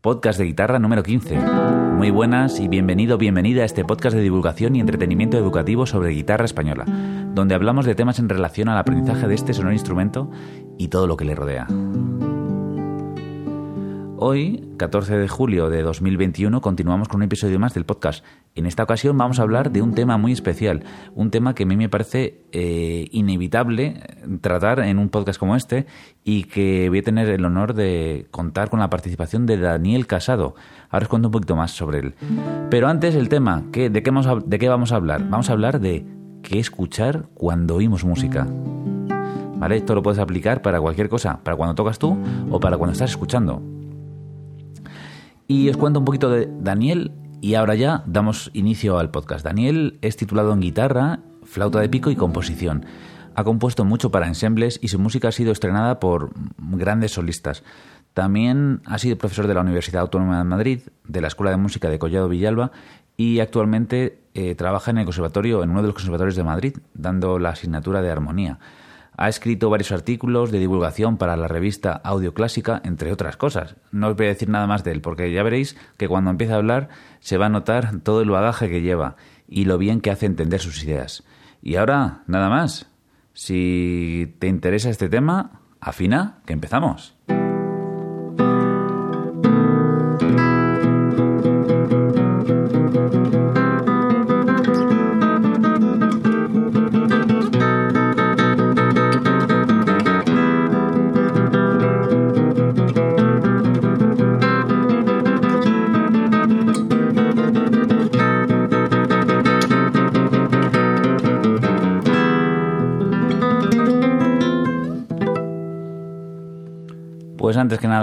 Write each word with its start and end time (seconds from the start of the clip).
Podcast 0.00 0.38
de 0.38 0.46
guitarra 0.46 0.78
número 0.78 1.02
15. 1.02 1.36
Muy 1.36 2.10
buenas 2.10 2.58
y 2.58 2.68
bienvenido, 2.68 3.18
bienvenida 3.18 3.60
a 3.62 3.64
este 3.66 3.84
podcast 3.84 4.16
de 4.16 4.22
divulgación 4.22 4.74
y 4.74 4.80
entretenimiento 4.80 5.36
educativo 5.36 5.84
sobre 5.84 6.12
guitarra 6.12 6.46
española, 6.46 6.86
donde 7.34 7.54
hablamos 7.54 7.84
de 7.84 7.94
temas 7.94 8.18
en 8.18 8.30
relación 8.30 8.70
al 8.70 8.78
aprendizaje 8.78 9.28
de 9.28 9.34
este 9.34 9.52
sonoro 9.52 9.74
instrumento 9.74 10.30
y 10.78 10.88
todo 10.88 11.06
lo 11.06 11.18
que 11.18 11.26
le 11.26 11.34
rodea. 11.34 11.66
Hoy, 14.22 14.68
14 14.76 15.16
de 15.16 15.28
julio 15.28 15.70
de 15.70 15.80
2021, 15.80 16.60
continuamos 16.60 17.08
con 17.08 17.20
un 17.20 17.22
episodio 17.22 17.58
más 17.58 17.72
del 17.72 17.86
podcast. 17.86 18.22
En 18.54 18.66
esta 18.66 18.82
ocasión 18.82 19.16
vamos 19.16 19.38
a 19.38 19.42
hablar 19.42 19.72
de 19.72 19.80
un 19.80 19.94
tema 19.94 20.18
muy 20.18 20.32
especial, 20.32 20.84
un 21.14 21.30
tema 21.30 21.54
que 21.54 21.62
a 21.62 21.66
mí 21.66 21.74
me 21.74 21.88
parece 21.88 22.42
eh, 22.52 23.08
inevitable 23.12 24.02
tratar 24.42 24.80
en 24.80 24.98
un 24.98 25.08
podcast 25.08 25.40
como 25.40 25.56
este 25.56 25.86
y 26.22 26.44
que 26.44 26.90
voy 26.90 26.98
a 26.98 27.02
tener 27.02 27.30
el 27.30 27.42
honor 27.46 27.72
de 27.72 28.26
contar 28.30 28.68
con 28.68 28.78
la 28.80 28.90
participación 28.90 29.46
de 29.46 29.56
Daniel 29.56 30.06
Casado. 30.06 30.54
Ahora 30.90 31.04
os 31.04 31.08
cuento 31.08 31.28
un 31.28 31.32
poquito 31.32 31.56
más 31.56 31.70
sobre 31.70 32.00
él. 32.00 32.14
Pero 32.68 32.88
antes 32.88 33.14
el 33.14 33.30
tema, 33.30 33.62
¿de, 33.72 33.90
qué 33.90 34.10
vamos 34.10 34.26
a, 34.26 34.34
¿de 34.34 34.58
qué 34.58 34.68
vamos 34.68 34.92
a 34.92 34.96
hablar? 34.96 35.30
Vamos 35.30 35.48
a 35.48 35.54
hablar 35.54 35.80
de 35.80 36.04
qué 36.42 36.58
escuchar 36.58 37.30
cuando 37.32 37.76
oímos 37.76 38.04
música. 38.04 38.46
¿Vale? 39.56 39.76
Esto 39.76 39.94
lo 39.94 40.02
puedes 40.02 40.20
aplicar 40.20 40.60
para 40.60 40.78
cualquier 40.78 41.08
cosa, 41.08 41.42
para 41.42 41.56
cuando 41.56 41.74
tocas 41.74 41.98
tú 41.98 42.18
o 42.50 42.60
para 42.60 42.76
cuando 42.76 42.92
estás 42.92 43.12
escuchando. 43.12 43.62
Y 45.50 45.68
os 45.68 45.76
cuento 45.76 45.98
un 45.98 46.04
poquito 46.04 46.30
de 46.30 46.48
Daniel 46.60 47.10
y 47.40 47.54
ahora 47.54 47.74
ya 47.74 48.04
damos 48.06 48.52
inicio 48.54 49.00
al 49.00 49.10
podcast. 49.10 49.44
Daniel 49.44 49.98
es 50.00 50.16
titulado 50.16 50.52
en 50.52 50.60
guitarra, 50.60 51.24
flauta 51.42 51.80
de 51.80 51.88
pico 51.88 52.12
y 52.12 52.14
composición. 52.14 52.86
Ha 53.34 53.42
compuesto 53.42 53.84
mucho 53.84 54.12
para 54.12 54.28
ensembles 54.28 54.78
y 54.80 54.86
su 54.86 55.00
música 55.00 55.26
ha 55.26 55.32
sido 55.32 55.50
estrenada 55.50 55.98
por 55.98 56.30
grandes 56.56 57.14
solistas. 57.14 57.64
También 58.14 58.80
ha 58.84 58.98
sido 58.98 59.18
profesor 59.18 59.48
de 59.48 59.54
la 59.54 59.62
Universidad 59.62 60.02
Autónoma 60.02 60.38
de 60.38 60.44
Madrid, 60.44 60.82
de 61.08 61.20
la 61.20 61.26
Escuela 61.26 61.50
de 61.50 61.56
Música 61.56 61.90
de 61.90 61.98
Collado 61.98 62.28
Villalba 62.28 62.70
y 63.16 63.40
actualmente 63.40 64.20
eh, 64.34 64.54
trabaja 64.54 64.92
en 64.92 64.98
el 64.98 65.04
conservatorio, 65.04 65.64
en 65.64 65.70
uno 65.70 65.82
de 65.82 65.88
los 65.88 65.94
conservatorios 65.94 66.36
de 66.36 66.44
Madrid, 66.44 66.76
dando 66.94 67.40
la 67.40 67.48
asignatura 67.48 68.02
de 68.02 68.10
armonía. 68.12 68.60
Ha 69.20 69.28
escrito 69.28 69.68
varios 69.68 69.92
artículos 69.92 70.50
de 70.50 70.58
divulgación 70.58 71.18
para 71.18 71.36
la 71.36 71.46
revista 71.46 71.92
Audio 71.92 72.32
Clásica, 72.32 72.80
entre 72.86 73.12
otras 73.12 73.36
cosas. 73.36 73.76
No 73.92 74.08
os 74.08 74.16
voy 74.16 74.24
a 74.24 74.30
decir 74.30 74.48
nada 74.48 74.66
más 74.66 74.82
de 74.82 74.92
él, 74.92 75.02
porque 75.02 75.30
ya 75.30 75.42
veréis 75.42 75.76
que 75.98 76.08
cuando 76.08 76.30
empiece 76.30 76.54
a 76.54 76.56
hablar 76.56 76.88
se 77.18 77.36
va 77.36 77.44
a 77.44 77.50
notar 77.50 77.98
todo 77.98 78.22
el 78.22 78.30
bagaje 78.30 78.70
que 78.70 78.80
lleva 78.80 79.16
y 79.46 79.66
lo 79.66 79.76
bien 79.76 80.00
que 80.00 80.10
hace 80.10 80.24
entender 80.24 80.58
sus 80.58 80.82
ideas. 80.82 81.22
Y 81.60 81.76
ahora, 81.76 82.22
nada 82.28 82.48
más. 82.48 82.86
Si 83.34 84.34
te 84.38 84.46
interesa 84.46 84.88
este 84.88 85.10
tema, 85.10 85.60
afina, 85.80 86.38
que 86.46 86.54
empezamos. 86.54 87.14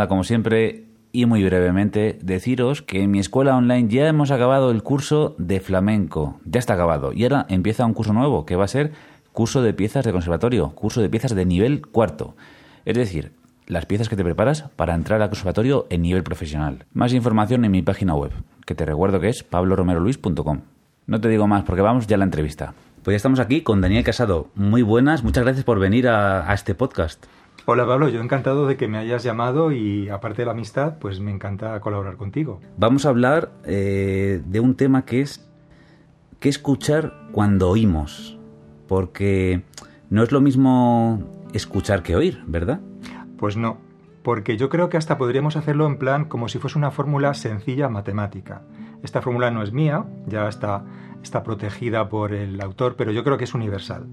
Como 0.08 0.24
siempre, 0.24 0.86
y 1.12 1.26
muy 1.26 1.44
brevemente, 1.44 2.18
deciros 2.22 2.82
que 2.82 3.04
en 3.04 3.12
mi 3.12 3.20
escuela 3.20 3.56
online 3.56 3.88
ya 3.90 4.08
hemos 4.08 4.32
acabado 4.32 4.72
el 4.72 4.84
curso 4.84 5.36
de 5.38 5.60
flamenco. 5.60 6.40
Ya 6.46 6.60
está 6.60 6.74
acabado. 6.74 7.14
Y 7.14 7.24
ahora 7.24 7.46
empieza 7.50 7.86
un 7.86 7.94
curso 7.94 8.14
nuevo, 8.14 8.46
que 8.46 8.56
va 8.56 8.66
a 8.66 8.70
ser 8.70 8.92
curso 9.32 9.62
de 9.62 9.74
piezas 9.74 10.04
de 10.04 10.12
conservatorio, 10.12 10.72
curso 10.72 11.02
de 11.02 11.10
piezas 11.10 11.36
de 11.36 11.46
nivel 11.46 11.86
cuarto. 11.86 12.36
Es 12.86 12.96
decir, 12.96 13.34
las 13.68 13.86
piezas 13.86 14.10
que 14.10 14.16
te 14.16 14.24
preparas 14.24 14.64
para 14.76 14.96
entrar 14.96 15.22
al 15.22 15.30
conservatorio 15.30 15.88
en 15.90 16.02
nivel 16.02 16.24
profesional. 16.24 16.86
Más 16.94 17.14
información 17.14 17.66
en 17.66 17.72
mi 17.72 17.82
página 17.82 18.16
web, 18.16 18.32
que 18.66 18.76
te 18.76 18.86
recuerdo 18.86 19.20
que 19.20 19.30
es 19.30 19.44
pabloromeroluis.com. 19.44 20.62
No 21.06 21.22
te 21.22 21.30
digo 21.30 21.48
más 21.48 21.64
porque 21.64 21.82
vamos 21.82 22.08
ya 22.08 22.16
a 22.16 22.20
la 22.20 22.26
entrevista. 22.26 22.74
Pues 23.04 23.14
ya 23.14 23.18
estamos 23.18 23.40
aquí 23.40 23.62
con 23.62 23.80
Daniel 23.80 24.04
Casado. 24.04 24.50
Muy 24.56 24.82
buenas, 24.82 25.24
muchas 25.24 25.44
gracias 25.44 25.64
por 25.64 25.80
venir 25.80 26.08
a 26.08 26.54
este 26.54 26.76
podcast. 26.76 27.26
Hola 27.70 27.86
Pablo, 27.86 28.08
yo 28.08 28.22
encantado 28.22 28.66
de 28.66 28.78
que 28.78 28.88
me 28.88 28.98
hayas 28.98 29.24
llamado 29.24 29.74
y 29.74 30.08
aparte 30.08 30.44
de 30.44 30.46
la 30.46 30.54
amistad, 30.54 31.00
pues 31.00 31.20
me 31.20 31.32
encanta 31.32 31.78
colaborar 31.82 32.16
contigo. 32.16 32.62
Vamos 32.78 33.06
a 33.06 33.10
hablar 33.10 33.52
eh, 33.66 34.42
de 34.46 34.60
un 34.62 34.76
tema 34.76 35.04
que 35.04 35.20
es 35.20 35.46
qué 36.40 36.48
escuchar 36.48 37.14
cuando 37.34 37.70
oímos, 37.70 38.40
porque 38.88 39.64
no 40.10 40.24
es 40.24 40.32
lo 40.32 40.40
mismo 40.40 41.22
escuchar 41.52 42.04
que 42.04 42.16
oír, 42.16 42.42
¿verdad? 42.48 42.80
Pues 43.38 43.58
no, 43.58 43.80
porque 44.24 44.56
yo 44.56 44.70
creo 44.70 44.88
que 44.88 44.96
hasta 44.96 45.18
podríamos 45.18 45.58
hacerlo 45.58 45.88
en 45.88 45.98
plan 45.98 46.24
como 46.24 46.48
si 46.48 46.60
fuese 46.60 46.78
una 46.78 46.92
fórmula 46.92 47.34
sencilla 47.34 47.90
matemática. 47.90 48.62
Esta 49.04 49.22
fórmula 49.22 49.52
no 49.52 49.62
es 49.62 49.74
mía, 49.74 50.06
ya 50.26 50.48
está, 50.48 50.86
está 51.22 51.44
protegida 51.44 52.08
por 52.08 52.32
el 52.32 52.62
autor, 52.62 52.96
pero 52.96 53.12
yo 53.12 53.26
creo 53.26 53.38
que 53.38 53.44
es 53.44 53.54
universal. 53.54 54.08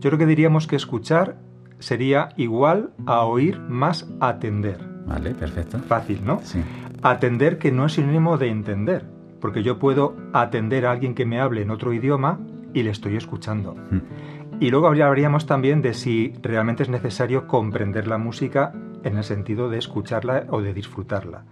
Yo 0.00 0.08
creo 0.08 0.18
que 0.18 0.24
diríamos 0.24 0.66
que 0.66 0.76
escuchar 0.76 1.36
sería 1.84 2.30
igual 2.36 2.90
a 3.06 3.24
oír 3.24 3.60
más 3.60 4.08
atender. 4.20 4.78
Vale, 5.06 5.34
perfecto. 5.34 5.78
Fácil, 5.80 6.24
¿no? 6.24 6.40
Sí. 6.42 6.62
Atender 7.02 7.58
que 7.58 7.70
no 7.70 7.84
es 7.84 7.92
sinónimo 7.92 8.38
de 8.38 8.48
entender, 8.48 9.04
porque 9.38 9.62
yo 9.62 9.78
puedo 9.78 10.16
atender 10.32 10.86
a 10.86 10.92
alguien 10.92 11.14
que 11.14 11.26
me 11.26 11.40
hable 11.40 11.60
en 11.60 11.70
otro 11.70 11.92
idioma 11.92 12.40
y 12.72 12.82
le 12.82 12.90
estoy 12.90 13.16
escuchando. 13.16 13.74
Mm. 13.74 14.60
Y 14.60 14.70
luego 14.70 14.86
hablaríamos 14.86 15.46
también 15.46 15.82
de 15.82 15.92
si 15.92 16.32
realmente 16.40 16.84
es 16.84 16.88
necesario 16.88 17.46
comprender 17.46 18.06
la 18.06 18.16
música 18.16 18.72
en 19.02 19.18
el 19.18 19.24
sentido 19.24 19.68
de 19.68 19.78
escucharla 19.78 20.46
o 20.48 20.62
de 20.62 20.72
disfrutarla. 20.72 21.44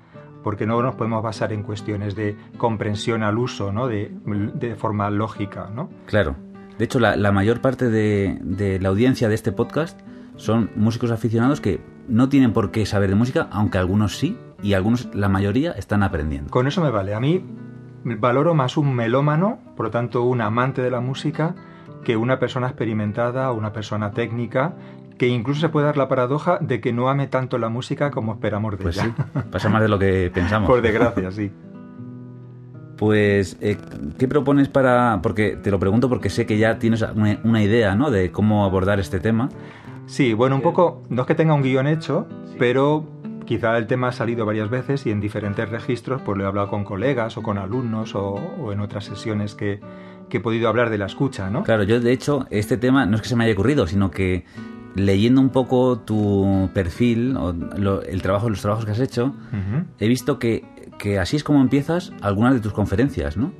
Porque 0.42 0.66
no 0.66 0.80
nos 0.82 0.94
podemos 0.94 1.22
basar 1.22 1.52
en 1.52 1.62
cuestiones 1.62 2.16
de 2.16 2.36
comprensión 2.56 3.22
al 3.22 3.36
uso, 3.36 3.70
¿no? 3.70 3.86
De, 3.86 4.10
de 4.54 4.76
forma 4.76 5.10
lógica, 5.10 5.70
¿no? 5.72 5.90
Claro. 6.06 6.36
De 6.78 6.86
hecho, 6.86 6.98
la, 6.98 7.16
la 7.16 7.32
mayor 7.32 7.60
parte 7.60 7.90
de, 7.90 8.38
de 8.40 8.80
la 8.80 8.88
audiencia 8.88 9.28
de 9.28 9.34
este 9.34 9.52
podcast 9.52 10.00
son 10.36 10.70
músicos 10.76 11.10
aficionados 11.10 11.60
que 11.60 11.80
no 12.08 12.28
tienen 12.28 12.52
por 12.52 12.70
qué 12.70 12.84
saber 12.86 13.10
de 13.10 13.16
música, 13.16 13.48
aunque 13.52 13.78
algunos 13.78 14.16
sí, 14.18 14.36
y 14.62 14.74
algunos, 14.74 15.08
la 15.14 15.28
mayoría, 15.28 15.72
están 15.72 16.02
aprendiendo. 16.02 16.50
Con 16.50 16.66
eso 16.66 16.82
me 16.82 16.90
vale. 16.90 17.14
A 17.14 17.20
mí 17.20 17.44
valoro 18.04 18.54
más 18.54 18.76
un 18.76 18.94
melómano, 18.94 19.58
por 19.76 19.86
lo 19.86 19.90
tanto 19.90 20.22
un 20.24 20.40
amante 20.40 20.82
de 20.82 20.90
la 20.90 21.00
música, 21.00 21.54
que 22.04 22.16
una 22.16 22.38
persona 22.38 22.66
experimentada 22.66 23.50
o 23.52 23.54
una 23.56 23.72
persona 23.72 24.10
técnica 24.10 24.74
que 25.18 25.28
incluso 25.28 25.60
se 25.60 25.68
puede 25.68 25.86
dar 25.86 25.96
la 25.96 26.08
paradoja 26.08 26.58
de 26.60 26.80
que 26.80 26.92
no 26.92 27.08
ame 27.08 27.28
tanto 27.28 27.58
la 27.58 27.68
música 27.68 28.10
como 28.10 28.32
esperamos 28.32 28.72
de 28.72 28.78
Pues 28.78 28.96
ella. 28.98 29.14
sí, 29.16 29.40
pasa 29.52 29.68
más 29.68 29.80
de 29.82 29.88
lo 29.88 29.98
que 29.98 30.30
pensamos. 30.34 30.68
Por 30.68 30.82
desgracia, 30.82 31.30
sí. 31.30 31.52
Pues, 32.96 33.56
eh, 33.60 33.78
¿qué 34.18 34.28
propones 34.28 34.68
para...? 34.68 35.20
Porque 35.22 35.56
te 35.56 35.70
lo 35.70 35.78
pregunto 35.78 36.08
porque 36.08 36.30
sé 36.30 36.46
que 36.46 36.58
ya 36.58 36.78
tienes 36.78 37.02
una, 37.02 37.38
una 37.42 37.62
idea, 37.62 37.94
¿no?, 37.94 38.10
de 38.10 38.30
cómo 38.30 38.64
abordar 38.64 39.00
este 39.00 39.18
tema. 39.20 39.48
Sí, 40.06 40.34
bueno, 40.34 40.56
un 40.56 40.62
poco, 40.62 41.02
no 41.08 41.22
es 41.22 41.26
que 41.28 41.34
tenga 41.34 41.54
un 41.54 41.62
guion 41.62 41.86
hecho, 41.86 42.26
pero 42.58 43.04
quizá 43.46 43.76
el 43.78 43.86
tema 43.86 44.08
ha 44.08 44.12
salido 44.12 44.44
varias 44.44 44.68
veces 44.68 45.06
y 45.06 45.10
en 45.10 45.20
diferentes 45.20 45.68
registros, 45.68 46.20
pues 46.22 46.36
lo 46.38 46.44
he 46.44 46.46
hablado 46.46 46.68
con 46.68 46.84
colegas 46.84 47.36
o 47.36 47.42
con 47.42 47.58
alumnos 47.58 48.14
o, 48.14 48.34
o 48.34 48.72
en 48.72 48.80
otras 48.80 49.04
sesiones 49.04 49.54
que, 49.54 49.80
que 50.28 50.36
he 50.38 50.40
podido 50.40 50.68
hablar 50.68 50.90
de 50.90 50.98
la 50.98 51.06
escucha, 51.06 51.50
¿no? 51.50 51.62
Claro, 51.62 51.82
yo 51.84 51.98
de 52.00 52.12
hecho, 52.12 52.46
este 52.50 52.76
tema 52.76 53.06
no 53.06 53.16
es 53.16 53.22
que 53.22 53.28
se 53.28 53.36
me 53.36 53.44
haya 53.44 53.54
ocurrido, 53.54 53.86
sino 53.86 54.10
que 54.10 54.44
leyendo 54.94 55.40
un 55.40 55.48
poco 55.48 55.98
tu 56.00 56.68
perfil, 56.74 57.36
o 57.38 57.52
lo- 57.52 58.02
el 58.02 58.20
trabajo, 58.20 58.50
los 58.50 58.60
trabajos 58.60 58.84
que 58.84 58.90
has 58.90 59.00
hecho, 59.00 59.34
he 59.98 60.08
visto 60.08 60.38
que, 60.38 60.64
que 60.98 61.18
así 61.18 61.36
es 61.36 61.44
como 61.44 61.60
empiezas 61.62 62.12
algunas 62.20 62.52
de 62.54 62.60
tus 62.60 62.72
conferencias, 62.74 63.36
¿no? 63.38 63.52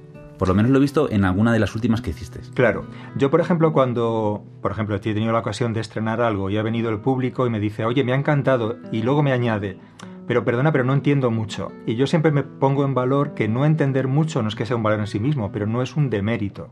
Por 0.43 0.49
lo 0.49 0.57
menos 0.57 0.73
lo 0.73 0.79
he 0.79 0.81
visto 0.81 1.09
en 1.09 1.25
alguna 1.25 1.53
de 1.53 1.61
las 1.61 1.77
últimas 1.77 2.01
que 2.01 2.11
hiciste. 2.11 2.41
Claro, 2.55 2.85
yo 3.15 3.31
por 3.31 3.41
ejemplo 3.41 3.73
cuando, 3.73 4.43
por 4.61 4.73
ejemplo, 4.73 4.97
he 4.97 4.99
tenido 4.99 5.31
la 5.31 5.39
ocasión 5.39 5.73
de 5.73 5.79
estrenar 5.79 6.21
algo 6.21 6.51
y 6.51 6.57
ha 6.57 6.65
venido 6.65 6.91
el 6.91 6.99
público 6.99 7.47
y 7.47 7.51
me 7.51 7.61
dice, 7.61 7.85
oye, 7.85 8.03
me 8.03 8.13
ha 8.13 8.17
encantado, 8.17 8.75
y 8.91 9.03
luego 9.03 9.23
me 9.23 9.31
añade, 9.31 9.79
pero 10.27 10.45
perdona, 10.45 10.73
pero 10.73 10.83
no 10.83 10.95
entiendo 10.95 11.31
mucho. 11.31 11.71
Y 11.87 11.95
yo 11.95 12.09
siempre 12.09 12.33
me 12.33 12.43
pongo 12.43 12.85
en 12.85 12.93
valor 12.93 13.35
que 13.35 13.47
no 13.47 13.65
entender 13.65 14.09
mucho 14.09 14.43
no 14.43 14.49
es 14.49 14.57
que 14.57 14.67
sea 14.67 14.75
un 14.75 14.83
valor 14.83 14.99
en 14.99 15.07
sí 15.07 15.21
mismo, 15.21 15.53
pero 15.53 15.69
no 15.69 15.81
es 15.81 15.95
un 15.95 16.11
demérito. 16.11 16.71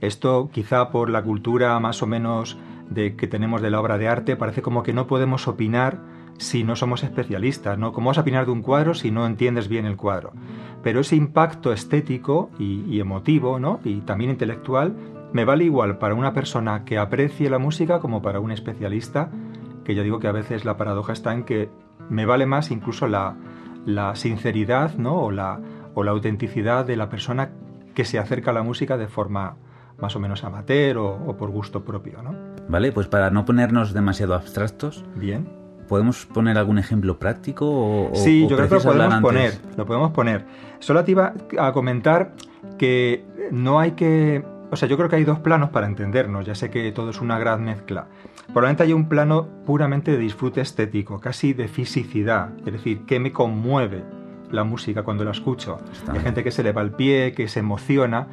Esto 0.00 0.48
quizá 0.52 0.92
por 0.92 1.10
la 1.10 1.24
cultura 1.24 1.80
más 1.80 2.00
o 2.04 2.06
menos 2.06 2.58
de 2.88 3.16
que 3.16 3.26
tenemos 3.26 3.60
de 3.60 3.72
la 3.72 3.80
obra 3.80 3.98
de 3.98 4.06
arte 4.06 4.36
parece 4.36 4.62
como 4.62 4.84
que 4.84 4.92
no 4.92 5.08
podemos 5.08 5.48
opinar 5.48 5.98
si 6.38 6.64
no 6.64 6.76
somos 6.76 7.04
especialistas, 7.04 7.78
¿no? 7.78 7.92
¿Cómo 7.92 8.08
vas 8.08 8.18
a 8.18 8.22
opinar 8.22 8.46
de 8.46 8.52
un 8.52 8.62
cuadro 8.62 8.94
si 8.94 9.10
no 9.10 9.26
entiendes 9.26 9.68
bien 9.68 9.84
el 9.84 9.96
cuadro? 9.96 10.32
Pero 10.82 11.00
ese 11.00 11.16
impacto 11.16 11.72
estético 11.72 12.50
y, 12.58 12.84
y 12.88 13.00
emotivo, 13.00 13.58
¿no? 13.58 13.80
Y 13.84 14.00
también 14.00 14.30
intelectual 14.30 14.94
me 15.32 15.44
vale 15.44 15.64
igual 15.64 15.98
para 15.98 16.14
una 16.14 16.32
persona 16.32 16.84
que 16.84 16.98
aprecie 16.98 17.50
la 17.50 17.58
música 17.58 18.00
como 18.00 18.22
para 18.22 18.40
un 18.40 18.50
especialista, 18.50 19.30
que 19.84 19.94
ya 19.94 20.02
digo 20.02 20.20
que 20.20 20.28
a 20.28 20.32
veces 20.32 20.64
la 20.64 20.76
paradoja 20.76 21.12
está 21.12 21.32
en 21.34 21.44
que 21.44 21.68
me 22.08 22.24
vale 22.24 22.46
más 22.46 22.70
incluso 22.70 23.06
la, 23.06 23.36
la 23.84 24.14
sinceridad 24.14 24.96
¿no? 24.96 25.20
o, 25.20 25.30
la, 25.30 25.60
o 25.94 26.04
la 26.04 26.12
autenticidad 26.12 26.84
de 26.84 26.96
la 26.96 27.08
persona 27.08 27.50
que 27.94 28.04
se 28.04 28.18
acerca 28.18 28.50
a 28.50 28.54
la 28.54 28.62
música 28.62 28.96
de 28.96 29.08
forma 29.08 29.56
más 29.98 30.14
o 30.14 30.20
menos 30.20 30.44
amateur 30.44 30.98
o, 30.98 31.36
por 31.36 31.50
gusto 31.50 31.84
propio. 31.84 32.22
¿no? 32.22 32.34
Vale, 32.68 32.92
pues 32.92 33.08
para 33.08 33.30
no 33.30 33.44
ponernos 33.44 33.92
demasiado 33.92 34.34
abstractos. 34.34 35.04
Bien. 35.16 35.57
¿Podemos 35.88 36.26
poner 36.26 36.58
algún 36.58 36.78
ejemplo 36.78 37.18
práctico? 37.18 37.66
O, 37.66 38.14
sí, 38.14 38.46
yo 38.48 38.56
creo 38.56 38.68
que 38.68 38.74
lo 38.74 38.82
podemos 38.82 39.20
poner. 39.20 39.58
Lo 39.76 39.86
podemos 39.86 40.10
poner. 40.12 40.44
Solo 40.78 41.04
te 41.04 41.12
iba 41.12 41.34
a 41.58 41.72
comentar 41.72 42.34
que 42.78 43.24
no 43.50 43.80
hay 43.80 43.92
que. 43.92 44.44
O 44.70 44.76
sea, 44.76 44.86
yo 44.86 44.96
creo 44.98 45.08
que 45.08 45.16
hay 45.16 45.24
dos 45.24 45.38
planos 45.38 45.70
para 45.70 45.86
entendernos. 45.86 46.46
Ya 46.46 46.54
sé 46.54 46.70
que 46.70 46.92
todo 46.92 47.10
es 47.10 47.20
una 47.20 47.38
gran 47.38 47.64
mezcla. 47.64 48.06
Probablemente 48.48 48.82
hay 48.82 48.92
un 48.92 49.08
plano 49.08 49.48
puramente 49.64 50.12
de 50.12 50.18
disfrute 50.18 50.60
estético, 50.60 51.18
casi 51.20 51.54
de 51.54 51.68
fisicidad. 51.68 52.50
Es 52.66 52.72
decir, 52.72 53.04
¿qué 53.06 53.18
me 53.18 53.32
conmueve 53.32 54.04
la 54.50 54.64
música 54.64 55.02
cuando 55.02 55.24
la 55.24 55.30
escucho? 55.30 55.78
Hay 56.12 56.20
gente 56.20 56.44
que 56.44 56.50
se 56.50 56.62
le 56.62 56.72
va 56.72 56.82
el 56.82 56.90
pie, 56.90 57.32
que 57.32 57.48
se 57.48 57.60
emociona 57.60 58.28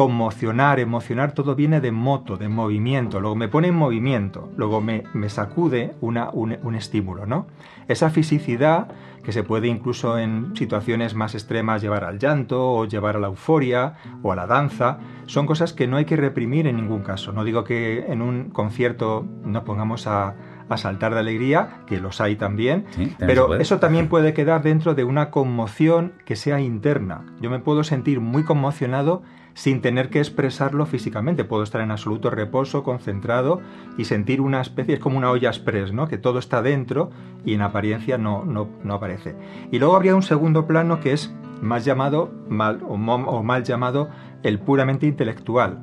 conmocionar, 0.00 0.80
emocionar, 0.80 1.32
todo 1.32 1.54
viene 1.54 1.78
de 1.82 1.92
moto, 1.92 2.38
de 2.38 2.48
movimiento. 2.48 3.20
Luego 3.20 3.36
me 3.36 3.48
pone 3.48 3.68
en 3.68 3.74
movimiento, 3.74 4.50
luego 4.56 4.80
me, 4.80 5.02
me 5.12 5.28
sacude 5.28 5.92
una, 6.00 6.30
un, 6.30 6.74
estímulo, 6.74 7.26
¿no? 7.26 7.48
Esa 7.86 8.08
fisicidad 8.08 8.88
que 9.22 9.32
se 9.32 9.42
puede 9.42 9.68
incluso 9.68 10.16
en 10.16 10.56
situaciones 10.56 11.14
más 11.14 11.34
extremas 11.34 11.82
llevar 11.82 12.04
al 12.04 12.18
llanto 12.18 12.72
o 12.72 12.86
llevar 12.86 13.16
a 13.16 13.18
la 13.18 13.26
euforia 13.26 13.92
o 14.22 14.32
a 14.32 14.36
la 14.36 14.46
danza, 14.46 15.00
son 15.26 15.44
cosas 15.44 15.74
que 15.74 15.86
no 15.86 15.98
hay 15.98 16.06
que 16.06 16.16
reprimir 16.16 16.66
en 16.66 16.76
ningún 16.76 17.02
caso. 17.02 17.32
No 17.32 17.44
digo 17.44 17.62
que 17.64 18.06
en 18.10 18.22
un 18.22 18.48
concierto 18.48 19.26
nos 19.44 19.64
pongamos 19.64 20.06
a, 20.06 20.34
a 20.70 20.76
saltar 20.78 21.12
de 21.12 21.20
alegría, 21.20 21.82
que 21.86 22.00
los 22.00 22.22
hay 22.22 22.36
también, 22.36 22.86
pero 23.18 23.56
eso 23.56 23.80
también 23.80 24.08
puede 24.08 24.32
quedar 24.32 24.62
dentro 24.62 24.94
de 24.94 25.04
una 25.04 25.30
conmoción 25.30 26.14
que 26.24 26.36
sea 26.36 26.58
interna. 26.58 27.26
Yo 27.42 27.50
me 27.50 27.58
puedo 27.58 27.84
sentir 27.84 28.20
muy 28.20 28.44
conmocionado 28.44 29.22
sin 29.60 29.82
tener 29.82 30.08
que 30.08 30.20
expresarlo 30.20 30.86
físicamente. 30.86 31.44
Puedo 31.44 31.62
estar 31.62 31.82
en 31.82 31.90
absoluto 31.90 32.30
reposo, 32.30 32.82
concentrado 32.82 33.60
y 33.98 34.06
sentir 34.06 34.40
una 34.40 34.62
especie, 34.62 34.94
es 34.94 35.00
como 35.00 35.18
una 35.18 35.30
olla 35.30 35.50
express, 35.50 35.92
¿no? 35.92 36.08
que 36.08 36.16
todo 36.16 36.38
está 36.38 36.62
dentro 36.62 37.10
y 37.44 37.52
en 37.52 37.60
apariencia 37.60 38.16
no, 38.16 38.42
no, 38.46 38.94
aparece. 38.94 39.36
Y 39.70 39.78
luego 39.78 39.96
habría 39.96 40.16
un 40.16 40.22
segundo 40.22 40.66
plano 40.66 41.00
que 41.00 41.12
es 41.12 41.34
más 41.60 41.84
llamado, 41.84 42.32
mal, 42.48 42.80
o, 42.88 42.96
mal 42.96 43.62
llamado, 43.62 44.08
el 44.42 44.60
puramente 44.60 45.04
intelectual, 45.04 45.80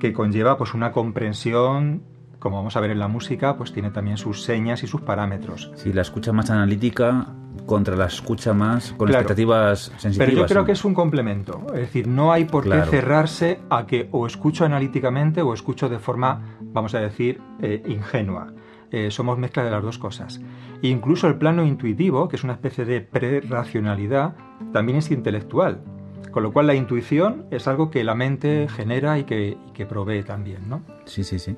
que 0.00 0.12
conlleva 0.12 0.58
pues 0.58 0.74
una 0.74 0.92
comprensión 0.92 2.02
como 2.38 2.58
vamos 2.58 2.76
a 2.76 2.80
ver 2.80 2.90
en 2.90 2.98
la 2.98 3.08
música, 3.08 3.56
pues 3.56 3.72
tiene 3.72 3.90
también 3.90 4.18
sus 4.18 4.42
señas 4.44 4.82
y 4.82 4.86
sus 4.86 5.00
parámetros. 5.00 5.72
Si 5.74 5.94
la 5.94 6.02
escucha 6.02 6.32
más 6.32 6.50
analítica 6.50 7.26
contra 7.66 7.94
la 7.96 8.06
escucha 8.06 8.54
más 8.54 8.92
con 8.92 9.08
expectativas 9.08 9.92
sensitivas. 9.98 10.18
Pero 10.18 10.32
yo 10.32 10.46
creo 10.46 10.64
que 10.64 10.72
es 10.72 10.84
un 10.84 10.94
complemento. 10.94 11.66
Es 11.74 11.80
decir, 11.80 12.08
no 12.08 12.32
hay 12.32 12.46
por 12.46 12.64
qué 12.64 12.82
cerrarse 12.82 13.60
a 13.70 13.86
que 13.86 14.08
o 14.10 14.26
escucho 14.26 14.64
analíticamente 14.64 15.42
o 15.42 15.52
escucho 15.52 15.88
de 15.88 15.98
forma, 15.98 16.56
vamos 16.60 16.94
a 16.94 17.00
decir, 17.00 17.40
eh, 17.60 17.82
ingenua. 17.86 18.52
Eh, 18.90 19.10
somos 19.10 19.36
mezcla 19.38 19.62
de 19.62 19.70
las 19.70 19.82
dos 19.82 19.98
cosas. 19.98 20.40
E 20.82 20.88
incluso 20.88 21.28
el 21.28 21.36
plano 21.36 21.64
intuitivo, 21.64 22.28
que 22.28 22.36
es 22.36 22.44
una 22.44 22.54
especie 22.54 22.86
de 22.86 23.02
pre-racionalidad, 23.02 24.34
también 24.72 24.98
es 24.98 25.10
intelectual. 25.10 25.82
Con 26.30 26.42
lo 26.42 26.52
cual 26.52 26.66
la 26.66 26.74
intuición 26.74 27.46
es 27.50 27.68
algo 27.68 27.90
que 27.90 28.02
la 28.02 28.14
mente 28.14 28.66
genera 28.68 29.18
y 29.18 29.24
que, 29.24 29.58
y 29.66 29.72
que 29.72 29.86
provee 29.86 30.22
también, 30.22 30.68
¿no? 30.68 30.82
Sí, 31.04 31.22
sí, 31.22 31.38
sí. 31.38 31.56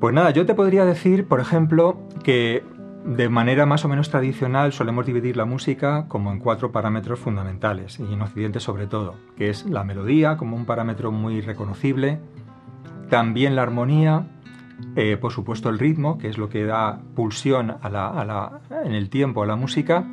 Pues 0.00 0.12
nada, 0.14 0.30
yo 0.30 0.44
te 0.44 0.54
podría 0.54 0.84
decir, 0.84 1.26
por 1.26 1.40
ejemplo, 1.40 1.98
que 2.22 2.62
de 3.04 3.28
manera 3.28 3.66
más 3.66 3.84
o 3.84 3.88
menos 3.88 4.08
tradicional 4.08 4.72
solemos 4.72 5.04
dividir 5.04 5.36
la 5.36 5.44
música 5.44 6.06
como 6.08 6.32
en 6.32 6.38
cuatro 6.38 6.72
parámetros 6.72 7.18
fundamentales, 7.18 8.00
y 8.00 8.12
en 8.12 8.22
Occidente 8.22 8.60
sobre 8.60 8.86
todo, 8.86 9.14
que 9.36 9.50
es 9.50 9.66
la 9.66 9.84
melodía 9.84 10.38
como 10.38 10.56
un 10.56 10.64
parámetro 10.64 11.12
muy 11.12 11.42
reconocible, 11.42 12.18
también 13.10 13.56
la 13.56 13.62
armonía, 13.62 14.26
eh, 14.96 15.18
por 15.18 15.32
supuesto 15.32 15.68
el 15.68 15.78
ritmo, 15.78 16.16
que 16.16 16.28
es 16.28 16.38
lo 16.38 16.48
que 16.48 16.64
da 16.64 16.98
pulsión 17.14 17.76
en 17.82 18.94
el 18.94 19.10
tiempo 19.10 19.42
a 19.42 19.46
la 19.46 19.56
música, 19.56 20.04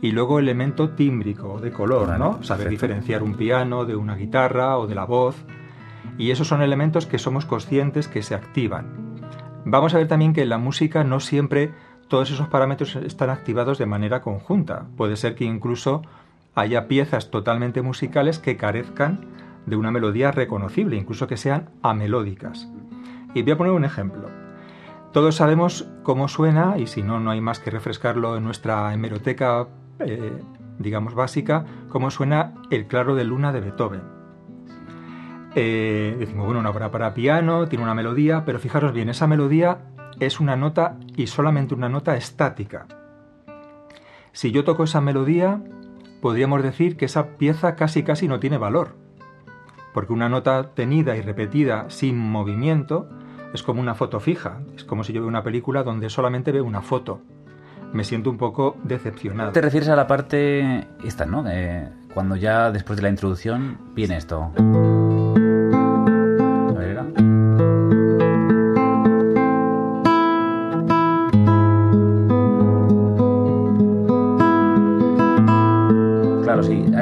y 0.00 0.12
luego 0.12 0.38
el 0.38 0.46
elemento 0.46 0.90
tímbrico, 0.90 1.60
de 1.60 1.70
color, 1.70 2.18
¿no? 2.18 2.42
Saber 2.42 2.70
diferenciar 2.70 3.22
un 3.22 3.34
piano 3.34 3.84
de 3.84 3.94
una 3.94 4.14
guitarra 4.14 4.78
o 4.78 4.86
de 4.86 4.94
la 4.94 5.04
voz, 5.04 5.44
y 6.16 6.30
esos 6.30 6.48
son 6.48 6.62
elementos 6.62 7.04
que 7.04 7.18
somos 7.18 7.44
conscientes 7.44 8.08
que 8.08 8.22
se 8.22 8.34
activan. 8.34 9.08
Vamos 9.64 9.94
a 9.94 9.98
ver 9.98 10.08
también 10.08 10.32
que 10.32 10.42
en 10.42 10.48
la 10.48 10.58
música 10.58 11.04
no 11.04 11.20
siempre 11.20 11.72
todos 12.08 12.30
esos 12.30 12.48
parámetros 12.48 12.96
están 12.96 13.30
activados 13.30 13.78
de 13.78 13.86
manera 13.86 14.22
conjunta. 14.22 14.86
Puede 14.96 15.16
ser 15.16 15.34
que 15.34 15.44
incluso 15.44 16.02
haya 16.54 16.88
piezas 16.88 17.30
totalmente 17.30 17.82
musicales 17.82 18.38
que 18.38 18.56
carezcan 18.56 19.26
de 19.66 19.76
una 19.76 19.90
melodía 19.90 20.32
reconocible, 20.32 20.96
incluso 20.96 21.26
que 21.26 21.36
sean 21.36 21.68
amelódicas. 21.82 22.68
Y 23.34 23.42
voy 23.42 23.52
a 23.52 23.58
poner 23.58 23.72
un 23.74 23.84
ejemplo. 23.84 24.28
Todos 25.12 25.36
sabemos 25.36 25.86
cómo 26.02 26.28
suena, 26.28 26.78
y 26.78 26.86
si 26.86 27.02
no, 27.02 27.20
no 27.20 27.30
hay 27.30 27.40
más 27.40 27.60
que 27.60 27.70
refrescarlo 27.70 28.36
en 28.36 28.44
nuestra 28.44 28.92
hemeroteca, 28.92 29.68
eh, 30.00 30.42
digamos, 30.78 31.14
básica, 31.14 31.64
cómo 31.90 32.10
suena 32.10 32.54
el 32.70 32.86
claro 32.86 33.14
de 33.14 33.24
luna 33.24 33.52
de 33.52 33.60
Beethoven. 33.60 34.02
Eh, 35.54 36.16
decimos, 36.18 36.46
bueno, 36.46 36.60
una 36.60 36.70
obra 36.70 36.90
para 36.90 37.14
piano, 37.14 37.68
tiene 37.68 37.84
una 37.84 37.94
melodía, 37.94 38.44
pero 38.44 38.58
fijaros 38.58 38.92
bien, 38.92 39.08
esa 39.08 39.26
melodía 39.26 39.78
es 40.20 40.40
una 40.40 40.56
nota 40.56 40.96
y 41.16 41.26
solamente 41.26 41.74
una 41.74 41.88
nota 41.88 42.16
estática. 42.16 42.86
Si 44.32 44.52
yo 44.52 44.64
toco 44.64 44.84
esa 44.84 45.00
melodía, 45.00 45.60
podríamos 46.20 46.62
decir 46.62 46.96
que 46.96 47.06
esa 47.06 47.36
pieza 47.36 47.76
casi 47.76 48.02
casi 48.02 48.28
no 48.28 48.40
tiene 48.40 48.58
valor, 48.58 48.94
porque 49.94 50.12
una 50.12 50.28
nota 50.28 50.74
tenida 50.74 51.16
y 51.16 51.22
repetida 51.22 51.86
sin 51.88 52.18
movimiento 52.18 53.08
es 53.52 53.62
como 53.62 53.80
una 53.80 53.94
foto 53.94 54.20
fija, 54.20 54.60
es 54.76 54.84
como 54.84 55.04
si 55.04 55.12
yo 55.12 55.20
veo 55.20 55.28
una 55.28 55.42
película 55.42 55.82
donde 55.82 56.10
solamente 56.10 56.52
veo 56.52 56.64
una 56.64 56.82
foto. 56.82 57.20
Me 57.92 58.04
siento 58.04 58.28
un 58.28 58.36
poco 58.36 58.76
decepcionado. 58.84 59.52
Te 59.52 59.62
refieres 59.62 59.88
a 59.88 59.96
la 59.96 60.06
parte 60.06 60.86
esta, 61.04 61.24
¿no? 61.24 61.44
cuando 62.12 62.36
ya 62.36 62.70
después 62.70 62.96
de 62.96 63.02
la 63.02 63.08
introducción 63.08 63.78
viene 63.94 64.16
esto. 64.16 64.52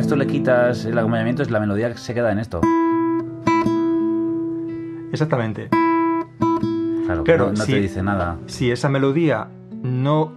Esto 0.06 0.14
le 0.14 0.28
quitas 0.28 0.84
el 0.84 0.96
acompañamiento, 0.96 1.42
es 1.42 1.50
la 1.50 1.58
melodía 1.58 1.90
que 1.90 1.98
se 1.98 2.14
queda 2.14 2.30
en 2.30 2.38
esto. 2.38 2.60
Exactamente. 5.10 5.68
Claro, 7.24 7.52
no, 7.52 7.64
te 7.64 7.80
dice 7.80 8.04
nada. 8.04 8.38
Si 8.46 8.70
esa 8.70 8.88
melodía 8.88 9.48
no, 9.82 10.32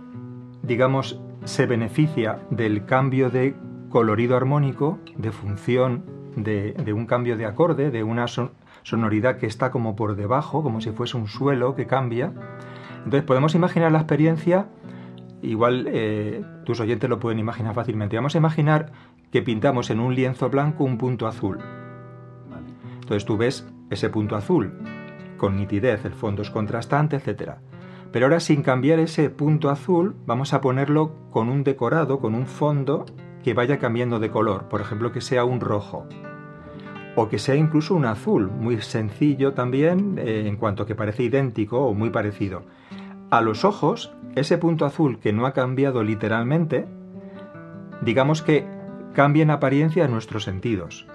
digamos, 0.64 1.22
se 1.44 1.68
beneficia 1.68 2.40
del 2.50 2.88
cambio 2.88 3.30
de 3.30 3.54
colorido 3.90 4.36
armónico, 4.36 4.98
de 5.18 5.32
función 5.32 6.04
de, 6.36 6.74
un 6.92 7.06
cambio 7.06 7.38
de 7.38 7.46
acorde, 7.46 7.92
de 7.92 8.02
una 8.02 8.26
sonoridad 8.82 9.38
que 9.38 9.46
está 9.46 9.70
como 9.70 9.96
por 9.96 10.16
debajo, 10.16 10.64
como 10.64 10.82
si 10.82 10.90
fuese 10.90 11.16
un 11.16 11.28
suelo 11.28 11.76
que 11.76 11.86
cambia, 11.86 12.34
entonces 12.98 13.22
podemos 13.22 13.54
imaginar 13.54 13.92
la 13.92 14.00
experiencia 14.00 14.66
igual 15.42 15.88
eh, 15.90 16.44
tus 16.66 16.80
oyentes 16.80 17.10
lo 17.10 17.20
pueden 17.20 17.40
imaginar 17.40 17.74
fácilmente. 17.74 18.16
Vamos 18.16 18.36
a 18.36 18.38
imaginar 18.38 18.92
que 19.32 19.42
pintamos 19.42 19.90
en 19.90 20.00
un 20.00 20.16
lienzo 20.16 20.50
blanco 20.50 20.84
un 20.84 20.98
punto 20.98 21.28
azul. 21.28 21.60
Entonces 23.02 23.26
tú 23.26 23.38
ves 23.38 23.68
ese 23.90 24.10
punto 24.10 24.36
azul 24.36 24.74
con 25.38 25.56
nitidez, 25.56 26.06
el 26.06 26.14
fondo 26.14 26.42
es 26.42 26.50
contrastante, 26.50 27.16
etc. 27.16 27.54
Pero 28.12 28.26
ahora 28.26 28.40
sin 28.40 28.62
cambiar 28.62 29.00
ese 29.00 29.30
punto 29.30 29.70
azul, 29.70 30.16
vamos 30.26 30.54
a 30.54 30.62
ponerlo 30.62 31.16
con 31.32 31.50
un 31.50 31.64
decorado, 31.64 32.20
con 32.20 32.36
un 32.36 32.46
fondo 32.46 33.06
que 33.44 33.54
vaya 33.54 33.80
cambiando 33.80 34.20
de 34.20 34.30
color, 34.30 34.68
por 34.68 34.82
ejemplo 34.82 35.12
que 35.12 35.22
sea 35.22 35.46
un 35.46 35.62
rojo 35.62 36.08
o 37.16 37.28
que 37.28 37.40
sea 37.40 37.56
incluso 37.56 37.96
un 37.96 38.06
azul, 38.06 38.50
muy 38.50 38.82
sencillo 38.82 39.54
también 39.54 40.18
eh, 40.18 40.44
en 40.48 40.56
cuanto 40.56 40.86
que 40.86 40.96
parece 40.96 41.24
idéntico 41.24 41.86
o 41.86 41.94
muy 41.94 42.12
parecido. 42.12 42.64
A 43.30 43.42
los 43.42 43.66
ojos, 43.66 44.14
ese 44.40 44.58
punto 44.58 44.86
azul 44.86 45.20
que 45.20 45.34
no 45.34 45.46
ha 45.46 45.54
cambiado 45.54 46.04
literalmente, 46.04 46.88
digamos 48.02 48.42
que 48.42 48.66
cambia 49.14 49.44
en 49.44 49.52
apariencia 49.52 50.08
nuestros 50.08 50.44
sentidos. 50.44 51.08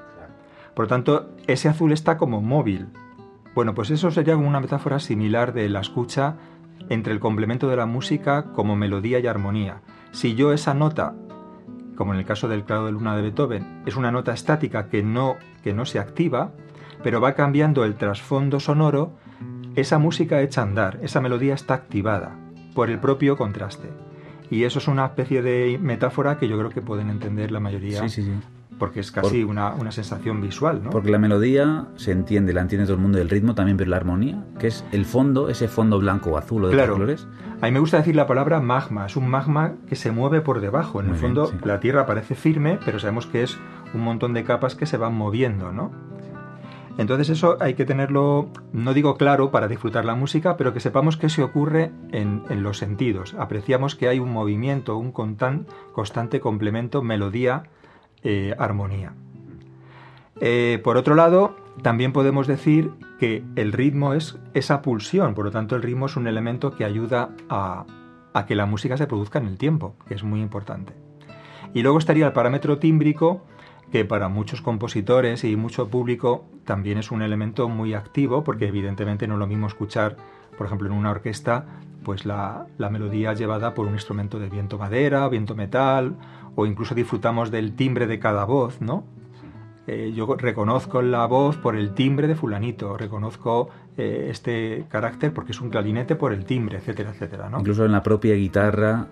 Por 0.75 0.87
lo 0.87 0.89
tanto, 0.89 1.31
ese 1.47 1.69
azul 1.69 1.93
está 1.93 2.17
como 2.17 2.41
móvil. 2.41 2.89
Bueno, 3.55 3.75
pues 3.75 3.91
eso 3.91 4.11
sería 4.11 4.37
una 4.37 4.61
metáfora 4.61 4.99
similar 4.99 5.53
de 5.53 5.69
la 5.69 5.81
escucha 5.81 6.37
entre 6.89 7.13
el 7.13 7.21
complemento 7.21 7.69
de 7.69 7.77
la 7.77 7.87
música 7.87 8.53
como 8.53 8.77
melodía 8.77 9.21
y 9.21 9.27
armonía. 9.27 9.83
Si 10.11 10.35
yo 10.35 10.53
esa 10.53 10.75
nota, 10.75 11.15
como 11.97 12.13
en 12.13 12.19
el 12.19 12.27
caso 12.27 12.49
del 12.49 12.65
claro 12.65 12.87
de 12.87 12.93
luna 12.93 13.15
de 13.17 13.23
Beethoven, 13.23 13.83
es 13.87 13.97
una 13.97 14.11
nota 14.11 14.33
estática 14.33 14.89
que 14.89 15.03
no, 15.03 15.37
que 15.63 15.73
no 15.73 15.87
se 15.87 16.01
activa, 16.01 16.53
pero 17.03 17.21
va 17.21 17.35
cambiando 17.35 17.85
el 17.85 17.95
trasfondo 17.95 18.59
sonoro, 18.59 19.13
esa 19.77 19.99
música 19.99 20.41
echa 20.43 20.61
a 20.61 20.65
andar, 20.65 20.99
esa 21.03 21.21
melodía 21.21 21.55
está 21.55 21.75
activada 21.75 22.44
por 22.75 22.91
el 22.91 22.99
propio 22.99 23.37
contraste. 23.37 23.89
Y 24.51 24.65
eso 24.65 24.79
es 24.79 24.89
una 24.89 25.07
especie 25.07 25.43
de 25.43 25.79
metáfora 25.81 26.39
que 26.39 26.49
yo 26.49 26.59
creo 26.59 26.71
que 26.71 26.83
pueden 26.83 27.11
entender 27.11 27.51
la 27.51 27.61
mayoría. 27.61 28.03
Sí, 28.03 28.09
sí, 28.09 28.23
sí. 28.23 28.33
Porque 28.79 29.01
es 29.01 29.13
casi 29.13 29.45
una, 29.45 29.73
una, 29.73 29.93
sensación 29.93 30.41
visual, 30.41 30.83
¿no? 30.83 30.91
Porque 30.91 31.11
la 31.11 31.19
melodía 31.19 31.87
se 31.95 32.11
entiende, 32.11 32.53
la 32.53 32.61
entiende 32.61 32.87
todo 32.87 32.97
el 32.97 33.03
mundo, 33.03 33.19
el 33.19 33.31
ritmo 33.31 33.55
también, 33.55 33.77
pero 33.77 33.89
la 33.89 33.97
armonía, 33.97 34.45
que 34.59 34.67
es 34.67 34.85
el 34.91 35.05
fondo, 35.05 35.49
ese 35.49 35.69
fondo 35.69 36.01
blanco 36.01 36.33
o 36.33 36.39
azul 36.39 36.65
o 36.65 36.69
de 36.69 36.75
claro. 36.75 36.95
colores. 36.95 37.29
A 37.61 37.67
mí 37.67 37.73
me 37.73 37.79
gusta 37.79 37.99
decir 37.99 38.17
la 38.17 38.27
palabra 38.27 38.61
magma, 38.61 39.07
es 39.07 39.17
un 39.17 39.29
magma 39.29 39.75
que 39.89 39.95
se 39.95 40.11
mueve 40.11 40.41
por 40.41 40.61
debajo. 40.61 41.01
En 41.01 41.07
Muy 41.07 41.15
el 41.15 41.21
fondo 41.21 41.53
la 41.63 41.79
Tierra 41.79 42.05
parece 42.05 42.35
firme, 42.35 42.79
pero 42.85 42.99
sabemos 42.99 43.27
que 43.27 43.45
es 43.45 43.57
un 43.95 44.01
montón 44.01 44.35
de 44.35 44.43
capas 44.43 44.75
que 44.75 44.87
se 44.87 44.97
van 44.97 45.15
moviendo, 45.15 45.73
¿no? 45.73 45.93
Entonces 46.97 47.29
eso 47.29 47.57
hay 47.61 47.75
que 47.75 47.85
tenerlo, 47.85 48.51
no 48.73 48.95
digo 48.95 49.17
claro 49.17 49.51
para 49.51 49.67
disfrutar 49.67 50.05
la 50.05 50.15
música, 50.15 50.57
pero 50.57 50.73
que 50.73 50.79
sepamos 50.79 51.17
que 51.17 51.29
se 51.29 51.43
ocurre 51.43 51.91
en, 52.13 52.45
los 52.63 52.79
sentidos. 52.79 53.35
Apreciamos 53.39 53.97
que 53.97 54.07
hay 54.09 54.21
un 54.21 54.31
movimiento, 54.31 54.97
un 54.97 55.13
constan- 55.13 55.67
constante 55.93 56.39
complemento 56.39 57.03
melodía-armonía. 57.03 59.13
Eh, 60.41 60.81
por 60.85 60.97
otro 60.97 61.17
lado, 61.17 61.57
también 61.83 62.13
podemos 62.13 62.47
decir 62.47 62.93
que 63.19 63.43
el 63.57 63.73
ritmo 63.73 64.15
es 64.15 64.39
esa 64.53 64.81
pulsión, 64.83 65.35
por 65.35 65.47
lo 65.47 65.51
tanto 65.51 65.75
el 65.75 65.83
ritmo 65.83 66.07
es 66.07 66.15
un 66.17 66.29
elemento 66.29 66.77
que 66.77 66.85
ayuda 66.85 67.31
a, 67.49 67.87
a 68.33 68.47
que 68.47 68.55
la 68.55 68.67
música 68.67 68.97
se 68.97 69.09
produzca 69.09 69.41
en 69.41 69.47
el 69.47 69.59
tiempo, 69.59 69.97
que 70.07 70.15
es 70.15 70.23
muy 70.23 70.41
importante. 70.41 70.93
Y 71.73 71.83
luego 71.83 71.99
estaría 71.99 72.27
el 72.27 72.33
parámetro 72.33 72.79
tímbrico, 72.79 73.43
que 73.95 74.05
para 74.05 74.29
muchos 74.29 74.61
compositores 74.61 75.45
y 75.45 75.55
mucho 75.55 75.87
público 75.87 76.47
también 76.65 76.99
es 76.99 77.13
un 77.13 77.23
elemento 77.23 77.69
muy 77.69 77.95
activo, 77.95 78.43
porque 78.43 78.67
evidentemente 78.67 79.29
no 79.29 79.35
es 79.35 79.39
lo 79.39 79.47
mismo 79.47 79.69
escuchar, 79.69 80.17
por 80.59 80.67
ejemplo, 80.67 80.89
en 80.89 80.95
una 80.95 81.13
orquesta, 81.13 81.65
pues 82.03 82.27
la, 82.27 82.67
melodía 82.91 83.35
llevada 83.35 83.73
por 83.73 83.87
un 83.87 83.93
instrumento 83.93 84.41
de 84.41 84.49
viento 84.49 84.79
madera, 84.79 85.29
viento 85.29 85.55
metal, 85.55 86.17
o 86.57 86.67
incluso 86.67 86.97
disfrutamos 86.97 87.53
del 87.53 87.77
timbre 87.77 88.09
de 88.09 88.19
cada 88.19 88.45
voz, 88.45 88.81
¿no? 88.81 89.05
Eh, 89.87 90.13
yo 90.13 90.27
reconozco 90.35 91.01
la 91.01 91.25
voz 91.27 91.57
por 91.57 91.77
el 91.77 91.95
timbre 91.95 92.27
de 92.27 92.35
fulanito, 92.35 92.97
reconozco 92.97 93.69
eh, 93.97 94.27
este 94.29 94.87
carácter 94.89 95.33
porque 95.33 95.53
es 95.53 95.61
un 95.61 95.71
clarinete 95.71 96.17
por 96.17 96.33
el 96.33 96.45
timbre, 96.45 96.79
etcétera, 96.79 97.11
etcétera, 97.11 97.49
¿no? 97.49 97.61
Incluso 97.61 97.85
en 97.85 97.93
la 97.93 98.03
propia 98.03 98.35
guitarra 98.35 99.07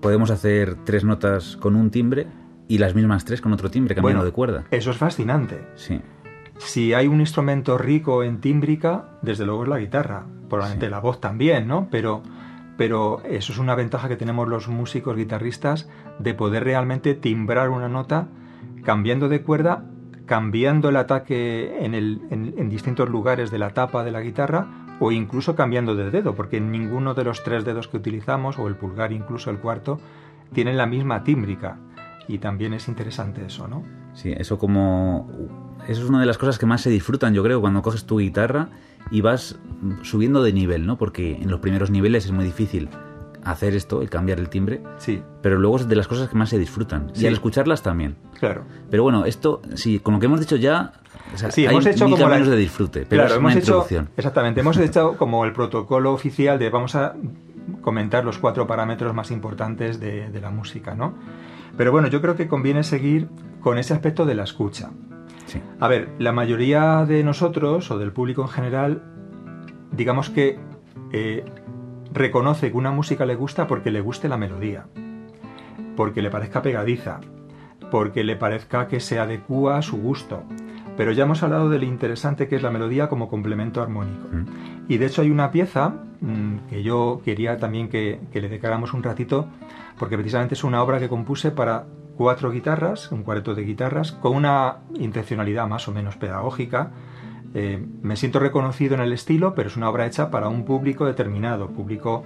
podemos 0.00 0.30
hacer 0.30 0.76
tres 0.84 1.02
notas 1.02 1.56
con 1.56 1.74
un 1.74 1.90
timbre 1.90 2.28
y 2.68 2.78
las 2.78 2.94
mismas 2.94 3.24
tres 3.24 3.40
con 3.40 3.52
otro 3.52 3.70
timbre, 3.70 3.94
cambiando 3.94 4.18
Bueno, 4.20 4.24
de 4.24 4.32
cuerda. 4.32 4.64
Eso 4.70 4.90
es 4.90 4.96
fascinante. 4.96 5.66
Sí. 5.74 6.00
Si 6.58 6.92
hay 6.92 7.06
un 7.08 7.20
instrumento 7.20 7.78
rico 7.78 8.22
en 8.22 8.40
tímbrica, 8.40 9.06
desde 9.22 9.46
luego 9.46 9.62
es 9.62 9.68
la 9.68 9.78
guitarra. 9.78 10.26
Probablemente 10.48 10.86
Sí. 10.86 10.90
la 10.90 11.00
voz 11.00 11.20
también, 11.20 11.66
¿no? 11.68 11.88
Pero, 11.90 12.22
pero 12.76 13.22
eso 13.24 13.52
es 13.52 13.58
una 13.58 13.74
ventaja 13.74 14.08
que 14.08 14.16
tenemos 14.16 14.48
los 14.48 14.68
músicos 14.68 15.16
guitarristas 15.16 15.88
de 16.18 16.34
poder 16.34 16.64
realmente 16.64 17.14
timbrar 17.14 17.70
una 17.70 17.88
nota 17.88 18.28
cambiando 18.84 19.28
de 19.28 19.42
cuerda, 19.42 19.84
cambiando 20.26 20.88
el 20.88 20.96
ataque 20.96 21.84
en, 21.84 21.94
el- 21.94 22.20
en- 22.30 22.54
en 22.58 22.68
distintos 22.68 23.08
lugares 23.08 23.50
de 23.50 23.58
la 23.58 23.70
tapa 23.70 24.04
de 24.04 24.10
la 24.10 24.20
guitarra 24.20 24.66
o 25.00 25.12
incluso 25.12 25.54
cambiando 25.54 25.94
de 25.94 26.10
dedo, 26.10 26.34
porque 26.34 26.60
ninguno 26.60 27.14
de 27.14 27.24
los 27.24 27.44
tres 27.44 27.64
dedos 27.64 27.86
que 27.88 27.96
utilizamos, 27.98 28.58
o 28.58 28.66
el 28.68 28.74
pulgar 28.74 29.12
incluso 29.12 29.50
el 29.50 29.58
cuarto, 29.58 30.00
tienen 30.52 30.76
la 30.76 30.86
misma 30.86 31.22
tímbrica. 31.24 31.78
Y 32.28 32.38
también 32.38 32.74
es 32.74 32.88
interesante 32.88 33.44
eso, 33.46 33.66
¿no? 33.68 33.82
Sí, 34.14 34.32
eso 34.36 34.58
como... 34.58 35.28
Eso 35.88 36.02
es 36.02 36.08
una 36.08 36.20
de 36.20 36.26
las 36.26 36.36
cosas 36.38 36.58
que 36.58 36.66
más 36.66 36.82
se 36.82 36.90
disfrutan, 36.90 37.32
yo 37.32 37.42
creo, 37.42 37.60
cuando 37.60 37.80
coges 37.82 38.04
tu 38.04 38.18
guitarra 38.18 38.68
y 39.10 39.22
vas 39.22 39.58
subiendo 40.02 40.42
de 40.42 40.52
nivel, 40.52 40.86
¿no? 40.86 40.98
Porque 40.98 41.36
en 41.36 41.50
los 41.50 41.60
primeros 41.60 41.90
niveles 41.90 42.26
es 42.26 42.32
muy 42.32 42.44
difícil 42.44 42.90
hacer 43.44 43.74
esto, 43.74 44.02
el 44.02 44.10
cambiar 44.10 44.38
el 44.40 44.50
timbre, 44.50 44.82
Sí, 44.98 45.22
pero 45.40 45.58
luego 45.58 45.76
es 45.78 45.88
de 45.88 45.96
las 45.96 46.06
cosas 46.08 46.28
que 46.28 46.36
más 46.36 46.50
se 46.50 46.58
disfrutan. 46.58 47.10
Y 47.14 47.20
Sí. 47.20 47.26
al 47.26 47.32
escucharlas 47.32 47.82
también. 47.82 48.16
claro. 48.38 48.64
Pero 48.90 49.02
bueno, 49.04 49.24
esto, 49.24 49.62
sí, 49.74 50.00
con 50.00 50.14
lo 50.14 50.20
que 50.20 50.26
hemos 50.26 50.40
dicho 50.40 50.56
ya, 50.56 50.92
o 51.32 51.38
sea, 51.38 51.50
Sí, 51.50 51.62
hay 51.64 51.72
hemos 51.72 51.86
hecho 51.86 52.04
mil 52.06 52.16
como 52.18 52.28
la- 52.28 52.38
de 52.40 52.56
disfrute, 52.56 53.06
pero 53.08 53.22
claro, 53.22 53.34
es 53.34 53.38
hemos 53.38 53.52
una 53.52 53.58
hecho 53.60 53.66
introducción. 53.66 54.08
exactamente, 54.16 54.60
hemos 54.60 54.76
hecho 54.78 55.16
como 55.16 55.44
el 55.46 55.52
protocolo 55.54 56.12
oficial 56.12 56.58
de 56.58 56.68
vamos 56.68 56.94
a 56.96 57.14
comentar 57.80 58.24
los 58.24 58.36
cuatro 58.38 58.66
parámetros 58.66 59.14
más 59.14 59.30
importantes 59.30 59.98
de, 60.00 60.28
de 60.28 60.40
la 60.40 60.50
música, 60.50 60.94
¿no? 60.94 61.14
Pero 61.76 61.92
bueno, 61.92 62.08
yo 62.08 62.20
creo 62.20 62.36
que 62.36 62.48
conviene 62.48 62.82
seguir 62.82 63.28
con 63.60 63.78
ese 63.78 63.94
aspecto 63.94 64.26
de 64.26 64.34
la 64.34 64.44
escucha. 64.44 64.90
Sí. 65.46 65.60
A 65.80 65.88
ver, 65.88 66.10
la 66.18 66.32
mayoría 66.32 67.04
de 67.06 67.24
nosotros 67.24 67.90
o 67.90 67.98
del 67.98 68.12
público 68.12 68.42
en 68.42 68.48
general, 68.48 69.02
digamos 69.92 70.30
que 70.30 70.58
eh, 71.12 71.44
reconoce 72.12 72.70
que 72.70 72.76
una 72.76 72.90
música 72.90 73.26
le 73.26 73.34
gusta 73.34 73.66
porque 73.66 73.90
le 73.90 74.00
guste 74.00 74.28
la 74.28 74.36
melodía, 74.36 74.86
porque 75.96 76.22
le 76.22 76.30
parezca 76.30 76.62
pegadiza, 76.62 77.20
porque 77.90 78.24
le 78.24 78.36
parezca 78.36 78.86
que 78.86 79.00
se 79.00 79.18
adecúa 79.18 79.78
a 79.78 79.82
su 79.82 79.96
gusto. 79.98 80.42
Pero 80.98 81.12
ya 81.12 81.22
hemos 81.22 81.44
hablado 81.44 81.70
de 81.70 81.78
lo 81.78 81.84
interesante 81.84 82.48
que 82.48 82.56
es 82.56 82.62
la 82.62 82.72
melodía 82.72 83.08
como 83.08 83.28
complemento 83.28 83.80
armónico. 83.80 84.28
Mm. 84.32 84.90
Y 84.92 84.98
de 84.98 85.06
hecho 85.06 85.22
hay 85.22 85.30
una 85.30 85.52
pieza 85.52 85.94
mm, 86.20 86.68
que 86.68 86.82
yo 86.82 87.22
quería 87.24 87.56
también 87.56 87.88
que, 87.88 88.18
que 88.32 88.40
le 88.40 88.48
dedicáramos 88.48 88.92
un 88.94 89.04
ratito, 89.04 89.46
porque 89.96 90.16
precisamente 90.16 90.54
es 90.54 90.64
una 90.64 90.82
obra 90.82 90.98
que 90.98 91.08
compuse 91.08 91.52
para 91.52 91.86
cuatro 92.16 92.50
guitarras, 92.50 93.12
un 93.12 93.22
cuarteto 93.22 93.54
de 93.54 93.62
guitarras, 93.62 94.10
con 94.10 94.34
una 94.34 94.78
intencionalidad 94.98 95.68
más 95.68 95.86
o 95.86 95.92
menos 95.92 96.16
pedagógica. 96.16 96.90
Eh, 97.54 97.80
me 98.02 98.16
siento 98.16 98.40
reconocido 98.40 98.96
en 98.96 99.00
el 99.00 99.12
estilo, 99.12 99.54
pero 99.54 99.68
es 99.68 99.76
una 99.76 99.88
obra 99.88 100.04
hecha 100.04 100.32
para 100.32 100.48
un 100.48 100.64
público 100.64 101.06
determinado, 101.06 101.68
público 101.68 102.24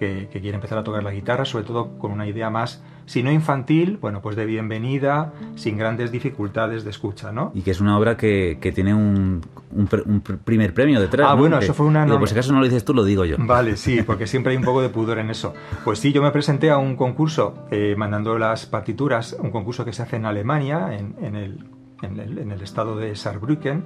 que, 0.00 0.28
que 0.32 0.40
quiere 0.40 0.56
empezar 0.56 0.78
a 0.78 0.82
tocar 0.82 1.04
la 1.04 1.12
guitarra, 1.12 1.44
sobre 1.44 1.66
todo 1.66 1.96
con 1.98 2.10
una 2.10 2.26
idea 2.26 2.50
más, 2.50 2.82
si 3.08 3.22
no 3.22 3.32
infantil, 3.32 3.98
bueno, 4.00 4.20
pues 4.22 4.36
de 4.36 4.44
bienvenida, 4.46 5.32
sin 5.56 5.76
grandes 5.78 6.12
dificultades 6.12 6.84
de 6.84 6.90
escucha, 6.90 7.32
¿no? 7.32 7.50
Y 7.54 7.62
que 7.62 7.70
es 7.70 7.80
una 7.80 7.96
obra 7.98 8.16
que, 8.16 8.58
que 8.60 8.70
tiene 8.70 8.94
un, 8.94 9.40
un 9.72 9.88
pr- 9.88 10.02
un 10.06 10.22
pr- 10.22 10.38
primer 10.44 10.74
premio 10.74 11.00
detrás. 11.00 11.26
Ah, 11.28 11.34
¿no? 11.34 11.40
bueno, 11.40 11.58
Que- 11.58 11.64
eso 11.64 11.74
fue 11.74 11.86
una 11.86 12.06
nom- 12.06 12.18
Por 12.18 12.28
si 12.28 12.34
acaso 12.34 12.52
no 12.52 12.58
lo 12.60 12.64
dices 12.66 12.84
tú, 12.84 12.92
lo 12.94 13.02
digo 13.04 13.24
yo. 13.24 13.36
Vale, 13.38 13.76
sí, 13.76 14.02
porque 14.06 14.26
siempre 14.26 14.52
hay 14.52 14.58
un 14.58 14.64
poco 14.64 14.82
de 14.82 14.90
pudor 14.90 15.18
en 15.18 15.30
eso. 15.30 15.54
Pues 15.84 15.98
sí, 15.98 16.12
yo 16.12 16.22
me 16.22 16.30
presenté 16.30 16.70
a 16.70 16.78
un 16.78 16.96
concurso 16.96 17.66
eh, 17.70 17.94
mandando 17.96 18.38
las 18.38 18.66
partituras, 18.66 19.36
un 19.40 19.50
concurso 19.50 19.84
que 19.84 19.92
se 19.92 20.02
hace 20.02 20.16
en 20.16 20.26
Alemania, 20.26 20.96
en, 20.96 21.16
en 21.20 21.34
el, 21.34 21.64
en 22.02 22.20
el- 22.20 22.38
en 22.38 22.52
el 22.52 22.60
estado 22.62 22.94
de 22.96 23.16
Saarbrücken. 23.16 23.84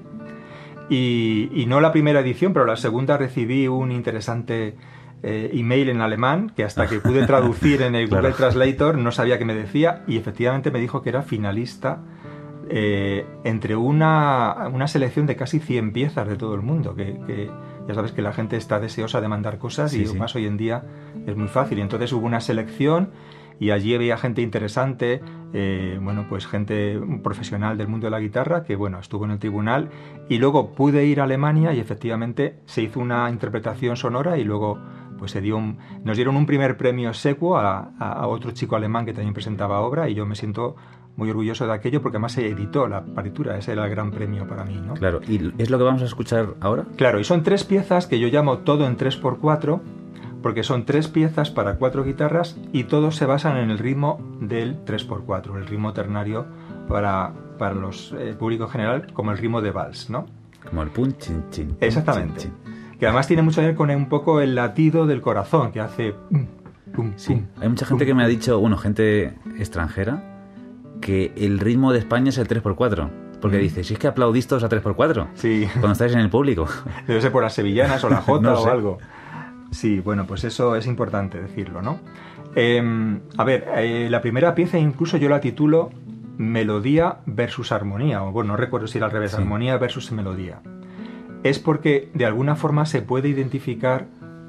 Y, 0.89 1.49
y 1.55 1.67
no 1.67 1.81
la 1.81 1.93
primera 1.93 2.21
edición, 2.21 2.53
pero 2.53 2.67
la 2.67 2.77
segunda 2.77 3.17
recibí 3.17 3.69
un 3.69 3.93
interesante 3.93 4.77
eh, 5.23 5.51
email 5.53 5.89
en 5.89 6.01
alemán 6.01 6.51
que 6.57 6.65
hasta 6.65 6.87
que 6.89 6.99
pude 6.99 7.27
traducir 7.27 7.83
en 7.83 7.95
el 7.95 8.09
Claro. 8.09 8.23
Google 8.23 8.37
Translator 8.37 8.99
no 8.99 9.13
sabía 9.13 9.39
qué 9.39 9.45
me 9.45 9.55
decía 9.55 10.03
y 10.07 10.17
efectivamente 10.17 10.71
me 10.71 10.81
dijo 10.81 11.03
que 11.03 11.11
era 11.11 11.23
finalista 11.23 12.01
eh, 12.69 13.27
entre 13.45 13.77
una, 13.77 14.69
una 14.73 14.87
selección 14.87 15.27
de 15.27 15.37
casi 15.37 15.59
100 15.61 15.93
piezas 15.93 16.27
de 16.29 16.37
todo 16.37 16.55
el 16.55 16.63
mundo, 16.63 16.95
que, 16.95 17.19
que 17.27 17.51
ya 17.87 17.95
sabes 17.95 18.13
que 18.13 18.23
la 18.23 18.33
gente 18.33 18.57
está 18.57 18.79
deseosa 18.81 19.21
de 19.21 19.29
mandar 19.29 19.59
cosas 19.59 19.91
Sí, 19.91 20.03
y 20.03 20.07
sí. 20.07 20.17
más 20.17 20.35
hoy 20.37 20.47
en 20.47 20.57
día 20.57 20.85
es 21.27 21.37
muy 21.37 21.49
fácil. 21.49 21.79
Y 21.79 21.83
entonces 21.83 22.13
hubo 22.13 22.25
una 22.27 22.41
selección 22.41 23.11
y 23.61 23.71
allí 23.71 23.95
había 23.95 24.17
gente 24.17 24.43
interesante, 24.43 25.21
eh, 25.53 25.99
bueno, 26.01 26.27
pues 26.29 26.47
gente 26.47 26.99
profesional 27.23 27.77
del 27.77 27.89
mundo 27.89 28.07
de 28.07 28.11
la 28.13 28.21
guitarra 28.21 28.65
que, 28.65 28.75
bueno, 28.77 28.99
estuvo 29.01 29.25
en 29.25 29.33
el 29.33 29.39
tribunal 29.39 29.91
y 30.29 30.39
luego 30.39 30.73
pude 30.73 31.05
ir 31.05 31.21
a 31.21 31.25
Alemania 31.25 31.73
y 31.75 31.81
efectivamente 31.81 32.57
se 32.65 32.83
hizo 32.83 33.01
una 33.01 33.29
interpretación 33.29 33.97
sonora 33.97 34.39
y 34.39 34.45
luego 34.45 34.79
pues 35.23 35.31
se 35.31 35.41
dio 35.41 35.57
un- 35.57 35.79
nos 36.03 36.17
dieron 36.17 36.35
un 36.35 36.47
primer 36.47 36.77
premio 36.77 37.15
secuo 37.15 37.57
a, 37.59 37.93
a- 37.97 38.27
otro 38.27 38.51
chico 38.51 38.75
alemán 38.75 39.07
que 39.07 39.13
también 39.13 39.33
presentaba 39.35 39.79
obra 39.79 40.09
y 40.09 40.15
yo 40.15 40.27
me 40.27 40.35
siento 40.35 40.75
muy 41.15 41.31
orgulloso 41.31 41.65
de 41.65 41.73
aquello 41.75 42.03
porque 42.03 42.17
además 42.17 42.33
se 42.33 42.49
editó 42.49 42.89
la 42.89 43.05
partitura, 43.05 43.57
ese 43.57 43.71
era 43.71 43.85
el 43.85 43.91
gran 43.93 44.11
premio 44.11 44.49
para 44.49 44.65
mí, 44.65 44.83
¿no? 44.85 44.95
Claro, 44.95 45.21
¿y 45.29 45.53
es 45.63 45.71
lo 45.71 45.79
que 45.79 45.85
vamos 45.85 46.03
a 46.03 46.07
escuchar 46.07 46.55
ahora? 46.61 46.87
Claro, 46.97 47.21
y 47.21 47.25
son 47.25 47.45
tres 47.45 47.63
piezas 47.63 48.09
que 48.09 48.19
yo 48.19 48.27
llamo 48.27 48.59
todo 48.59 48.85
en 48.85 48.97
3x4, 48.97 49.81
porque 50.43 50.65
son 50.65 50.85
tres 50.87 51.07
piezas 51.07 51.51
para 51.53 51.77
cuatro 51.77 52.03
guitarras 52.03 52.59
y 52.73 52.83
todos 52.85 53.15
se 53.15 53.27
basan 53.27 53.59
en 53.59 53.71
el 53.71 53.79
ritmo 53.79 54.19
del 54.41 54.85
3x4, 54.85 55.57
el 55.57 55.67
ritmo 55.69 55.93
ternario 55.93 56.47
para, 56.89 57.33
para 57.61 57.75
los 57.77 58.13
eh, 58.19 58.35
público 58.37 58.67
general, 58.67 59.13
como 59.13 59.31
el 59.31 59.39
ritmo 59.39 59.61
de 59.61 59.71
vals, 59.71 60.11
¿no? 60.11 60.27
Como 60.69 60.83
el 60.83 60.89
pun, 60.91 61.17
chin, 61.19 61.45
chin. 61.51 61.77
Exactamente. 61.81 62.41
chin, 62.41 62.53
chin. 62.65 62.72
Que 63.03 63.07
además 63.09 63.27
tiene 63.27 63.43
mucho 63.43 63.61
que 63.61 63.67
ver 63.67 63.75
con 63.75 63.91
un 63.91 64.09
poco 64.09 64.41
el 64.41 64.55
latido 64.55 65.09
del 65.09 65.21
corazón, 65.23 65.73
que 65.73 65.81
hace... 65.81 66.15
pum, 66.95 67.15
Sí, 67.17 67.35
pum, 67.35 67.47
hay 67.61 67.69
mucha 67.69 67.85
gente 67.85 68.05
pum, 68.05 68.07
que 68.07 68.15
me 68.15 68.23
ha 68.23 68.29
dicho, 68.29 68.61
bueno, 68.61 68.77
gente 68.77 69.35
extranjera, 69.59 70.23
que 71.01 71.33
el 71.37 71.59
ritmo 71.59 71.93
de 71.93 71.99
España 71.99 72.29
es 72.29 72.39
el 72.39 72.47
3x4. 72.47 73.09
Porque 73.41 73.57
Mm. 73.57 73.61
dice, 73.61 73.83
si 73.83 73.95
es 73.95 73.99
que 73.99 74.07
aplaudís 74.07 74.47
todos 74.47 74.63
a 74.63 74.69
3x4 74.69 75.27
Sí. 75.35 75.67
cuando 75.73 75.91
estáis 75.95 76.13
en 76.13 76.21
el 76.21 76.31
público. 76.31 76.69
Debe 77.09 77.21
ser 77.21 77.33
por 77.33 77.43
las 77.43 77.55
sevillanas 77.55 78.05
o 78.05 78.09
la 78.09 78.19
jota 78.23 78.51
No 78.53 78.61
o 78.61 78.63
sé. 78.63 78.71
algo. 78.71 78.99
Sí, 79.73 79.99
bueno, 79.99 80.25
pues 80.25 80.45
eso 80.45 80.77
es 80.77 80.87
importante 80.87 81.43
decirlo, 81.43 81.83
¿no? 81.83 81.99
Eh, 82.55 83.19
a 83.37 83.43
ver, 83.43 83.67
eh, 83.79 84.07
la 84.13 84.21
primera 84.21 84.55
pieza 84.55 84.79
incluso 84.79 85.17
yo 85.17 85.29
la 85.29 85.41
titulo 85.41 85.91
Melodía 86.39 87.17
versus 87.27 87.73
Armonía, 87.73 88.23
o 88.23 88.31
bueno, 88.31 88.53
no 88.53 88.57
recuerdo 88.57 88.87
si 88.87 88.99
era 88.99 89.07
al 89.09 89.13
revés, 89.13 89.33
Sí. 89.33 89.39
Armonía 89.39 89.77
versus 89.77 90.13
Melodía. 90.13 90.61
Es 91.43 91.59
porque 91.59 92.11
de 92.15 92.27
alguna 92.27 92.57
forma 92.57 92.87
se 92.87 93.03
puede 93.03 93.29
identificar 93.29 94.07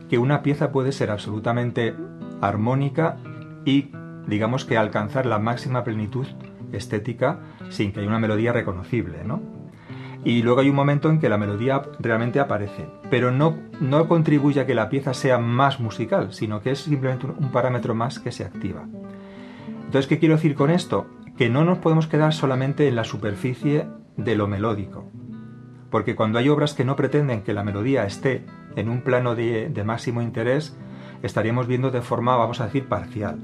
que 0.09 0.17
una 0.17 0.43
pieza 0.43 0.71
puede 0.71 0.91
ser 0.91 1.09
absolutamente 1.09 1.95
armónica 2.41 3.17
y 3.65 3.91
digamos 4.27 4.65
que 4.65 4.77
alcanzar 4.77 5.25
la 5.25 5.39
máxima 5.39 5.83
plenitud 5.83 6.27
estética 6.71 7.39
sin 7.69 7.91
que 7.91 7.99
haya 7.99 8.09
una 8.09 8.19
melodía 8.19 8.53
reconocible, 8.53 9.23
¿no? 9.23 9.41
Y 10.25 10.41
luego 10.41 10.61
hay 10.61 10.69
un 10.69 10.75
momento 10.75 11.09
en 11.09 11.19
que 11.19 11.27
la 11.27 11.37
melodía 11.37 11.81
realmente 11.99 12.39
aparece, 12.39 12.87
pero 13.09 13.31
no, 13.31 13.57
no 13.81 14.07
contribuye 14.07 14.61
a 14.61 14.65
que 14.65 14.75
la 14.75 14.89
pieza 14.89 15.13
sea 15.13 15.37
más 15.37 15.79
musical, 15.81 16.31
sino 16.31 16.61
que 16.61 16.71
es 16.71 16.79
simplemente 16.79 17.27
un 17.27 17.51
parámetro 17.51 17.93
más 17.93 18.19
que 18.19 18.31
se 18.31 18.45
activa. 18.45 18.87
Entonces, 19.85 20.07
¿qué 20.07 20.19
quiero 20.19 20.35
decir 20.35 20.55
con 20.55 20.69
esto? 20.69 21.07
Que 21.37 21.49
no 21.49 21.65
nos 21.65 21.79
podemos 21.79 22.07
quedar 22.07 22.33
solamente 22.33 22.87
en 22.87 22.95
la 22.95 23.03
superficie 23.03 23.85
de 24.15 24.35
lo 24.35 24.47
melódico, 24.47 25.11
porque 25.93 26.15
cuando 26.15 26.39
hay 26.39 26.49
obras 26.49 26.73
que 26.73 26.85
no 26.85 26.95
pretenden 26.95 27.43
que 27.43 27.53
la 27.53 27.63
melodía 27.63 28.03
esté 28.07 28.43
en 28.75 28.89
un 28.89 29.01
plano 29.01 29.35
de, 29.35 29.83
máximo 29.85 30.23
interés, 30.23 30.75
estaríamos 31.21 31.67
viendo 31.67 31.91
de 31.91 32.01
forma, 32.01 32.35
vamos 32.35 32.59
a 32.61 32.65
decir, 32.65 32.87
parcial. 32.87 33.37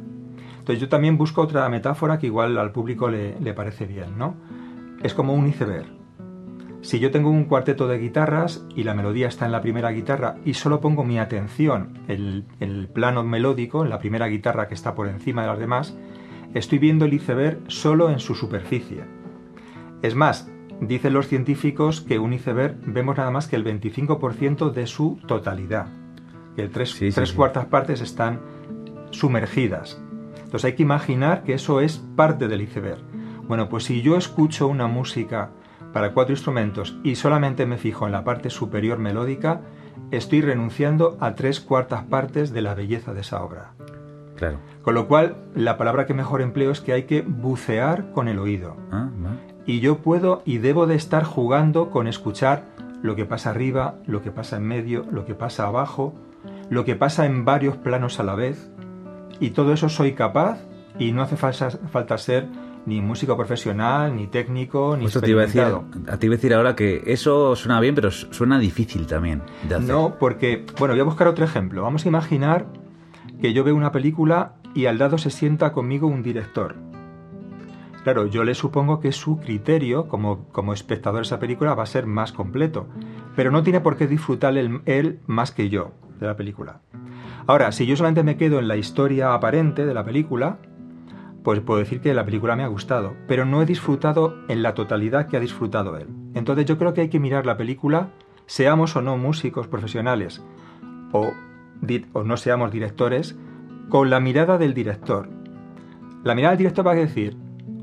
Entonces 0.58 0.82
yo 0.82 0.90
también 0.90 1.16
busco 1.16 1.44
otra 1.44 1.70
metáfora 1.70 2.18
que 2.18 2.26
igual 2.26 2.58
al 2.58 2.72
público 2.72 3.08
le, 3.08 3.40
le 3.40 3.54
parece 3.54 3.86
bien, 3.86 4.18
¿no? 4.18 4.36
Es 5.04 5.14
como 5.14 5.36
un 5.36 5.46
iceberg. 5.46 5.86
Si 6.82 7.00
yo 7.00 7.12
tengo 7.12 7.30
un 7.30 7.44
cuarteto 7.44 7.88
de 7.88 8.00
guitarras 8.00 8.66
y 8.76 8.82
la 8.82 8.96
melodía 8.96 9.28
está 9.28 9.46
en 9.46 9.52
la 9.52 9.62
primera 9.62 9.92
guitarra 9.92 10.38
y 10.44 10.56
solo 10.56 10.82
pongo 10.82 11.04
mi 11.04 11.20
atención 11.20 12.00
en 12.08 12.48
el 12.60 12.88
plano 12.88 13.24
melódico, 13.24 13.84
en 13.84 13.92
la 13.92 14.00
primera 14.00 14.26
guitarra 14.26 14.68
que 14.68 14.74
está 14.74 14.96
por 14.96 15.08
encima 15.08 15.44
de 15.44 15.50
las 15.50 15.60
demás, 15.60 15.96
estoy 16.56 16.80
viendo 16.80 17.06
el 17.06 17.14
iceberg 17.14 17.60
solo 17.68 18.10
en 18.10 18.18
su 18.18 18.34
superficie. 18.34 19.04
Es 20.02 20.16
más, 20.16 20.50
dicen 20.82 21.14
los 21.14 21.28
científicos 21.28 22.02
que 22.02 22.20
un 22.20 22.34
iceberg 22.34 22.78
vemos 22.86 23.18
nada 23.18 23.32
más 23.32 23.48
que 23.48 23.56
el 23.56 23.66
25% 23.66 24.72
de 24.72 24.88
su 24.88 25.20
totalidad, 25.28 25.88
que 26.56 26.68
tres, 26.68 26.98
tres 26.98 27.34
cuartas 27.34 27.66
partes 27.66 28.02
están 28.02 28.42
sumergidas. 29.12 30.02
Entonces 30.36 30.66
hay 30.66 30.74
que 30.74 30.84
imaginar 30.84 31.44
que 31.44 31.54
eso 31.54 31.82
es 31.82 31.98
parte 32.16 32.48
del 32.48 32.62
iceberg. 32.62 33.02
Bueno, 33.48 33.70
pues 33.70 33.84
si 33.86 34.02
yo 34.02 34.16
escucho 34.16 34.68
una 34.68 34.88
música 34.88 35.52
para 35.94 36.14
cuatro 36.14 36.34
instrumentos 36.34 36.98
y 37.04 37.16
solamente 37.16 37.66
me 37.66 37.78
fijo 37.78 38.06
en 38.06 38.12
la 38.12 38.24
parte 38.24 38.50
superior 38.50 39.00
melódica, 39.00 39.62
estoy 40.12 40.42
renunciando 40.42 41.18
a 41.20 41.36
tres 41.36 41.60
cuartas 41.60 42.04
partes 42.04 42.52
de 42.52 42.62
la 42.62 42.76
belleza 42.76 43.14
de 43.14 43.22
esa 43.22 43.44
obra. 43.44 43.74
Claro. 44.36 44.60
Con 44.84 44.96
lo 44.96 45.08
cual, 45.08 45.36
la 45.54 45.78
palabra 45.78 46.06
que 46.06 46.14
mejor 46.14 46.42
empleo 46.42 46.72
es 46.72 46.80
que 46.80 46.94
hay 46.94 47.04
que 47.04 47.22
bucear 47.22 48.12
con 48.12 48.28
el 48.28 48.40
oído. 48.40 48.78
Ah, 48.92 49.10
y 49.70 49.82
yo 49.82 50.00
puedo 50.00 50.42
y 50.46 50.58
debo 50.58 50.88
de 50.88 50.96
estar 50.96 51.24
jugando 51.24 51.92
con 51.92 52.08
escuchar 52.08 52.64
lo 53.04 53.16
que 53.16 53.26
pasa 53.26 53.52
arriba, 53.52 54.00
lo 54.08 54.24
que 54.24 54.32
pasa 54.32 54.58
en 54.58 54.64
medio, 54.64 55.06
lo 55.12 55.28
que 55.28 55.36
pasa 55.36 55.68
abajo, 55.68 56.16
lo 56.72 56.86
que 56.86 56.96
pasa 56.96 57.28
en 57.28 57.46
varios 57.46 57.78
planos 57.78 58.20
a 58.20 58.24
la 58.24 58.34
vez. 58.34 58.72
Y 59.40 59.52
todo 59.52 59.72
eso 59.72 59.88
soy 59.88 60.14
capaz 60.14 60.58
y 60.98 61.12
no 61.12 61.22
hace 61.22 61.38
falta, 61.38 61.70
falta 61.70 62.18
ser 62.18 62.48
ni 62.88 63.00
músico 63.00 63.38
profesional, 63.38 64.16
ni 64.16 64.26
técnico, 64.26 64.98
ni 64.98 65.06
Esto 65.06 65.22
te 65.22 65.30
iba 65.30 65.44
a 65.44 65.46
decir, 65.46 65.62
a 65.62 66.18
ti 66.18 66.26
iba 66.26 66.34
a 66.34 66.38
decir 66.38 66.56
ahora 66.56 66.76
que 66.76 67.04
eso 67.06 67.56
suena 67.56 67.80
bien, 67.80 67.94
pero 67.94 68.10
suena 68.10 68.58
difícil 68.58 69.06
también 69.06 69.44
de 69.68 69.76
hacer. 69.76 69.88
No, 69.88 70.16
porque, 70.20 70.66
bueno, 70.80 70.96
voy 70.96 71.02
a 71.02 71.04
buscar 71.04 71.28
otro 71.28 71.46
ejemplo. 71.46 71.84
Vamos 71.84 72.06
a 72.06 72.08
imaginar 72.08 72.66
que 73.40 73.54
yo 73.54 73.64
veo 73.64 73.76
una 73.76 73.92
película 73.92 74.54
y 74.74 74.88
al 74.88 74.98
lado 74.98 75.20
se 75.20 75.30
sienta 75.30 75.74
conmigo 75.74 76.08
un 76.08 76.24
director. 76.24 76.89
Claro, 78.04 78.28
yo 78.28 78.44
le 78.44 78.56
supongo 78.56 79.00
que 79.00 79.12
su 79.12 79.40
criterio 79.40 80.08
como, 80.08 80.46
como 80.52 80.74
espectador 80.74 81.20
de 81.20 81.24
esa 81.24 81.40
película 81.40 81.76
va 81.76 81.84
a 81.84 81.88
ser 81.88 82.06
más 82.06 82.32
completo, 82.32 82.88
pero 83.36 83.52
no 83.52 83.64
tiene 83.64 83.82
por 83.82 83.98
qué 83.98 84.08
disfrutar 84.08 84.58
él 84.58 85.20
más 85.28 85.52
que 85.52 85.70
yo 85.70 85.92
de 86.20 86.28
la 86.28 86.36
película. 86.36 86.82
Ahora, 87.48 87.72
si 87.72 87.86
yo 87.86 87.96
solamente 87.96 88.24
me 88.24 88.38
quedo 88.38 88.60
en 88.60 88.68
la 88.68 88.78
historia 88.78 89.34
aparente 89.34 89.86
de 89.86 89.94
la 89.94 90.06
película, 90.06 90.60
pues 91.44 91.60
puedo 91.62 91.80
decir 91.80 92.02
que 92.02 92.14
la 92.14 92.26
película 92.26 92.56
me 92.56 92.64
ha 92.64 92.68
gustado, 92.68 93.14
pero 93.28 93.46
no 93.46 93.62
he 93.62 93.66
disfrutado 93.66 94.36
en 94.50 94.62
la 94.62 94.74
totalidad 94.74 95.28
que 95.28 95.38
ha 95.38 95.40
disfrutado 95.40 95.98
él. 95.98 96.08
Entonces 96.36 96.66
yo 96.66 96.78
creo 96.78 96.94
que 96.94 97.02
hay 97.02 97.10
que 97.10 97.20
mirar 97.20 97.46
la 97.46 97.58
película, 97.58 98.10
seamos 98.46 98.96
o 98.96 99.02
no 99.02 99.18
músicos 99.18 99.68
profesionales, 99.68 100.44
o, 101.12 101.32
o 102.14 102.24
no 102.24 102.38
seamos 102.38 102.72
directores, 102.72 103.38
con 103.90 104.10
la 104.10 104.20
mirada 104.20 104.58
del 104.58 104.74
director. 104.74 105.30
La 106.24 106.36
mirada 106.36 106.52
del 106.52 106.60
director 106.60 106.86
va 106.86 106.92
a 106.92 106.96
decir, 106.96 107.38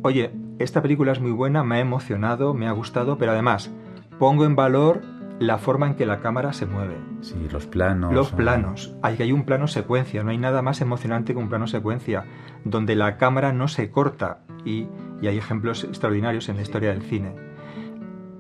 oye, 0.07 0.31
esta 0.59 0.83
película 0.83 1.13
es 1.13 1.21
muy 1.21 1.33
buena, 1.33 1.63
me 1.65 1.77
ha 1.77 1.81
emocionado, 1.81 2.55
me 2.55 2.67
ha 2.67 2.73
gustado, 2.73 3.19
pero 3.19 3.33
además 3.33 3.73
pongo 4.19 4.45
en 4.45 4.57
valor 4.57 5.03
la 5.39 5.59
forma 5.59 5.87
en 5.87 5.95
que 5.95 6.07
la 6.07 6.21
cámara 6.21 6.53
se 6.53 6.65
mueve. 6.65 6.97
Sí, 7.21 7.35
los 7.51 7.67
planos. 7.67 8.15
Los 8.15 8.33
planos. 8.33 8.95
Hay, 9.03 9.17
hay 9.21 9.33
un 9.33 9.45
plano 9.45 9.67
secuencia, 9.67 10.23
no 10.23 10.31
hay 10.31 10.39
nada 10.39 10.63
más 10.63 10.81
emocionante 10.81 11.35
que 11.35 11.39
un 11.39 11.51
plano 11.51 11.67
secuencia, 11.67 12.25
donde 12.65 12.97
la 12.97 13.19
cámara 13.19 13.53
no 13.53 13.69
se 13.69 13.91
corta 13.91 14.41
y, 14.65 14.89
hay 15.23 15.39
ejemplos 15.39 15.83
extraordinarios 15.85 16.49
en 16.49 16.57
la 16.57 16.63
historia 16.63 16.91
del 16.91 17.03
cine. 17.03 17.35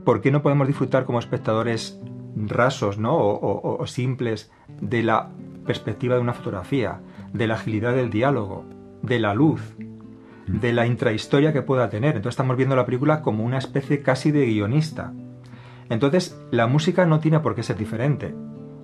¿Por 0.05 0.20
qué 0.20 0.31
no 0.31 0.42
podemos 0.42 0.68
disfrutar 0.68 1.05
como 1.05 1.18
espectadores 1.18 2.00
rasos 2.37 2.98
¿no? 2.98 3.16
o, 3.16 3.79
o 3.81 3.87
simples 3.87 4.52
de 4.81 5.02
la 5.02 5.31
perspectiva 5.66 6.14
de 6.14 6.20
una 6.20 6.33
fotografía, 6.33 7.00
de 7.33 7.46
la 7.46 7.55
agilidad 7.55 7.94
del 7.94 8.11
diálogo, 8.11 8.64
de 9.02 9.18
la 9.20 9.35
luz. 9.35 9.76
De 10.47 10.73
la 10.73 10.87
intrahistoria 10.87 11.53
que 11.53 11.63
pueda 11.63 11.89
tener? 11.89 12.17
Entonces 12.17 12.35
estamos 12.35 12.57
viendo 12.57 12.77
la 12.77 12.87
película 12.87 13.23
como 13.23 13.45
una 13.45 13.59
especie 13.59 14.03
casi 14.03 14.31
de 14.31 14.47
guionista 14.47 15.13
entonces, 15.89 16.41
la 16.51 16.67
música 16.67 17.07
no 17.07 17.21
tiene 17.21 17.41
por 17.41 17.55
qué 17.55 17.63
ser 17.63 17.77
diferente. 17.77 18.35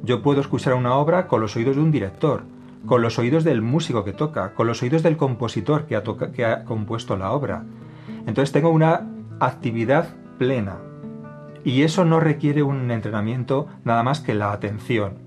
Yo 0.03 0.23
puedo 0.23 0.41
escuchar 0.41 0.75
una 0.75 0.95
obra 0.95 1.27
con 1.27 1.41
los 1.41 1.57
oídos 1.57 1.77
de 1.77 1.83
un 1.83 1.91
director, 1.91 2.45
con 2.87 3.03
los 3.03 3.19
oídos 3.19 3.45
del 3.45 3.63
músico 3.63 4.05
que 4.05 4.13
toca, 4.13 4.55
con 4.55 4.67
los 4.67 4.83
oídos 4.83 5.03
del 5.03 5.17
compositor 5.17 5.87
que 5.87 5.97
ha, 5.97 6.03
que 6.33 6.45
ha 6.45 6.65
compuesto 6.65 7.17
la 7.17 7.33
obra. 7.33 7.65
Entonces 8.27 8.53
tengo 8.53 8.71
una 8.71 9.09
actividad 9.41 10.15
plena. 10.39 10.79
Y 11.65 11.83
eso 11.83 12.05
no 12.05 12.19
requiere 12.19 12.63
un 12.63 12.91
entrenamiento 12.91 13.69
nada 13.85 14.03
más 14.03 14.21
que 14.21 14.35
la 14.35 14.53
atención. 14.53 15.19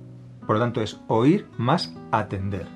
Por 0.46 0.58
lo 0.58 0.62
tanto, 0.62 0.82
es 0.82 1.02
oír 1.08 1.48
más 1.58 1.96
atender. 2.12 2.75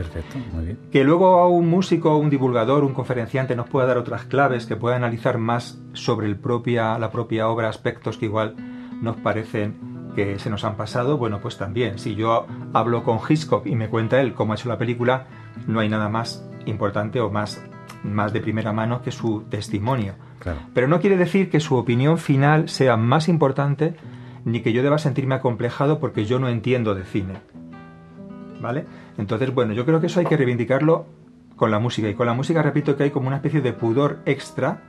Perfecto, 0.00 0.38
muy 0.54 0.64
bien. 0.64 0.78
Que 0.90 1.04
luego 1.04 1.46
un 1.48 1.68
músico, 1.68 2.16
un 2.16 2.30
divulgador, 2.30 2.84
un 2.84 2.94
conferenciante 2.94 3.54
nos 3.54 3.68
pueda 3.68 3.86
dar 3.86 3.98
otras 3.98 4.24
claves, 4.24 4.64
que 4.64 4.74
pueda 4.74 4.96
analizar 4.96 5.36
más 5.36 5.78
sobre 5.92 6.26
el 6.26 6.36
propia, 6.36 6.98
la 6.98 7.10
propia 7.10 7.48
obra, 7.48 7.68
aspectos 7.68 8.16
que 8.16 8.24
igual 8.24 8.56
nos 9.02 9.18
parecen 9.18 9.90
que 10.16 10.38
se 10.38 10.48
nos 10.48 10.64
han 10.64 10.76
pasado, 10.76 11.18
bueno, 11.18 11.40
pues 11.42 11.58
también, 11.58 11.98
si 11.98 12.14
yo 12.14 12.46
hablo 12.72 13.04
con 13.04 13.18
Hitchcock 13.18 13.66
y 13.66 13.76
me 13.76 13.88
cuenta 13.90 14.22
él 14.22 14.32
cómo 14.32 14.54
ha 14.54 14.56
hecho 14.56 14.70
la 14.70 14.78
película, 14.78 15.26
no 15.66 15.80
hay 15.80 15.90
nada 15.90 16.08
más 16.08 16.48
importante 16.64 17.20
o 17.20 17.30
más, 17.30 17.62
más 18.02 18.32
de 18.32 18.40
primera 18.40 18.72
mano 18.72 19.02
que 19.02 19.12
su 19.12 19.42
testimonio. 19.50 20.14
Pero 20.72 20.88
no 20.88 21.00
quiere 21.00 21.18
decir 21.18 21.50
que 21.50 21.60
su 21.60 21.76
opinión 21.76 22.16
final 22.16 22.70
sea 22.70 22.96
más 22.96 23.28
importante 23.28 23.96
ni 24.46 24.60
que 24.60 24.72
yo 24.72 24.82
deba 24.82 24.96
sentirme 24.96 25.34
acomplejado 25.34 26.00
porque 26.00 26.24
yo 26.24 26.38
no 26.38 26.48
entiendo 26.48 26.94
de 26.94 27.04
cine. 27.04 27.34
¿Vale? 28.60 28.84
Entonces, 29.18 29.52
bueno, 29.54 29.72
yo 29.72 29.84
creo 29.84 30.00
que 30.00 30.06
eso 30.06 30.20
hay 30.20 30.26
que 30.26 30.36
reivindicarlo 30.36 31.06
con 31.56 31.70
la 31.70 31.78
música. 31.78 32.08
Y 32.08 32.14
con 32.14 32.26
la 32.26 32.34
música, 32.34 32.62
repito, 32.62 32.96
que 32.96 33.04
hay 33.04 33.10
como 33.10 33.26
una 33.26 33.36
especie 33.36 33.60
de 33.60 33.72
pudor 33.72 34.20
extra. 34.24 34.82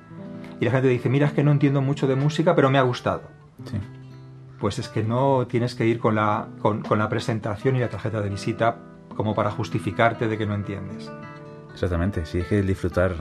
Y 0.59 0.65
la 0.65 0.71
gente 0.71 0.87
dice, 0.87 1.09
mira, 1.09 1.27
es 1.27 1.33
que 1.33 1.43
no 1.43 1.51
entiendo 1.51 1.81
mucho 1.81 2.07
de 2.07 2.15
música, 2.15 2.55
pero 2.55 2.69
me 2.69 2.77
ha 2.77 2.83
gustado. 2.83 3.23
Sí. 3.65 3.77
Pues 4.59 4.77
es 4.79 4.87
que 4.89 5.03
no 5.03 5.47
tienes 5.47 5.73
que 5.75 5.85
ir 5.85 5.99
con 5.99 6.15
la, 6.15 6.47
con, 6.61 6.83
la 6.97 7.09
presentación 7.09 7.75
y 7.75 7.79
la 7.79 7.89
tarjeta 7.89 8.21
de 8.21 8.29
visita 8.29 8.77
como 9.15 9.33
para 9.33 9.51
justificarte 9.51 10.27
de 10.27 10.37
que 10.37 10.45
no 10.45 10.53
entiendes. 10.53 11.11
Exactamente, 11.73 12.25
sí, 12.25 12.39
es 12.39 12.47
que 12.47 12.61
disfrutar. 12.61 13.15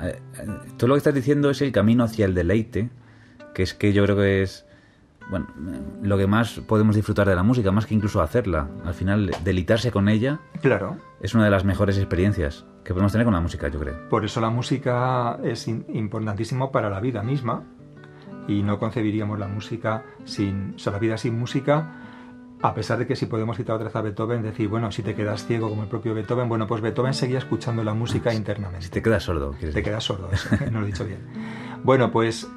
Eh, 0.00 0.20
eh, 0.38 0.46
todo 0.76 0.88
lo 0.88 0.94
que 0.94 0.98
estás 0.98 1.14
diciendo 1.14 1.50
es 1.50 1.60
el 1.60 1.70
camino 1.70 2.04
hacia 2.04 2.24
el 2.24 2.34
deleite, 2.34 2.88
que 3.54 3.62
es 3.62 3.74
que 3.74 3.92
yo 3.92 4.04
creo 4.04 4.16
que 4.16 4.42
es 4.42 4.64
bueno, 5.30 5.46
lo 6.02 6.16
que 6.16 6.26
más 6.26 6.60
podemos 6.60 6.96
disfrutar 6.96 7.28
de 7.28 7.34
la 7.34 7.42
música, 7.42 7.70
más 7.70 7.86
que 7.86 7.94
incluso 7.94 8.22
hacerla. 8.22 8.68
Al 8.84 8.94
final, 8.94 9.30
delitarse 9.44 9.90
con 9.90 10.08
ella. 10.08 10.40
Claro. 10.62 10.96
Es 11.20 11.34
una 11.34 11.44
de 11.44 11.50
las 11.50 11.64
mejores 11.64 11.98
experiencias 11.98 12.64
que 12.84 12.94
podemos 12.94 13.12
tener 13.12 13.24
con 13.24 13.34
la 13.34 13.40
música, 13.40 13.68
yo 13.68 13.78
creo. 13.78 14.08
Por 14.08 14.24
eso 14.24 14.40
la 14.40 14.50
música 14.50 15.38
es 15.42 15.68
importantísimo 15.68 16.72
para 16.72 16.88
la 16.88 17.00
vida 17.00 17.22
misma. 17.22 17.64
Y 18.46 18.62
no 18.62 18.78
concebiríamos 18.78 19.38
la 19.38 19.46
música 19.46 20.04
sin. 20.24 20.74
O 20.76 20.78
sea, 20.78 20.92
la 20.92 20.98
vida 20.98 21.18
sin 21.18 21.38
música. 21.38 22.04
A 22.60 22.74
pesar 22.74 22.98
de 22.98 23.06
que 23.06 23.14
si 23.14 23.26
podemos 23.26 23.56
citar 23.56 23.76
otra 23.76 23.86
vez 23.86 23.94
a 23.94 24.00
Beethoven, 24.00 24.42
decir, 24.42 24.68
bueno, 24.68 24.90
si 24.90 25.02
te 25.02 25.14
quedas 25.14 25.46
ciego 25.46 25.68
como 25.68 25.82
el 25.82 25.88
propio 25.88 26.14
Beethoven, 26.14 26.48
bueno, 26.48 26.66
pues 26.66 26.80
Beethoven 26.80 27.14
seguía 27.14 27.38
escuchando 27.38 27.84
la 27.84 27.94
música 27.94 28.34
internamente. 28.34 28.86
Si 28.86 28.90
te 28.90 29.00
quedas 29.00 29.22
sordo, 29.22 29.54
Te 29.60 29.82
quedas 29.82 30.02
sordo, 30.02 30.28
no 30.72 30.80
lo 30.80 30.86
he 30.86 30.90
dicho 30.90 31.04
bien. 31.04 31.20
Bueno, 31.84 32.10
pues 32.10 32.48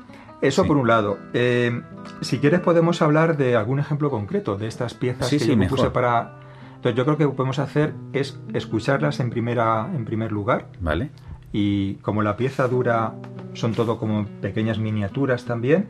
eso 0.41 0.65
por 0.65 0.77
un 0.77 0.87
lado. 0.87 1.17
Eh, 1.33 1.81
si 2.21 2.39
quieres 2.39 2.61
podemos 2.61 3.01
hablar 3.01 3.37
de 3.37 3.55
algún 3.55 3.79
ejemplo 3.79 4.09
concreto 4.09 4.57
de 4.57 4.67
estas 4.67 4.93
piezas 4.93 5.29
que 5.29 5.39
yo 5.39 5.57
me 5.57 5.67
puse 5.67 5.89
para... 5.89 6.35
Entonces 6.75 6.97
yo 6.97 7.05
creo 7.05 7.17
que 7.17 7.23
lo 7.25 7.31
que 7.31 7.37
podemos 7.37 7.59
hacer 7.59 7.93
es 8.11 8.39
escucharlas 8.53 9.19
en, 9.19 9.29
primera, 9.29 9.87
en 9.93 10.03
primer 10.03 10.31
lugar. 10.31 10.67
Vale. 10.79 11.11
Y 11.53 11.95
como 11.95 12.23
la 12.23 12.37
pieza 12.37 12.67
dura, 12.67 13.13
son 13.53 13.73
todo 13.73 13.99
como 13.99 14.25
pequeñas 14.41 14.79
miniaturas 14.79 15.45
también, 15.45 15.89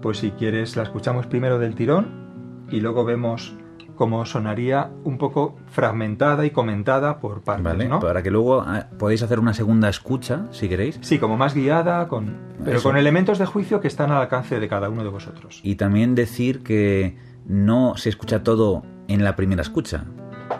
pues 0.00 0.18
si 0.18 0.30
quieres 0.30 0.76
la 0.76 0.84
escuchamos 0.84 1.26
primero 1.26 1.58
del 1.58 1.74
tirón 1.74 2.66
y 2.70 2.80
luego 2.80 3.04
vemos 3.04 3.56
como 3.96 4.24
sonaría 4.26 4.90
un 5.04 5.18
poco 5.18 5.56
fragmentada 5.66 6.44
y 6.46 6.50
comentada 6.50 7.18
por 7.20 7.42
partes, 7.42 7.64
Vale, 7.64 7.88
¿no? 7.88 8.00
para 8.00 8.22
que 8.22 8.30
luego 8.30 8.60
ah, 8.60 8.86
podéis 8.98 9.22
hacer 9.22 9.38
una 9.38 9.54
segunda 9.54 9.88
escucha, 9.88 10.46
si 10.50 10.68
queréis. 10.68 10.98
Sí, 11.02 11.18
como 11.18 11.36
más 11.36 11.54
guiada, 11.54 12.08
con, 12.08 12.36
pero 12.64 12.78
Eso. 12.78 12.88
con 12.88 12.96
elementos 12.96 13.38
de 13.38 13.46
juicio 13.46 13.80
que 13.80 13.88
están 13.88 14.10
al 14.10 14.22
alcance 14.22 14.58
de 14.58 14.68
cada 14.68 14.88
uno 14.88 15.04
de 15.04 15.10
vosotros. 15.10 15.60
Y 15.62 15.74
también 15.76 16.14
decir 16.14 16.62
que 16.62 17.16
no 17.46 17.96
se 17.96 18.08
escucha 18.08 18.42
todo 18.42 18.82
en 19.08 19.24
la 19.24 19.36
primera 19.36 19.62
escucha. 19.62 20.04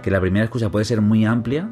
Que 0.03 0.11
la 0.11 0.21
primera 0.21 0.45
escucha 0.45 0.71
puede 0.71 0.85
ser 0.85 1.01
muy 1.01 1.25
amplia, 1.25 1.71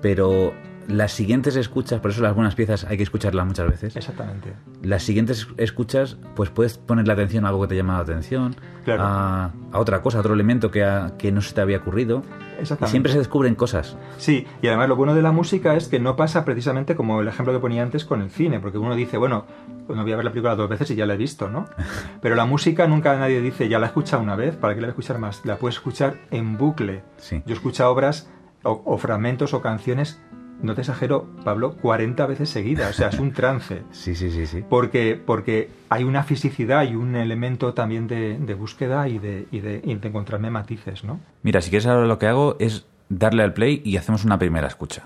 pero 0.00 0.52
las 0.88 1.12
siguientes 1.12 1.56
escuchas, 1.56 2.00
por 2.00 2.10
eso 2.10 2.22
las 2.22 2.34
buenas 2.34 2.54
piezas 2.54 2.84
hay 2.84 2.96
que 2.96 3.02
escucharlas 3.02 3.46
muchas 3.46 3.68
veces. 3.70 3.96
Exactamente. 3.96 4.52
Las 4.82 5.02
siguientes 5.02 5.48
escuchas, 5.56 6.16
pues 6.36 6.50
puedes 6.50 6.76
ponerle 6.78 7.12
atención 7.12 7.44
a 7.44 7.48
algo 7.48 7.62
que 7.62 7.68
te 7.68 7.76
llama 7.76 7.94
la 7.94 8.00
atención, 8.00 8.54
Claro. 8.84 9.02
a, 9.02 9.44
a 9.72 9.78
otra 9.78 10.02
cosa, 10.02 10.18
a 10.18 10.20
otro 10.20 10.34
elemento 10.34 10.70
que, 10.70 10.84
a- 10.84 11.12
que 11.18 11.32
no 11.32 11.40
se 11.40 11.54
te 11.54 11.60
había 11.62 11.78
ocurrido. 11.78 12.22
Y 12.58 12.60
Exactamente. 12.60 12.90
siempre 12.90 13.12
se 13.12 13.18
descubren 13.18 13.54
cosas. 13.54 13.96
Sí, 14.18 14.46
y 14.62 14.66
además 14.68 14.88
lo 14.88 14.96
bueno 14.96 15.14
de 15.14 15.22
la 15.22 15.32
música 15.32 15.74
es 15.74 15.88
que 15.88 15.98
no 16.00 16.16
pasa 16.16 16.44
precisamente 16.44 16.94
como 16.94 17.20
el 17.20 17.28
ejemplo 17.28 17.52
que 17.54 17.60
ponía 17.60 17.82
antes 17.82 18.04
con 18.04 18.20
el 18.22 18.30
cine, 18.30 18.60
porque 18.60 18.78
uno 18.78 18.94
dice, 18.94 19.16
bueno, 19.16 19.46
pues 19.86 19.96
no 19.96 20.02
voy 20.02 20.12
a 20.12 20.16
ver 20.16 20.24
la 20.24 20.30
película 20.32 20.54
dos 20.54 20.68
veces 20.68 20.90
y 20.90 20.94
ya 20.96 21.06
la 21.06 21.14
he 21.14 21.16
visto, 21.16 21.48
¿no? 21.48 21.64
Pero 22.20 22.34
la 22.34 22.44
música 22.44 22.86
nunca 22.86 23.16
nadie 23.18 23.40
dice, 23.40 23.68
ya 23.68 23.78
la 23.78 23.86
he 23.86 23.88
escuchado 23.88 24.22
una 24.22 24.36
vez, 24.36 24.54
¿para 24.56 24.74
qué 24.74 24.80
la 24.82 24.86
voy 24.88 24.90
a 24.90 24.94
escuchar 24.94 25.18
más? 25.18 25.40
La 25.44 25.56
puedes 25.56 25.76
escuchar 25.76 26.16
en 26.30 26.58
bucle. 26.58 27.02
Sí. 27.16 27.42
Yo 27.46 27.54
he 27.54 27.56
escuchado 27.56 27.90
obras 27.90 28.28
o, 28.62 28.82
o 28.84 28.98
fragmentos 28.98 29.52
o 29.54 29.60
canciones, 29.62 30.20
no 30.62 30.74
te 30.74 30.82
exagero, 30.82 31.26
Pablo, 31.44 31.76
40 31.76 32.26
veces 32.26 32.50
seguidas, 32.50 32.90
o 32.90 32.92
sea, 32.92 33.08
es 33.08 33.18
un 33.18 33.32
trance. 33.32 33.82
Sí, 33.92 34.14
sí, 34.14 34.30
sí, 34.30 34.46
sí. 34.46 34.64
Porque, 34.68 35.20
porque 35.24 35.70
hay 35.88 36.04
una 36.04 36.24
fisicidad 36.24 36.84
y 36.84 36.94
un 36.94 37.16
elemento 37.16 37.74
también 37.74 38.06
de, 38.06 38.38
de 38.38 38.54
búsqueda 38.54 39.08
y 39.08 39.18
de, 39.18 39.46
y, 39.50 39.60
de, 39.60 39.80
y 39.84 39.94
de 39.94 40.08
encontrarme 40.08 40.50
matices, 40.50 41.04
¿no? 41.04 41.20
Mira, 41.42 41.60
si 41.60 41.70
quieres 41.70 41.86
ahora 41.86 42.06
lo 42.06 42.18
que 42.18 42.26
hago 42.26 42.56
es 42.58 42.86
darle 43.08 43.42
al 43.42 43.54
play 43.54 43.82
y 43.84 43.96
hacemos 43.96 44.24
una 44.24 44.38
primera 44.38 44.66
escucha. 44.66 45.04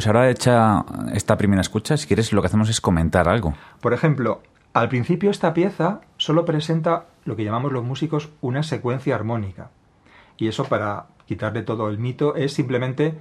Pues 0.00 0.06
ahora 0.06 0.30
hecha 0.30 0.82
esta 1.12 1.36
primera 1.36 1.60
escucha, 1.60 1.98
si 1.98 2.06
quieres 2.06 2.32
lo 2.32 2.40
que 2.40 2.46
hacemos 2.46 2.70
es 2.70 2.80
comentar 2.80 3.28
algo. 3.28 3.52
Por 3.82 3.92
ejemplo, 3.92 4.40
al 4.72 4.88
principio 4.88 5.30
esta 5.30 5.52
pieza 5.52 6.00
solo 6.16 6.46
presenta 6.46 7.04
lo 7.26 7.36
que 7.36 7.44
llamamos 7.44 7.70
los 7.70 7.84
músicos 7.84 8.30
una 8.40 8.62
secuencia 8.62 9.14
armónica. 9.14 9.68
Y 10.38 10.48
eso 10.48 10.64
para 10.64 11.08
quitarle 11.26 11.60
todo 11.60 11.90
el 11.90 11.98
mito 11.98 12.34
es 12.34 12.54
simplemente 12.54 13.18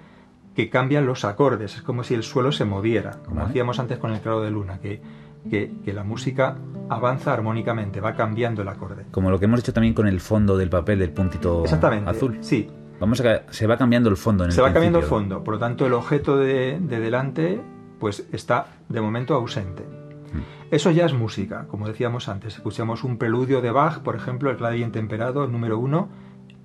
que 0.56 0.70
cambian 0.70 1.06
los 1.06 1.26
acordes, 1.26 1.76
es 1.76 1.82
como 1.82 2.06
si 2.06 2.14
el 2.14 2.24
suelo 2.24 2.54
se 2.54 2.64
moviera, 2.64 3.18
como 3.26 3.42
Vale. 3.42 3.50
hacíamos 3.50 3.78
antes 3.78 3.98
con 3.98 4.14
el 4.14 4.22
claro 4.22 4.40
de 4.40 4.50
luna, 4.52 4.80
que, 4.80 5.02
que, 5.50 5.74
que 5.84 5.92
la 5.92 6.06
música 6.06 6.56
avanza 6.88 7.34
armónicamente, 7.34 8.00
va 8.00 8.16
cambiando 8.16 8.62
el 8.62 8.70
acorde. 8.70 9.06
Como 9.12 9.30
lo 9.32 9.38
que 9.38 9.46
hemos 9.46 9.60
hecho 9.60 9.74
también 9.74 9.94
con 9.94 10.08
el 10.08 10.22
fondo 10.22 10.56
del 10.56 10.70
papel 10.70 11.00
del 11.00 11.12
puntito 11.12 11.62
Exactamente. 11.66 12.10
azul. 12.10 12.38
Sí, 12.40 12.70
Vamos 13.00 13.22
a 13.22 13.24
que 13.24 13.54
se 13.54 13.68
va 13.68 13.78
cambiando 13.78 14.10
el 14.10 14.18
fondo 14.18 14.44
en 14.44 14.52
se 14.52 14.62
el 14.62 14.68
va 14.68 14.74
cambiando 14.74 15.00
el 15.00 15.06
fondo, 15.06 15.44
por 15.44 15.56
lo 15.56 15.60
tanto 15.60 15.86
el 15.86 15.94
objeto 15.94 16.38
de, 16.38 16.80
de 16.80 17.00
delante 17.00 17.62
pues 18.00 18.28
está 18.32 18.68
de 18.88 19.02
momento 19.02 19.36
ausente. 19.36 19.84
Mm. 19.84 20.74
Eso 20.74 20.92
ya 20.92 21.06
es 21.06 21.14
música, 21.14 21.66
como 21.68 21.88
decíamos 21.88 22.30
antes. 22.30 22.56
Escuchamos 22.56 23.04
un 23.04 23.18
preludio 23.18 23.62
de 23.62 23.72
Bach, 23.72 24.00
por 24.00 24.16
ejemplo, 24.16 24.50
el 24.50 24.58
Clave 24.58 24.78
bien 24.78 24.92
temperado, 24.92 25.44
el 25.44 25.52
número 25.52 25.78
uno, 25.78 26.10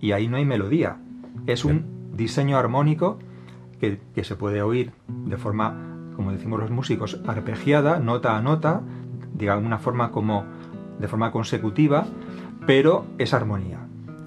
y 0.00 0.12
ahí 0.12 0.28
no 0.28 0.36
hay 0.36 0.44
melodía. 0.44 0.98
Es 1.46 1.64
un 1.64 2.12
diseño 2.14 2.58
armónico 2.58 3.18
que, 3.80 4.00
que 4.14 4.24
se 4.24 4.36
puede 4.36 4.62
oír 4.62 4.92
de 5.08 5.36
forma, 5.36 5.74
como 6.14 6.32
decimos 6.32 6.60
los 6.60 6.70
músicos, 6.70 7.20
arpegiada, 7.26 7.98
nota 7.98 8.36
a 8.36 8.42
nota, 8.42 8.82
de 9.34 9.50
alguna 9.50 9.78
forma 9.78 10.10
como 10.10 10.44
de 10.98 11.08
forma 11.08 11.32
consecutiva, 11.32 12.06
pero 12.66 13.06
es 13.18 13.34
armonía. 13.34 13.80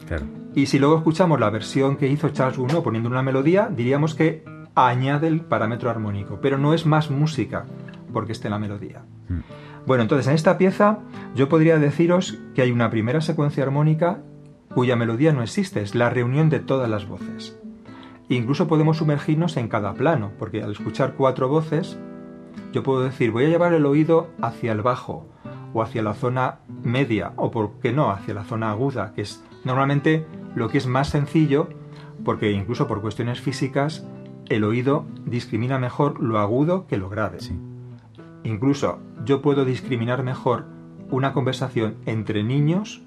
Claro. 0.07 0.25
Y 0.57 0.65
si 0.65 0.79
luego 0.79 0.97
escuchamos 0.97 1.39
la 1.39 1.51
versión 1.51 1.97
que 1.97 2.07
hizo 2.07 2.29
Charles 2.29 2.57
Gounod 2.57 2.81
poniendo 2.81 3.11
una 3.11 3.21
melodía, 3.21 3.69
diríamos 3.71 4.15
que 4.15 4.43
añade 4.73 5.27
el 5.27 5.41
parámetro 5.41 5.91
armónico, 5.91 6.39
pero 6.41 6.57
no 6.57 6.73
es 6.73 6.87
más 6.87 7.11
música 7.11 7.67
porque 8.11 8.31
esté 8.31 8.49
la 8.49 8.57
melodía. 8.57 9.03
Mm. 9.29 9.41
Bueno, 9.85 10.01
entonces 10.01 10.25
en 10.25 10.33
esta 10.33 10.57
pieza 10.57 10.97
yo 11.35 11.47
podría 11.47 11.77
deciros 11.77 12.39
que 12.55 12.63
hay 12.63 12.71
una 12.71 12.89
primera 12.89 13.21
secuencia 13.21 13.63
armónica 13.63 14.23
cuya 14.73 14.95
melodía 14.95 15.31
no 15.31 15.43
existe, 15.43 15.83
es 15.83 15.93
la 15.93 16.09
reunión 16.09 16.49
de 16.49 16.59
todas 16.59 16.89
las 16.89 17.07
voces. 17.07 17.55
Incluso 18.27 18.67
podemos 18.67 18.97
sumergirnos 18.97 19.57
en 19.57 19.67
cada 19.67 19.93
plano, 19.93 20.31
porque 20.39 20.63
al 20.63 20.71
escuchar 20.71 21.13
cuatro 21.15 21.49
voces, 21.49 21.99
yo 22.73 22.81
puedo 22.81 23.03
decir, 23.03 23.29
voy 23.29 23.45
a 23.45 23.49
llevar 23.49 23.73
el 23.73 23.85
oído 23.85 24.31
hacia 24.41 24.71
el 24.71 24.81
bajo, 24.81 25.27
o 25.75 25.83
hacia 25.83 26.01
la 26.01 26.15
zona 26.15 26.61
media, 26.83 27.33
o 27.35 27.51
por 27.51 27.73
qué 27.79 27.93
no, 27.93 28.09
hacia 28.09 28.33
la 28.33 28.43
zona 28.43 28.71
aguda, 28.71 29.13
que 29.13 29.21
es 29.21 29.43
normalmente 29.63 30.25
lo 30.55 30.69
que 30.69 30.77
es 30.77 30.87
más 30.87 31.09
sencillo, 31.09 31.69
porque 32.23 32.51
incluso 32.51 32.87
por 32.87 33.01
cuestiones 33.01 33.39
físicas, 33.41 34.05
el 34.49 34.63
oído 34.63 35.05
discrimina 35.25 35.77
mejor 35.77 36.21
lo 36.21 36.39
agudo 36.39 36.87
que 36.87 36.97
lo 36.97 37.09
grave. 37.09 37.39
Sí. 37.39 37.57
Incluso 38.43 38.99
yo 39.25 39.41
puedo 39.41 39.65
discriminar 39.65 40.23
mejor 40.23 40.65
una 41.11 41.33
conversación 41.33 41.95
entre 42.05 42.43
niños 42.43 43.01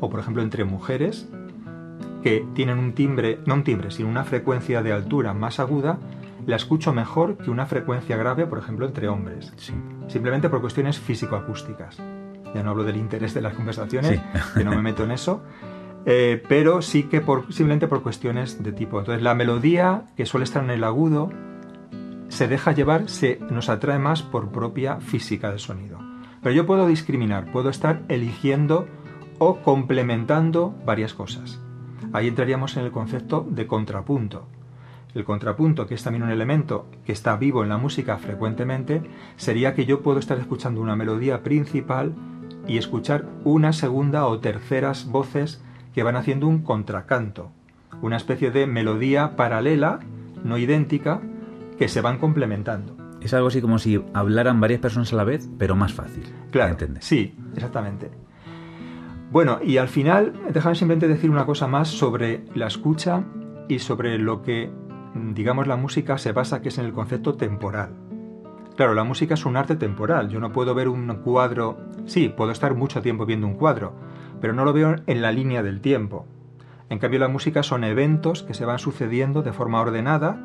o 0.00 0.10
por 0.10 0.20
ejemplo 0.20 0.42
entre 0.42 0.64
mujeres 0.64 1.28
que 2.22 2.46
tienen 2.54 2.78
un 2.78 2.92
timbre, 2.92 3.40
no 3.46 3.54
un 3.54 3.64
timbre, 3.64 3.90
sino 3.90 4.08
una 4.08 4.24
frecuencia 4.24 4.82
de 4.82 4.92
altura 4.92 5.34
más 5.34 5.58
aguda, 5.60 5.98
la 6.46 6.56
escucho 6.56 6.92
mejor 6.92 7.36
que 7.36 7.50
una 7.50 7.66
frecuencia 7.66 8.16
grave, 8.16 8.46
por 8.46 8.58
ejemplo, 8.58 8.86
entre 8.86 9.08
hombres. 9.08 9.52
Sí. 9.56 9.72
Simplemente 10.08 10.48
por 10.48 10.60
cuestiones 10.60 10.98
físico-acústicas. 10.98 11.98
Ya 12.54 12.62
no 12.62 12.70
hablo 12.70 12.84
del 12.84 12.96
interés 12.96 13.34
de 13.34 13.40
las 13.42 13.54
conversaciones, 13.54 14.20
Sí. 14.20 14.40
que 14.58 14.64
no 14.64 14.70
me 14.72 14.82
meto 14.82 15.04
en 15.04 15.12
eso, 15.12 15.42
eh, 16.04 16.42
pero 16.48 16.82
sí 16.82 17.04
que 17.04 17.22
simplemente 17.50 17.88
por 17.88 18.02
cuestiones 18.02 18.62
de 18.62 18.72
tipo. 18.72 18.98
Entonces 18.98 19.22
la 19.22 19.34
melodía, 19.34 20.10
que 20.16 20.26
suele 20.26 20.44
estar 20.44 20.62
en 20.64 20.70
el 20.70 20.84
agudo, 20.84 21.30
se 22.28 22.48
deja 22.48 22.72
llevar, 22.72 23.08
se 23.08 23.38
nos 23.50 23.68
atrae 23.68 23.98
más 23.98 24.22
por 24.22 24.50
propia 24.50 25.00
física 25.00 25.50
del 25.50 25.58
sonido. 25.58 25.98
Pero 26.42 26.54
yo 26.54 26.66
puedo 26.66 26.86
discriminar, 26.86 27.52
puedo 27.52 27.68
estar 27.68 28.02
eligiendo 28.08 28.88
o 29.38 29.56
complementando 29.58 30.74
varias 30.84 31.14
cosas. 31.14 31.60
Ahí 32.12 32.28
entraríamos 32.28 32.76
en 32.76 32.84
el 32.84 32.90
concepto 32.90 33.46
de 33.48 33.66
contrapunto. 33.66 34.46
El 35.14 35.24
contrapunto, 35.24 35.86
que 35.86 35.94
es 35.94 36.02
también 36.02 36.22
un 36.22 36.30
elemento 36.30 36.86
que 37.04 37.12
está 37.12 37.36
vivo 37.36 37.62
en 37.62 37.68
la 37.68 37.76
música 37.76 38.16
frecuentemente, 38.16 39.02
sería 39.36 39.74
que 39.74 39.84
yo 39.84 40.00
puedo 40.00 40.18
estar 40.18 40.38
escuchando 40.38 40.80
una 40.80 40.96
melodía 40.96 41.42
principal 41.42 42.14
y 42.66 42.78
escuchar 42.78 43.26
una 43.44 43.72
segunda 43.72 44.26
o 44.26 44.40
terceras 44.40 45.06
voces 45.06 45.62
que 45.94 46.02
van 46.02 46.16
haciendo 46.16 46.46
un 46.46 46.62
contracanto, 46.62 47.50
una 48.00 48.16
especie 48.16 48.50
de 48.50 48.66
melodía 48.66 49.36
paralela 49.36 50.00
no 50.44 50.58
idéntica, 50.58 51.20
que 51.78 51.88
se 51.88 52.00
van 52.00 52.18
complementando. 52.18 52.96
Es 53.20 53.32
algo 53.34 53.48
así 53.48 53.60
como 53.60 53.78
si 53.78 54.02
hablaran 54.12 54.60
varias 54.60 54.80
personas 54.80 55.12
a 55.12 55.16
la 55.16 55.24
vez, 55.24 55.48
pero 55.58 55.76
más 55.76 55.92
fácil. 55.92 56.24
Claro, 56.50 56.76
sí, 57.00 57.36
exactamente. 57.54 58.10
Bueno, 59.30 59.60
y 59.62 59.78
al 59.78 59.88
final, 59.88 60.32
déjame 60.52 60.74
simplemente 60.74 61.08
decir 61.08 61.30
una 61.30 61.46
cosa 61.46 61.66
más 61.66 61.88
sobre 61.88 62.44
la 62.54 62.66
escucha 62.66 63.24
y 63.68 63.78
sobre 63.78 64.18
lo 64.18 64.42
que, 64.42 64.70
digamos, 65.14 65.66
la 65.66 65.76
música 65.76 66.18
se 66.18 66.32
basa, 66.32 66.60
que 66.60 66.68
es 66.68 66.78
en 66.78 66.84
el 66.84 66.92
concepto 66.92 67.34
temporal. 67.34 67.94
Claro, 68.76 68.94
la 68.94 69.04
música 69.04 69.34
es 69.34 69.46
un 69.46 69.56
arte 69.56 69.76
temporal. 69.76 70.28
Yo 70.28 70.40
no 70.40 70.52
puedo 70.52 70.74
ver 70.74 70.88
un 70.88 71.06
cuadro. 71.24 71.78
Sí, 72.04 72.28
puedo 72.28 72.50
estar 72.50 72.74
mucho 72.74 73.00
tiempo 73.02 73.24
viendo 73.24 73.46
un 73.46 73.54
cuadro, 73.54 73.94
pero 74.42 74.52
no 74.52 74.64
lo 74.66 74.72
veo 74.74 74.96
en 75.06 75.22
la 75.22 75.30
línea 75.32 75.62
del 75.62 75.80
tiempo. 75.80 76.26
En 76.90 76.98
cambio, 76.98 77.20
la 77.20 77.28
música 77.28 77.62
son 77.62 77.84
eventos 77.84 78.42
que 78.42 78.52
se 78.52 78.66
van 78.66 78.80
sucediendo 78.80 79.42
de 79.42 79.52
forma 79.52 79.80
ordenada 79.80 80.44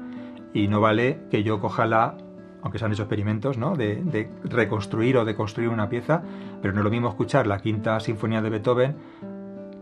y 0.54 0.70
no 0.70 0.80
vale 0.80 1.20
que 1.30 1.44
yo 1.44 1.60
coja 1.60 1.86
la 1.88 2.16
aunque 2.62 2.80
se 2.80 2.86
han 2.86 2.92
hecho 2.92 3.04
experimentos, 3.04 3.58
¿no? 3.58 3.76
De, 3.76 4.30
reconstruir 4.44 5.18
o 5.18 5.26
de 5.26 5.36
construir 5.36 5.70
una 5.70 5.90
pieza, 5.90 6.22
pero 6.62 6.74
no 6.74 6.82
es 6.82 6.84
lo 6.84 6.90
mismo 6.90 7.08
escuchar 7.10 7.48
la 7.48 7.60
quinta 7.60 8.00
sinfonía 8.00 8.42
de 8.42 8.50
Beethoven 8.50 8.96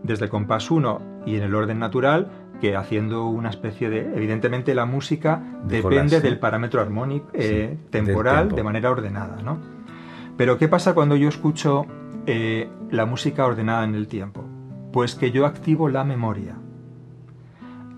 desde 0.02 0.26
el 0.26 0.30
compás 0.30 0.70
1 0.70 1.22
y 1.26 1.36
en 1.36 1.42
el 1.42 1.54
orden 1.54 1.78
natural 1.78 2.28
que 2.60 2.76
haciendo 2.76 3.26
una 3.26 3.50
especie 3.50 3.90
de... 3.90 4.00
Evidentemente 4.14 4.74
la 4.74 4.86
música 4.86 5.42
depende 5.64 6.20
del 6.20 6.38
parámetro 6.38 6.80
armónico 6.80 7.28
eh, 7.34 7.76
temporal 7.90 8.50
de 8.50 8.62
manera 8.62 8.90
ordenada, 8.90 9.42
¿no? 9.42 9.58
Pero 10.36 10.58
¿qué 10.58 10.68
pasa 10.68 10.94
cuando 10.94 11.16
yo 11.16 11.28
escucho 11.28 11.86
eh, 12.26 12.68
la 12.90 13.06
música 13.06 13.46
ordenada 13.46 13.84
en 13.84 13.94
el 13.94 14.08
tiempo? 14.08 14.44
Pues 14.92 15.14
que 15.14 15.30
yo 15.30 15.46
activo 15.46 15.88
la 15.88 16.04
memoria. 16.04 16.56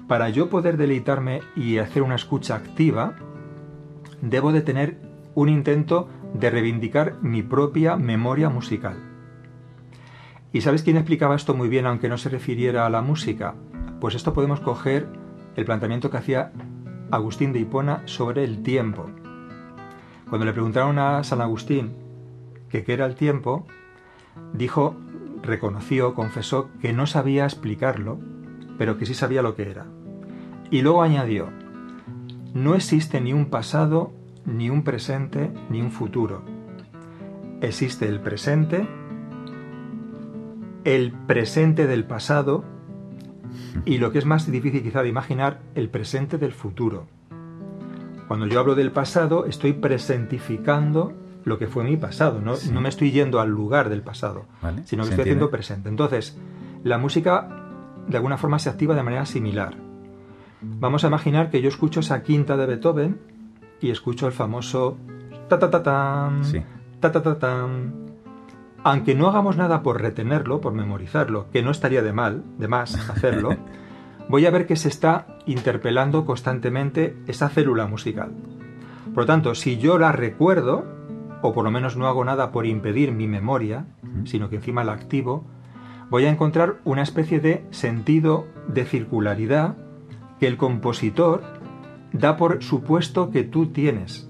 Para 0.06 0.28
yo 0.30 0.48
poder 0.48 0.76
deleitarme 0.76 1.42
y 1.54 1.78
hacer 1.78 2.02
una 2.02 2.14
escucha 2.14 2.54
activa, 2.54 3.14
debo 4.22 4.52
de 4.52 4.62
tener 4.62 4.98
un 5.34 5.48
intento 5.48 6.08
de 6.34 6.50
reivindicar 6.50 7.16
mi 7.22 7.42
propia 7.42 7.96
memoria 7.96 8.48
musical. 8.48 8.96
¿Y 10.52 10.62
sabes 10.62 10.82
quién 10.82 10.96
explicaba 10.96 11.36
esto 11.36 11.54
muy 11.54 11.68
bien 11.68 11.86
aunque 11.86 12.08
no 12.08 12.18
se 12.18 12.30
refiriera 12.30 12.86
a 12.86 12.90
la 12.90 13.02
música? 13.02 13.54
Pues 14.00 14.14
esto 14.14 14.32
podemos 14.32 14.60
coger 14.60 15.06
el 15.56 15.64
planteamiento 15.64 16.10
que 16.10 16.16
hacía 16.16 16.52
Agustín 17.10 17.52
de 17.52 17.60
Hipona 17.60 18.02
sobre 18.06 18.44
el 18.44 18.62
tiempo. 18.62 19.10
Cuando 20.28 20.44
le 20.44 20.52
preguntaron 20.52 20.98
a 20.98 21.24
San 21.24 21.40
Agustín 21.40 21.92
qué 22.68 22.84
era 22.86 23.06
el 23.06 23.14
tiempo, 23.14 23.66
dijo, 24.52 24.96
reconoció, 25.42 26.14
confesó 26.14 26.70
que 26.80 26.92
no 26.92 27.06
sabía 27.06 27.44
explicarlo, 27.44 28.18
pero 28.76 28.98
que 28.98 29.06
sí 29.06 29.14
sabía 29.14 29.42
lo 29.42 29.54
que 29.54 29.70
era. 29.70 29.86
Y 30.70 30.82
luego 30.82 31.02
añadió, 31.02 31.48
no 32.54 32.74
existe 32.74 33.20
ni 33.20 33.32
un 33.32 33.46
pasado, 33.46 34.12
ni 34.44 34.70
un 34.70 34.82
presente, 34.82 35.50
ni 35.70 35.80
un 35.80 35.90
futuro. 35.90 36.42
Existe 37.60 38.06
el 38.08 38.20
presente, 38.20 38.86
el 40.84 41.12
presente 41.12 41.86
del 41.86 42.04
pasado 42.04 42.64
y 43.84 43.98
lo 43.98 44.12
que 44.12 44.18
es 44.18 44.26
más 44.26 44.50
difícil 44.50 44.82
quizá 44.82 45.02
de 45.02 45.08
imaginar, 45.08 45.60
el 45.74 45.88
presente 45.90 46.38
del 46.38 46.52
futuro. 46.52 47.06
Cuando 48.26 48.46
yo 48.46 48.60
hablo 48.60 48.74
del 48.74 48.92
pasado, 48.92 49.46
estoy 49.46 49.72
presentificando 49.72 51.14
lo 51.44 51.58
que 51.58 51.66
fue 51.66 51.84
mi 51.84 51.96
pasado, 51.96 52.40
no, 52.40 52.80
me 52.80 52.88
estoy 52.88 53.10
yendo 53.10 53.40
al 53.40 53.50
lugar 53.50 53.88
del 53.88 54.02
pasado, 54.02 54.46
sino 54.84 55.04
que 55.04 55.10
estoy 55.10 55.22
haciendo 55.22 55.50
presente. 55.50 55.88
Entonces, 55.88 56.38
la 56.84 56.98
música 56.98 57.48
de 58.06 58.16
alguna 58.16 58.38
forma 58.38 58.58
se 58.58 58.68
activa 58.68 58.94
de 58.94 59.02
manera 59.02 59.26
similar. 59.26 59.76
Vamos 60.60 61.04
a 61.04 61.08
imaginar 61.08 61.50
que 61.50 61.62
yo 61.62 61.68
escucho 61.68 62.00
esa 62.00 62.22
quinta 62.22 62.56
de 62.56 62.66
Beethoven 62.66 63.20
y 63.80 63.90
escucho 63.90 64.26
el 64.26 64.32
famoso 64.32 64.98
ta 65.48 65.58
ta 65.58 65.70
ta 65.70 65.82
tan, 65.82 66.42
ta 67.00 67.12
ta 67.12 67.22
ta 67.22 67.38
tan. 67.38 68.08
Aunque 68.84 69.14
no 69.14 69.28
hagamos 69.28 69.56
nada 69.56 69.82
por 69.82 70.00
retenerlo, 70.00 70.60
por 70.60 70.72
memorizarlo, 70.72 71.50
que 71.50 71.62
no 71.62 71.70
estaría 71.70 72.02
de 72.02 72.12
mal, 72.12 72.44
de 72.58 72.68
más 72.68 72.94
hacerlo, 73.10 73.50
voy 74.28 74.46
a 74.46 74.50
ver 74.50 74.66
que 74.66 74.76
se 74.76 74.88
está 74.88 75.38
interpelando 75.46 76.24
constantemente 76.24 77.16
esa 77.26 77.48
célula 77.48 77.86
musical. 77.86 78.32
Por 79.14 79.24
lo 79.24 79.26
tanto, 79.26 79.54
si 79.54 79.78
yo 79.78 79.98
la 79.98 80.12
recuerdo, 80.12 80.97
o 81.42 81.52
por 81.52 81.64
lo 81.64 81.70
menos 81.70 81.96
no 81.96 82.06
hago 82.06 82.24
nada 82.24 82.52
por 82.52 82.66
impedir 82.66 83.12
mi 83.12 83.26
memoria, 83.26 83.86
sino 84.24 84.48
que 84.48 84.56
encima 84.56 84.84
la 84.84 84.92
activo, 84.92 85.44
voy 86.10 86.24
a 86.24 86.30
encontrar 86.30 86.76
una 86.84 87.02
especie 87.02 87.40
de 87.40 87.64
sentido 87.70 88.46
de 88.68 88.84
circularidad 88.84 89.76
que 90.40 90.46
el 90.46 90.56
compositor 90.56 91.42
da 92.12 92.36
por 92.36 92.62
supuesto 92.62 93.30
que 93.30 93.44
tú 93.44 93.66
tienes. 93.66 94.28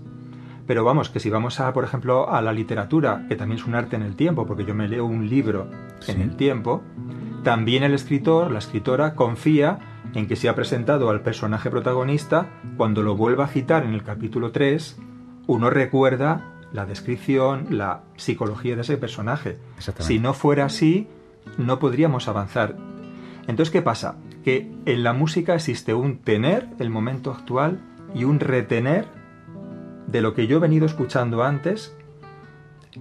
Pero 0.67 0.85
vamos, 0.85 1.09
que 1.09 1.21
si 1.21 1.31
vamos 1.31 1.61
a, 1.61 1.73
por 1.73 1.85
ejemplo, 1.85 2.29
a 2.29 2.43
la 2.43 2.53
literatura, 2.53 3.25
que 3.29 3.37
también 3.37 3.59
es 3.59 3.67
un 3.67 3.75
arte 3.75 3.97
en 3.97 4.03
el 4.03 4.17
tiempo, 4.17 4.47
porque 4.47 4.67
yo 4.67 4.75
me 4.75 4.89
leo 4.89 5.07
un 5.07 5.29
libro 5.29 5.67
en 6.07 6.21
el 6.21 6.37
tiempo, 6.37 6.83
también 7.43 7.85
el 7.85 7.95
escritor, 7.95 8.51
la 8.51 8.59
escritora, 8.59 9.15
confía 9.15 9.79
en 10.15 10.27
que 10.27 10.37
se 10.37 10.49
ha 10.49 10.55
presentado 10.55 11.09
al 11.09 11.23
personaje 11.23 11.71
protagonista, 11.71 12.49
cuando 12.77 13.03
lo 13.03 13.17
vuelva 13.17 13.45
a 13.45 13.49
citar 13.49 13.85
en 13.85 13.95
el 13.95 14.03
capítulo 14.03 14.53
3, 14.53 14.99
uno 15.47 15.71
recuerda 15.71 16.58
la 16.73 16.87
descripción, 16.87 17.67
la 17.71 18.03
psicología 18.17 18.75
de 18.77 18.83
ese 18.83 18.97
personaje. 18.97 19.59
Si 19.99 20.19
no 20.19 20.35
fuera 20.35 20.67
así, 20.67 21.09
no 21.57 21.79
podríamos 21.79 22.29
avanzar. 22.29 22.77
Entonces, 23.47 23.71
¿qué 23.71 23.83
pasa? 23.83 24.17
que 24.49 24.71
en 24.87 25.03
la 25.03 25.13
música 25.13 25.55
existe 25.55 25.95
un 25.95 26.21
tener 26.21 26.69
el 26.79 26.89
momento 26.89 27.31
actual 27.31 27.81
y 28.15 28.25
un 28.25 28.41
retener 28.41 29.07
de 30.07 30.23
lo 30.23 30.33
que 30.33 30.47
yo 30.47 30.57
he 30.57 30.61
venido 30.61 30.87
escuchando 30.87 31.43
antes, 31.43 31.95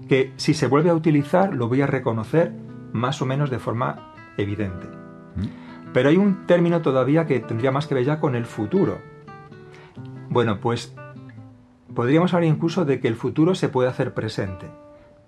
que 0.09 0.33
si 0.35 0.53
se 0.53 0.67
vuelve 0.67 0.89
a 0.89 0.93
utilizar 0.93 1.53
lo 1.53 1.69
voy 1.69 1.81
a 1.81 1.87
reconocer 1.87 2.51
más 2.91 3.21
o 3.21 3.25
menos 3.25 3.49
de 3.49 3.59
forma 3.59 4.13
evidente. 4.37 4.87
Mm. 4.87 5.93
Pero 5.93 6.09
hay 6.09 6.17
un 6.17 6.45
término 6.47 6.81
todavía 6.81 7.25
que 7.25 7.39
tendría 7.39 7.71
más 7.71 7.87
que 7.87 7.95
ver 7.95 8.03
ya 8.03 8.19
con 8.19 8.35
el 8.35 8.45
futuro. 8.45 8.99
Bueno, 10.29 10.59
pues 10.59 10.93
podríamos 11.97 12.35
hablar 12.35 12.47
incluso 12.47 12.85
de 12.85 12.99
que 12.99 13.07
el 13.07 13.15
futuro 13.15 13.55
se 13.55 13.69
puede 13.69 13.89
hacer 13.89 14.13
presente. 14.13 14.67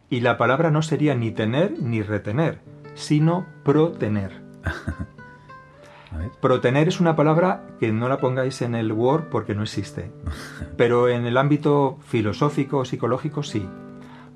Y 0.08 0.20
la 0.20 0.38
palabra 0.38 0.70
no 0.70 0.84
sería 0.84 1.16
ni 1.16 1.32
tener 1.32 1.82
ni 1.82 2.04
retener, 2.04 2.60
sino 2.94 3.48
protener. 3.64 4.44
Protener 6.42 6.88
es 6.88 7.00
una 7.00 7.16
palabra 7.16 7.66
que 7.80 7.92
no 7.92 8.08
la 8.08 8.20
pongáis 8.20 8.62
en 8.62 8.76
el 8.76 8.92
Word 8.92 9.30
porque 9.32 9.56
no 9.56 9.64
existe. 9.64 10.12
Pero 10.78 11.10
en 11.10 11.26
el 11.26 11.38
ámbito 11.38 11.98
filosófico 12.06 12.78
o 12.78 12.86
psicológico 12.86 13.42
sí. 13.42 13.68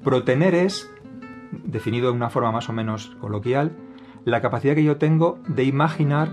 Protener 0.04 0.56
es, 0.56 0.92
definido 1.52 2.08
de 2.08 2.18
una 2.18 2.32
forma 2.32 2.52
más 2.52 2.68
o 2.68 2.74
menos 2.74 3.16
coloquial, 3.22 3.74
la 4.26 4.42
capacidad 4.42 4.74
que 4.74 4.84
yo 4.84 4.98
tengo 4.98 5.38
de 5.48 5.66
imaginar 5.66 6.30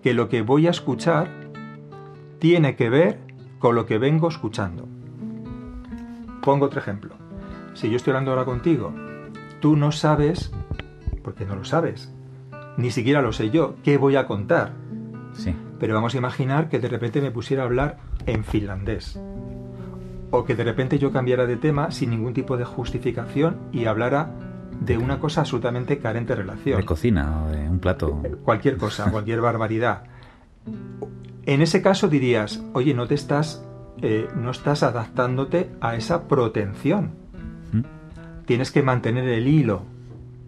que 0.00 0.14
lo 0.14 0.28
que 0.28 0.42
voy 0.42 0.68
a 0.68 0.70
escuchar 0.70 1.28
tiene 2.38 2.76
que 2.76 2.88
ver 2.88 3.18
con 3.58 3.74
lo 3.74 3.84
que 3.84 3.98
vengo 3.98 4.28
escuchando. 4.28 4.93
Pongo 6.44 6.66
otro 6.66 6.80
ejemplo. 6.80 7.14
Si 7.72 7.88
yo 7.88 7.96
estoy 7.96 8.10
hablando 8.10 8.30
ahora 8.30 8.44
contigo, 8.44 8.92
tú 9.60 9.76
no 9.76 9.90
sabes, 9.92 10.52
porque 11.22 11.46
no 11.46 11.56
lo 11.56 11.64
sabes, 11.64 12.12
ni 12.76 12.90
siquiera 12.90 13.22
lo 13.22 13.32
sé 13.32 13.48
yo, 13.48 13.76
¿qué 13.82 13.96
voy 13.96 14.16
a 14.16 14.26
contar? 14.26 14.72
Sí. 15.32 15.54
Pero 15.80 15.94
vamos 15.94 16.14
a 16.14 16.18
imaginar 16.18 16.68
que 16.68 16.78
de 16.78 16.88
repente 16.88 17.22
me 17.22 17.30
pusiera 17.30 17.62
a 17.62 17.66
hablar 17.66 17.98
en 18.26 18.44
finlandés. 18.44 19.18
O 20.30 20.44
que 20.44 20.54
de 20.54 20.64
repente 20.64 20.98
yo 20.98 21.10
cambiara 21.12 21.46
de 21.46 21.56
tema 21.56 21.90
sin 21.90 22.10
ningún 22.10 22.34
tipo 22.34 22.58
de 22.58 22.64
justificación 22.64 23.56
y 23.72 23.86
hablara 23.86 24.30
de 24.80 24.98
una 24.98 25.18
cosa 25.18 25.40
absolutamente 25.40 25.98
carente 25.98 26.34
de 26.34 26.42
relación. 26.42 26.78
De 26.78 26.84
cocina 26.84 27.44
o 27.44 27.50
de 27.50 27.68
un 27.68 27.78
plato. 27.78 28.20
Cualquier 28.44 28.76
cosa, 28.76 29.10
cualquier 29.10 29.40
barbaridad. 29.40 30.04
En 31.46 31.62
ese 31.62 31.80
caso 31.80 32.08
dirías, 32.08 32.62
oye, 32.74 32.92
no 32.92 33.06
te 33.06 33.14
estás, 33.14 33.63
eh, 34.02 34.28
no 34.36 34.50
estás 34.50 34.82
adaptándote 34.82 35.70
a 35.80 35.96
esa 35.96 36.28
protención. 36.28 37.12
¿Mm? 37.72 38.44
Tienes 38.46 38.70
que 38.70 38.82
mantener 38.82 39.28
el 39.28 39.48
hilo 39.48 39.82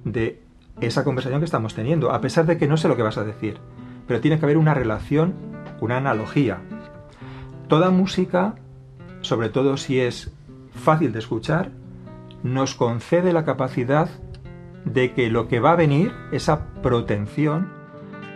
de 0.04 0.42
esa 0.80 1.04
conversación 1.04 1.40
que 1.40 1.46
estamos 1.46 1.74
teniendo, 1.74 2.12
a 2.12 2.20
pesar 2.20 2.46
de 2.46 2.58
que 2.58 2.68
no 2.68 2.76
sé 2.76 2.88
lo 2.88 2.96
que 2.96 3.02
vas 3.02 3.18
a 3.18 3.24
decir. 3.24 3.58
Pero 4.06 4.20
tiene 4.20 4.38
que 4.38 4.46
haber 4.46 4.58
una 4.58 4.74
relación, 4.74 5.34
una 5.80 5.96
analogía. 5.96 6.60
Toda 7.68 7.90
música, 7.90 8.54
sobre 9.22 9.48
todo 9.48 9.76
si 9.76 10.00
es 10.00 10.32
fácil 10.72 11.12
de 11.12 11.18
escuchar, 11.18 11.70
nos 12.42 12.74
concede 12.74 13.32
la 13.32 13.44
capacidad 13.44 14.08
de 14.84 15.12
que 15.12 15.30
lo 15.30 15.48
que 15.48 15.58
va 15.58 15.72
a 15.72 15.76
venir, 15.76 16.12
esa 16.30 16.66
protención, 16.82 17.68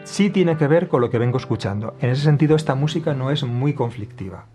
sí 0.05 0.31
tiene 0.31 0.57
que 0.57 0.67
ver 0.67 0.89
con 0.89 1.01
lo 1.01 1.11
que 1.11 1.19
vengo 1.19 1.39
escuchando. 1.39 1.95
En 2.01 2.11
ese 2.11 2.23
sentido, 2.23 2.57
esta 2.57 2.75
música 2.75 3.15
no 3.15 3.31
es 3.31 3.45
muy 3.45 3.75
conflictiva. 3.75 4.47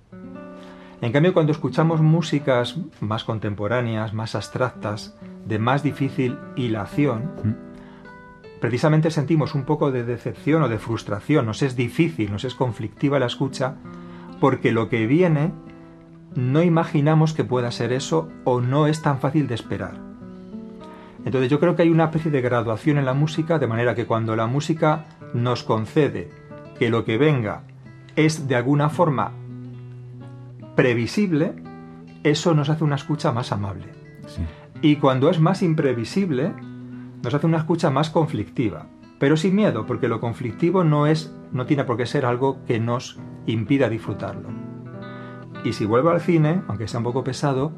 En 1.02 1.12
cambio, 1.12 1.34
cuando 1.34 1.52
escuchamos 1.52 2.02
músicas 2.02 2.78
más 3.02 3.24
contemporáneas, 3.24 4.14
más 4.14 4.36
abstractas, 4.36 5.18
de 5.46 5.60
más 5.60 5.84
difícil 5.84 6.38
hilación, 6.56 7.32
mm 7.44 7.66
precisamente 8.66 9.12
sentimos 9.12 9.54
un 9.54 9.64
poco 9.64 9.92
de 9.92 10.04
decepción 10.04 10.64
o 10.64 10.70
de 10.70 10.80
frustración, 10.80 11.46
nos 11.46 11.62
es 11.62 11.76
difícil, 11.76 12.32
nos 12.32 12.46
es 12.46 12.56
conflictiva 12.56 13.20
la 13.20 13.28
escucha, 13.28 13.76
porque 14.40 14.72
lo 14.72 14.90
que 14.90 15.06
viene 15.06 15.52
no 16.34 16.64
imaginamos 16.64 17.34
que 17.34 17.44
pueda 17.44 17.70
ser 17.70 17.94
eso 17.94 18.28
o 18.44 18.62
no 18.62 18.88
es 18.88 19.04
tan 19.04 19.20
fácil 19.20 19.48
de 19.48 19.54
esperar. 19.54 20.00
Entonces 21.26 21.52
yo 21.52 21.60
creo 21.60 21.76
que 21.76 21.84
hay 21.84 21.90
una 21.90 22.06
especie 22.06 22.32
de 22.32 22.42
graduación 22.42 22.98
en 22.98 23.06
la 23.06 23.14
música, 23.14 23.60
de 23.60 23.68
manera 23.68 23.94
que 23.94 24.08
cuando 24.08 24.36
la 24.36 24.48
música 24.48 25.06
nos 25.36 25.62
concede 25.62 26.32
que 26.80 26.90
lo 26.90 27.06
que 27.06 27.20
venga 27.20 27.66
es 28.16 28.48
de 28.48 28.56
alguna 28.56 28.90
forma 28.90 29.32
previsible, 30.76 31.54
eso 32.24 32.54
nos 32.54 32.70
hace 32.70 32.84
una 32.84 32.96
escucha 32.96 33.32
más 33.32 33.52
amable. 33.52 33.88
Y 34.82 34.98
cuando 34.98 35.30
es 35.30 35.40
más 35.40 35.62
imprevisible, 35.62 36.54
nos 37.24 37.34
hace 37.34 37.46
una 37.46 37.58
escucha 37.58 37.90
más 37.90 38.10
conflictiva. 38.10 38.88
Pero 39.20 39.38
sin 39.38 39.56
miedo, 39.56 39.86
porque 39.86 40.08
lo 40.08 40.20
conflictivo 40.20 40.84
no 40.84 41.08
es, 41.08 41.34
no 41.52 41.66
tiene 41.66 41.86
por 41.86 41.98
qué 41.98 42.06
ser 42.06 42.26
algo 42.26 42.64
que 42.66 42.80
nos 42.80 43.18
impida 43.46 43.90
disfrutarlo. 43.90 44.50
Y 45.64 45.74
si 45.74 45.86
vuelvo 45.86 46.10
al 46.10 46.22
cine, 46.22 46.62
aunque 46.68 46.88
sea 46.88 47.00
un 47.00 47.06
poco 47.06 47.24
pesado, 47.24 47.72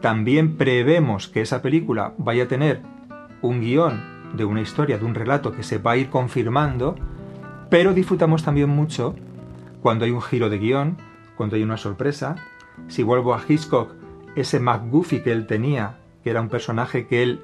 también 0.00 0.56
prevemos 0.56 1.28
que 1.28 1.42
esa 1.42 1.62
película 1.62 2.14
vaya 2.18 2.44
a 2.44 2.48
tener 2.48 2.80
un 3.42 3.60
guion 3.60 4.00
de 4.34 4.44
una 4.44 4.62
historia, 4.62 4.98
de 4.98 5.04
un 5.04 5.14
relato 5.14 5.52
que 5.52 5.62
se 5.62 5.78
va 5.78 5.92
a 5.92 5.96
ir 5.96 6.08
confirmando, 6.08 6.96
pero 7.70 7.92
disfrutamos 7.92 8.42
también 8.42 8.70
mucho 8.70 9.14
cuando 9.82 10.04
hay 10.04 10.10
un 10.10 10.22
giro 10.22 10.48
de 10.48 10.58
guion, 10.58 10.96
cuando 11.42 11.56
hay 11.56 11.64
una 11.64 11.76
sorpresa. 11.76 12.36
Si 12.86 13.02
vuelvo 13.02 13.34
a 13.34 13.42
Hitchcock, 13.48 13.94
ese 14.36 14.60
McGuffey 14.60 15.24
que 15.24 15.32
él 15.32 15.48
tenía, 15.48 15.98
que 16.22 16.30
era 16.30 16.40
un 16.40 16.48
personaje 16.48 17.08
que 17.08 17.24
él 17.24 17.42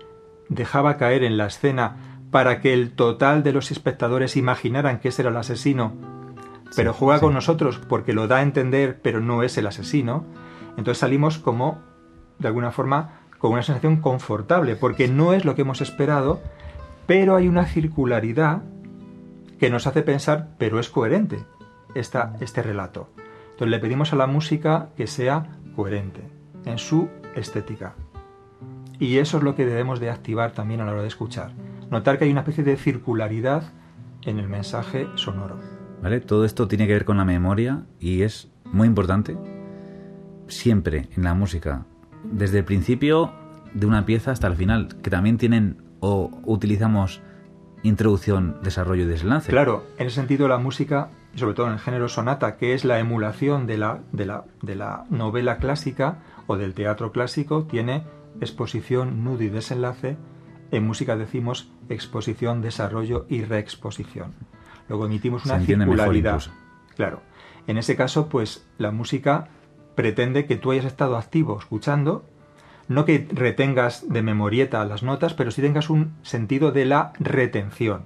dejaba 0.49 0.99
caer 0.99 1.25
en 1.25 1.37
la 1.37 1.47
escena 1.47 1.97
para 2.31 2.61
que 2.61 2.73
el 2.73 2.93
total 2.93 3.43
de 3.43 3.53
los 3.53 3.73
espectadores 3.73 4.37
imaginaran 4.37 5.01
que 5.01 5.09
ese 5.09 5.23
era 5.23 5.33
el 5.33 5.37
asesino, 5.37 5.95
pero 6.77 6.93
juega 6.93 7.19
con 7.19 7.35
nosotros 7.35 7.81
porque 7.89 8.13
lo 8.13 8.29
da 8.29 8.37
a 8.37 8.43
entender, 8.43 9.01
pero 9.03 9.21
no 9.21 9.43
es 9.43 9.59
el 9.59 9.67
asesino. 9.67 10.25
Entonces 10.77 10.99
salimos 10.99 11.39
como, 11.39 11.81
de 12.39 12.47
alguna 12.47 12.71
forma, 12.71 13.23
con 13.39 13.51
una 13.51 13.65
sensación 13.65 13.97
confortable, 13.97 14.77
porque 14.77 15.09
no 15.09 15.33
es 15.33 15.45
lo 15.45 15.57
que 15.57 15.63
hemos 15.63 15.81
esperado, 15.81 16.41
pero 17.09 17.35
hay 17.35 17.49
una 17.49 17.67
circularidad 17.67 18.63
que 19.59 19.71
nos 19.71 19.89
hace 19.89 20.03
pensar, 20.03 20.51
pero 20.57 20.79
es 20.79 20.89
coherente 20.89 21.41
esta, 21.97 22.37
este 22.39 22.63
relato. 22.63 23.09
Entonces 23.59 23.73
le 23.73 23.81
pedimos 23.81 24.13
a 24.13 24.17
la 24.17 24.29
música 24.29 24.91
que 24.97 25.09
sea 25.09 25.59
coherente 25.75 26.23
en 26.65 26.79
su 26.79 27.09
estética. 27.35 27.97
Y 29.01 29.19
eso 29.19 29.39
es 29.39 29.43
lo 29.43 29.57
que 29.57 29.67
debemos 29.67 29.99
de 29.99 30.11
activar 30.11 30.53
también 30.53 30.81
a 30.81 30.85
la 30.85 30.93
hora 30.93 31.03
de 31.03 31.09
escuchar. 31.09 31.51
Notar 31.91 32.19
que 32.19 32.25
hay 32.25 32.31
una 32.31 32.43
especie 32.43 32.63
de 32.63 32.77
circularidad 32.77 33.65
en 34.23 34.39
el 34.39 34.49
mensaje 34.49 35.09
sonoro. 35.17 35.59
¿Vale? 36.01 36.21
Todo 36.21 36.45
esto 36.45 36.69
tiene 36.69 36.87
que 36.87 36.93
ver 36.93 37.05
con 37.05 37.17
la 37.17 37.25
memoria 37.25 37.83
y 37.99 38.23
es 38.23 38.49
muy 38.67 38.87
importante 38.87 39.37
siempre 40.47 41.09
en 41.17 41.25
la 41.25 41.35
música, 41.35 41.85
desde 42.23 42.59
el 42.59 42.65
principio 42.65 43.33
de 43.75 43.87
una 43.87 44.07
pieza 44.07 44.31
hasta 44.31 44.47
el 44.47 44.55
final, 44.55 45.01
que 45.03 45.11
también 45.11 45.37
tienen 45.37 45.83
o 45.99 46.31
utilizamos 46.45 47.23
introducción, 47.83 48.59
desarrollo 48.63 49.03
y 49.03 49.07
desenlace. 49.07 49.51
Claro, 49.51 49.85
en 49.99 50.07
ese 50.07 50.15
sentido 50.15 50.47
la 50.47 50.59
música, 50.59 51.09
sobre 51.39 51.55
todo 51.55 51.67
en 51.67 51.75
el 51.75 51.79
género 51.79 52.09
sonata, 52.09 52.57
que 52.57 52.75
es 52.75 52.85
la 52.85 52.99
emulación 52.99 53.67
de 53.67 53.79
la, 53.79 54.01
de 54.13 54.27
la, 54.27 54.45
de 54.63 54.77
la 54.77 55.05
novela 55.11 55.59
clásica 55.59 56.19
o 56.47 56.57
del 56.57 56.75
teatro 56.75 57.13
clásico, 57.13 57.65
tiene 57.65 58.05
exposición, 58.41 59.25
nudo 59.25 59.43
y 59.43 59.49
desenlace. 59.49 60.17
En 60.71 60.87
música 60.87 61.17
decimos 61.17 61.71
exposición, 61.89 62.61
desarrollo 62.61 63.27
y 63.29 63.43
reexposición. 63.43 64.35
Luego 64.89 65.07
emitimos 65.07 65.45
una 65.47 65.61
circularidad. 65.61 66.43
Claro. 66.97 67.23
En 67.67 67.79
ese 67.79 67.97
caso, 67.97 68.29
pues 68.29 68.67
la 68.79 68.91
música 68.91 69.49
pretende 69.95 70.47
que 70.47 70.57
tú 70.57 70.71
hayas 70.71 70.85
estado 70.85 71.17
activo 71.17 71.59
escuchando 71.59 72.25
no 72.89 73.05
que 73.05 73.29
retengas 73.31 74.09
de 74.09 74.23
memorieta 74.23 74.85
las 74.85 75.03
notas, 75.03 75.35
pero 75.35 75.51
sí 75.51 75.61
tengas 75.61 75.91
un 75.91 76.17
sentido 76.23 76.73
de 76.73 76.87
la 76.87 77.13
retención, 77.21 78.05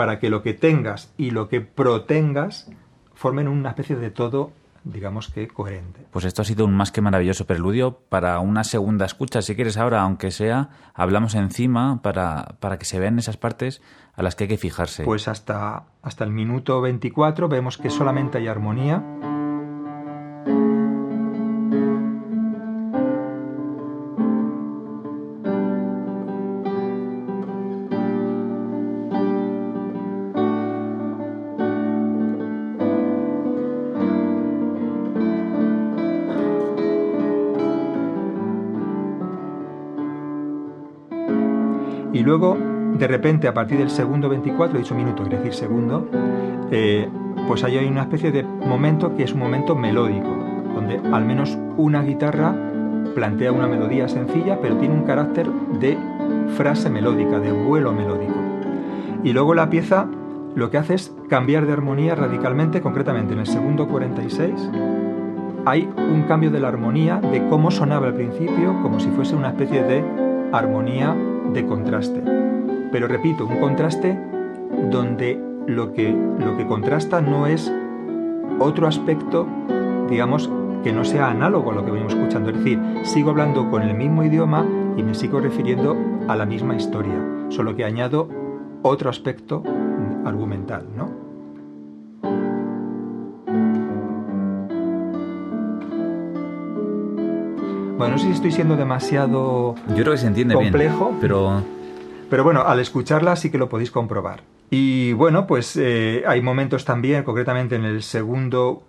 para 0.00 0.18
que 0.18 0.30
lo 0.30 0.42
que 0.42 0.54
tengas 0.54 1.12
y 1.18 1.30
lo 1.30 1.50
que 1.50 1.60
protengas 1.60 2.70
formen 3.12 3.48
una 3.48 3.68
especie 3.68 3.96
de 3.96 4.10
todo 4.10 4.50
digamos 4.82 5.28
que 5.28 5.46
coherente. 5.46 6.06
Pues 6.10 6.24
esto 6.24 6.40
ha 6.40 6.46
sido 6.46 6.64
un 6.64 6.72
más 6.72 6.90
que 6.90 7.02
maravilloso 7.02 7.46
preludio 7.46 7.98
para 8.08 8.40
una 8.40 8.64
segunda 8.64 9.04
escucha. 9.04 9.42
Si 9.42 9.54
quieres 9.54 9.76
ahora, 9.76 10.00
aunque 10.00 10.30
sea, 10.30 10.70
hablamos 10.94 11.34
encima 11.34 12.00
para, 12.00 12.56
para 12.60 12.78
que 12.78 12.86
se 12.86 12.98
vean 12.98 13.18
esas 13.18 13.36
partes 13.36 13.82
a 14.14 14.22
las 14.22 14.36
que 14.36 14.44
hay 14.44 14.48
que 14.48 14.56
fijarse. 14.56 15.04
Pues 15.04 15.28
hasta, 15.28 15.84
hasta 16.00 16.24
el 16.24 16.30
minuto 16.30 16.80
24 16.80 17.50
vemos 17.50 17.76
que 17.76 17.90
solamente 17.90 18.38
hay 18.38 18.48
armonía 18.48 19.04
luego, 42.30 42.56
de 42.96 43.08
repente, 43.08 43.48
a 43.48 43.54
partir 43.54 43.78
del 43.78 43.90
segundo 43.90 44.28
24, 44.28 44.76
he 44.76 44.82
dicho 44.82 44.94
minuto, 44.94 45.24
quiere 45.24 45.38
decir 45.38 45.52
segundo, 45.52 46.08
eh, 46.70 47.08
pues 47.48 47.64
ahí 47.64 47.76
hay 47.76 47.86
una 47.86 48.02
especie 48.02 48.30
de 48.30 48.44
momento 48.44 49.16
que 49.16 49.24
es 49.24 49.32
un 49.32 49.40
momento 49.40 49.74
melódico, 49.74 50.28
donde 50.72 51.00
al 51.12 51.24
menos 51.24 51.58
una 51.76 52.02
guitarra 52.02 52.54
plantea 53.16 53.50
una 53.50 53.66
melodía 53.66 54.08
sencilla, 54.08 54.60
pero 54.62 54.76
tiene 54.76 54.94
un 54.94 55.02
carácter 55.02 55.50
de 55.80 55.98
frase 56.56 56.88
melódica, 56.88 57.40
de 57.40 57.50
vuelo 57.50 57.92
melódico. 57.92 58.36
Y 59.24 59.32
luego 59.32 59.54
la 59.54 59.68
pieza 59.68 60.06
lo 60.54 60.70
que 60.70 60.78
hace 60.78 60.94
es 60.94 61.12
cambiar 61.28 61.66
de 61.66 61.72
armonía 61.72 62.14
radicalmente, 62.14 62.80
concretamente 62.80 63.32
en 63.34 63.40
el 63.40 63.46
segundo 63.46 63.88
46 63.88 64.70
hay 65.66 65.86
un 65.98 66.22
cambio 66.22 66.50
de 66.50 66.58
la 66.58 66.68
armonía 66.68 67.20
de 67.20 67.46
cómo 67.48 67.70
sonaba 67.70 68.06
al 68.06 68.14
principio, 68.14 68.80
como 68.82 68.98
si 68.98 69.10
fuese 69.10 69.36
una 69.36 69.48
especie 69.48 69.82
de 69.82 70.02
armonía 70.52 71.14
de 71.52 71.66
contraste. 71.66 72.22
Pero 72.92 73.08
repito, 73.08 73.46
un 73.46 73.58
contraste 73.58 74.18
donde 74.90 75.40
lo 75.66 75.92
que, 75.92 76.10
lo 76.10 76.56
que 76.56 76.66
contrasta 76.66 77.20
no 77.20 77.46
es 77.46 77.72
otro 78.58 78.86
aspecto, 78.86 79.46
digamos, 80.08 80.50
que 80.82 80.92
no 80.92 81.04
sea 81.04 81.30
análogo 81.30 81.72
a 81.72 81.74
lo 81.74 81.84
que 81.84 81.90
venimos 81.90 82.14
escuchando. 82.14 82.50
Es 82.50 82.56
decir, 82.58 82.80
sigo 83.04 83.30
hablando 83.30 83.70
con 83.70 83.82
el 83.82 83.94
mismo 83.94 84.24
idioma 84.24 84.66
y 84.96 85.02
me 85.02 85.14
sigo 85.14 85.40
refiriendo 85.40 85.96
a 86.28 86.36
la 86.36 86.46
misma 86.46 86.74
historia, 86.74 87.14
solo 87.48 87.76
que 87.76 87.84
añado 87.84 88.28
otro 88.82 89.10
aspecto 89.10 89.62
argumental, 90.24 90.86
¿no? 90.96 91.09
Bueno, 98.00 98.14
no 98.14 98.18
sé 98.18 98.28
si 98.28 98.32
estoy 98.32 98.50
siendo 98.50 98.78
demasiado 98.78 99.74
Yo 99.88 99.96
creo 99.96 100.12
que 100.12 100.16
se 100.16 100.26
entiende 100.26 100.54
complejo, 100.54 101.08
bien, 101.08 101.18
pero... 101.20 101.62
pero 102.30 102.44
bueno, 102.44 102.62
al 102.62 102.80
escucharla 102.80 103.36
sí 103.36 103.50
que 103.50 103.58
lo 103.58 103.68
podéis 103.68 103.90
comprobar. 103.90 104.40
Y 104.70 105.12
bueno, 105.12 105.46
pues 105.46 105.76
eh, 105.76 106.22
hay 106.26 106.40
momentos 106.40 106.86
también, 106.86 107.24
concretamente 107.24 107.76
en 107.76 107.84
el 107.84 108.02
segundo 108.02 108.84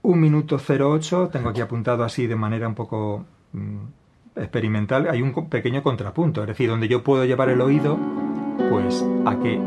1 0.00 0.16
minuto 0.16 0.56
08, 0.56 1.28
tengo 1.30 1.50
aquí 1.50 1.60
apuntado 1.60 2.02
así 2.02 2.26
de 2.26 2.34
manera 2.34 2.66
un 2.66 2.74
poco 2.74 3.26
mm, 3.52 3.76
experimental, 4.36 5.06
hay 5.10 5.20
un 5.20 5.34
pequeño 5.50 5.82
contrapunto, 5.82 6.40
es 6.40 6.46
decir, 6.46 6.70
donde 6.70 6.88
yo 6.88 7.04
puedo 7.04 7.26
llevar 7.26 7.50
el 7.50 7.60
oído, 7.60 7.98
pues 8.70 9.04
a 9.26 9.38
que 9.38 9.60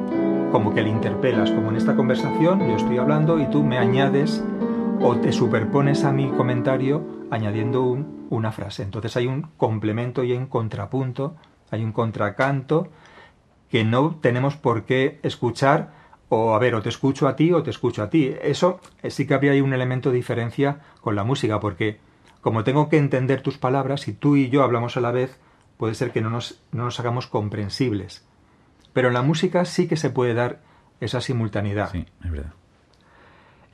como 0.52 0.74
que 0.74 0.82
le 0.82 0.90
interpelas, 0.90 1.52
como 1.52 1.70
en 1.70 1.76
esta 1.76 1.96
conversación, 1.96 2.68
yo 2.68 2.76
estoy 2.76 2.98
hablando 2.98 3.40
y 3.40 3.46
tú 3.52 3.64
me 3.64 3.78
añades 3.78 4.44
o 5.00 5.16
te 5.18 5.32
superpones 5.32 6.06
a 6.06 6.12
mi 6.12 6.30
comentario 6.30 7.22
añadiendo 7.32 7.84
un, 7.84 8.28
una 8.30 8.51
frase. 8.51 8.84
Entonces 8.84 9.15
hay 9.17 9.28
un 9.28 9.43
complemento 9.57 10.24
y 10.24 10.34
un 10.34 10.47
contrapunto, 10.47 11.36
hay 11.71 11.84
un 11.84 11.91
contracanto 11.91 12.89
que 13.69 13.84
no 13.84 14.15
tenemos 14.21 14.55
por 14.55 14.86
qué 14.86 15.19
escuchar 15.24 15.91
o 16.30 16.55
a 16.55 16.59
ver, 16.59 16.74
o 16.76 16.82
te 16.82 16.89
escucho 16.89 17.28
a 17.28 17.36
ti 17.36 17.51
o 17.51 17.63
te 17.63 17.69
escucho 17.69 18.01
a 18.03 18.09
ti. 18.09 18.34
Eso 18.41 18.80
eh, 19.01 19.11
sí 19.11 19.28
que 19.28 19.34
habría 19.34 19.51
ahí 19.51 19.61
un 19.61 19.74
elemento 19.74 20.09
de 20.09 20.15
diferencia 20.15 20.80
con 21.01 21.15
la 21.15 21.24
música, 21.24 21.59
porque 21.59 21.99
como 22.41 22.63
tengo 22.63 22.89
que 22.89 22.97
entender 22.97 23.41
tus 23.41 23.57
palabras, 23.57 24.07
y 24.07 24.13
tú 24.13 24.36
y 24.36 24.49
yo 24.49 24.63
hablamos 24.63 24.97
a 24.97 25.01
la 25.01 25.11
vez, 25.11 25.39
puede 25.78 25.95
ser 25.95 26.11
que 26.11 26.21
no 26.21 26.30
nos, 26.30 26.61
no 26.71 26.86
nos 26.86 26.99
hagamos 26.99 27.28
comprensibles. 27.28 28.26
Pero 28.93 29.07
en 29.07 29.13
la 29.13 29.21
música 29.21 29.65
sí 29.65 29.88
que 29.88 29.97
se 29.97 30.09
puede 30.09 30.34
dar 30.34 30.61
esa 30.99 31.21
simultaneidad. 31.21 31.91
Sí, 31.91 32.05
es 32.24 32.32
verdad. 32.32 32.53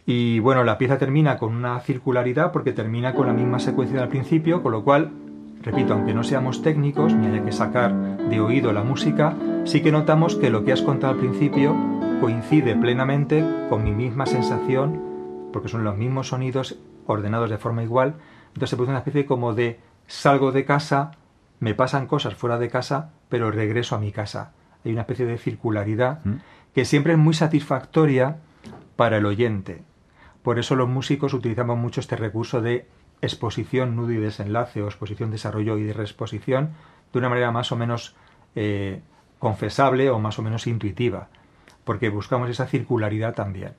Y 0.06 0.40
bueno, 0.40 0.64
la 0.64 0.78
pieza 0.78 0.98
termina 0.98 1.38
con 1.38 1.56
una 1.56 1.80
circularidad 1.82 2.52
porque 2.52 2.74
termina 2.74 3.14
con 3.14 3.28
la 3.28 3.34
misma 3.34 3.60
secuencia 3.60 4.00
del 4.00 4.10
principio, 4.10 4.64
con 4.64 4.72
lo 4.72 4.84
cual, 4.84 5.12
repito, 5.62 5.94
aunque 5.94 6.14
no 6.14 6.24
seamos 6.24 6.62
técnicos 6.62 7.14
ni 7.14 7.28
haya 7.28 7.44
que 7.44 7.52
sacar 7.52 7.94
de 8.30 8.40
oído 8.40 8.74
la 8.74 8.84
música, 8.84 9.36
sí 9.66 9.82
que 9.82 9.92
notamos 9.92 10.36
que 10.36 10.50
lo 10.50 10.64
que 10.64 10.74
has 10.74 10.82
contado 10.82 11.14
al 11.14 11.20
principio 11.20 11.76
coincide 12.22 12.76
plenamente 12.76 13.46
con 13.70 13.84
mi 13.84 13.92
misma 13.92 14.26
sensación 14.26 15.10
porque 15.52 15.70
son 15.70 15.84
los 15.84 15.98
mismos 15.98 16.30
sonidos 16.30 16.78
ordenados 17.06 17.50
de 17.50 17.58
forma 17.58 17.84
igual. 17.84 18.16
Entonces 18.50 18.72
se 18.72 18.76
produce 18.76 18.92
una 18.92 19.00
especie 19.00 19.26
como 19.26 19.54
de 19.54 19.80
salgo 20.08 20.52
de 20.52 20.66
casa, 20.66 21.12
me 21.60 21.74
pasan 21.74 22.08
cosas 22.08 22.36
fuera 22.36 22.58
de 22.58 22.70
casa, 22.70 23.12
pero 23.30 23.52
regreso 23.52 23.96
a 23.96 24.00
mi 24.00 24.12
casa. 24.12 24.54
Hay 24.86 24.92
una 24.92 25.02
especie 25.02 25.26
de 25.26 25.38
circularidad 25.38 26.24
¿Mm? 26.24 26.36
que 26.74 26.86
siempre 26.86 27.14
es 27.14 27.20
muy 27.20 27.34
satisfactoria 27.34 28.38
para 28.96 29.18
el 29.18 29.26
oyente. 29.26 29.84
Por 30.44 30.60
eso 30.60 30.76
los 30.76 30.88
músicos 30.88 31.34
utilizamos 31.34 31.78
mucho 31.78 32.00
este 32.00 32.16
recurso 32.16 32.62
de 32.62 32.88
exposición, 33.22 33.96
nudo 33.96 34.12
y 34.12 34.18
desenlace, 34.18 34.82
o 34.82 34.86
exposición, 34.86 35.32
desarrollo 35.32 35.78
y 35.78 35.92
reexposición, 35.92 36.72
de 37.12 37.20
una 37.20 37.30
manera 37.30 37.52
más 37.52 37.72
o 37.72 37.76
menos 37.76 38.16
eh, 38.56 39.02
confesable 39.40 40.10
o 40.10 40.20
más 40.20 40.40
o 40.40 40.42
menos 40.42 40.68
intuitiva, 40.68 41.28
porque 41.84 42.10
buscamos 42.10 42.50
esa 42.50 42.68
circularidad 42.68 43.34
también. 43.34 43.74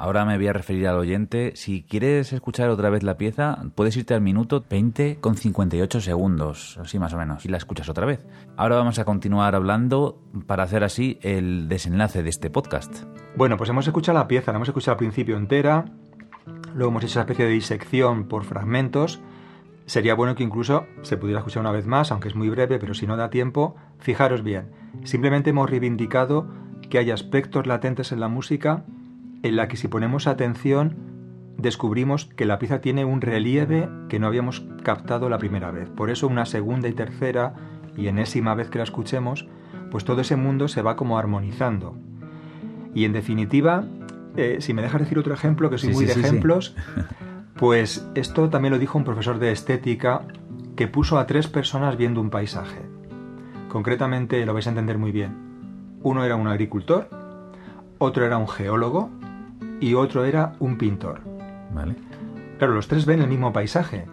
Ahora 0.00 0.24
me 0.24 0.36
voy 0.36 0.46
a 0.46 0.52
referir 0.52 0.86
al 0.86 0.96
oyente. 0.96 1.56
Si 1.56 1.82
quieres 1.82 2.32
escuchar 2.32 2.70
otra 2.70 2.88
vez 2.88 3.02
la 3.02 3.16
pieza, 3.16 3.64
puedes 3.74 3.96
irte 3.96 4.14
al 4.14 4.20
minuto 4.20 4.64
20 4.70 5.18
con 5.20 5.36
58 5.36 6.00
segundos, 6.00 6.78
así 6.80 7.00
más 7.00 7.14
o 7.14 7.18
menos, 7.18 7.44
y 7.44 7.48
la 7.48 7.56
escuchas 7.56 7.88
otra 7.88 8.06
vez. 8.06 8.24
Ahora 8.56 8.76
vamos 8.76 9.00
a 9.00 9.04
continuar 9.04 9.56
hablando 9.56 10.22
para 10.46 10.62
hacer 10.62 10.84
así 10.84 11.18
el 11.22 11.68
desenlace 11.68 12.22
de 12.22 12.30
este 12.30 12.48
podcast. 12.48 13.06
Bueno, 13.34 13.56
pues 13.56 13.70
hemos 13.70 13.88
escuchado 13.88 14.16
la 14.16 14.28
pieza, 14.28 14.52
la 14.52 14.58
hemos 14.58 14.68
escuchado 14.68 14.92
al 14.92 14.98
principio 14.98 15.36
entera, 15.36 15.86
luego 16.76 16.90
hemos 16.92 17.02
hecho 17.02 17.14
esa 17.14 17.22
especie 17.22 17.46
de 17.46 17.50
disección 17.50 18.28
por 18.28 18.44
fragmentos. 18.44 19.20
Sería 19.86 20.14
bueno 20.14 20.36
que 20.36 20.44
incluso 20.44 20.86
se 21.02 21.16
pudiera 21.16 21.40
escuchar 21.40 21.62
una 21.62 21.72
vez 21.72 21.86
más, 21.86 22.12
aunque 22.12 22.28
es 22.28 22.36
muy 22.36 22.50
breve, 22.50 22.78
pero 22.78 22.94
si 22.94 23.08
no 23.08 23.16
da 23.16 23.30
tiempo, 23.30 23.74
fijaros 23.98 24.44
bien. 24.44 24.70
Simplemente 25.02 25.50
hemos 25.50 25.68
reivindicado 25.68 26.46
que 26.88 26.98
hay 26.98 27.10
aspectos 27.10 27.66
latentes 27.66 28.12
en 28.12 28.20
la 28.20 28.28
música 28.28 28.84
en 29.42 29.56
la 29.56 29.68
que 29.68 29.76
si 29.76 29.88
ponemos 29.88 30.26
atención 30.26 30.96
descubrimos 31.58 32.26
que 32.26 32.46
la 32.46 32.58
pieza 32.58 32.80
tiene 32.80 33.04
un 33.04 33.20
relieve 33.20 33.88
que 34.08 34.18
no 34.18 34.28
habíamos 34.28 34.64
captado 34.82 35.28
la 35.28 35.38
primera 35.38 35.70
vez. 35.72 35.90
Por 35.90 36.08
eso 36.08 36.28
una 36.28 36.46
segunda 36.46 36.88
y 36.88 36.92
tercera 36.92 37.54
y 37.96 38.06
enésima 38.06 38.54
vez 38.54 38.70
que 38.70 38.78
la 38.78 38.84
escuchemos, 38.84 39.48
pues 39.90 40.04
todo 40.04 40.20
ese 40.20 40.36
mundo 40.36 40.68
se 40.68 40.82
va 40.82 40.96
como 40.96 41.18
armonizando. 41.18 41.96
Y 42.94 43.04
en 43.04 43.12
definitiva, 43.12 43.84
eh, 44.36 44.58
si 44.60 44.72
me 44.72 44.82
dejas 44.82 45.00
decir 45.00 45.18
otro 45.18 45.34
ejemplo, 45.34 45.68
que 45.68 45.78
soy 45.78 45.90
Sí, 45.90 45.94
muy 45.96 46.04
sí, 46.04 46.08
de 46.08 46.14
sí. 46.14 46.20
ejemplos, 46.20 46.76
pues 47.56 48.08
esto 48.14 48.48
también 48.50 48.72
lo 48.72 48.78
dijo 48.78 48.96
un 48.96 49.04
profesor 49.04 49.40
de 49.40 49.50
estética 49.50 50.22
que 50.76 50.86
puso 50.86 51.18
a 51.18 51.26
tres 51.26 51.48
personas 51.48 51.96
viendo 51.96 52.20
un 52.20 52.30
paisaje. 52.30 52.82
Concretamente, 53.68 54.46
lo 54.46 54.54
vais 54.54 54.66
a 54.68 54.70
entender 54.70 54.96
muy 54.96 55.10
bien. 55.10 55.36
Uno 56.02 56.24
era 56.24 56.36
un 56.36 56.46
agricultor, 56.46 57.08
otro 57.98 58.24
era 58.24 58.38
un 58.38 58.46
geólogo 58.48 59.10
y 59.80 59.94
otro 59.94 60.24
era 60.24 60.54
un 60.60 60.76
pintor. 60.78 61.20
¿Vale? 61.72 61.96
Claro, 62.58 62.74
los 62.74 62.88
tres 62.88 63.06
ven 63.06 63.20
el 63.22 63.28
mismo 63.28 63.52
paisaje, 63.52 64.06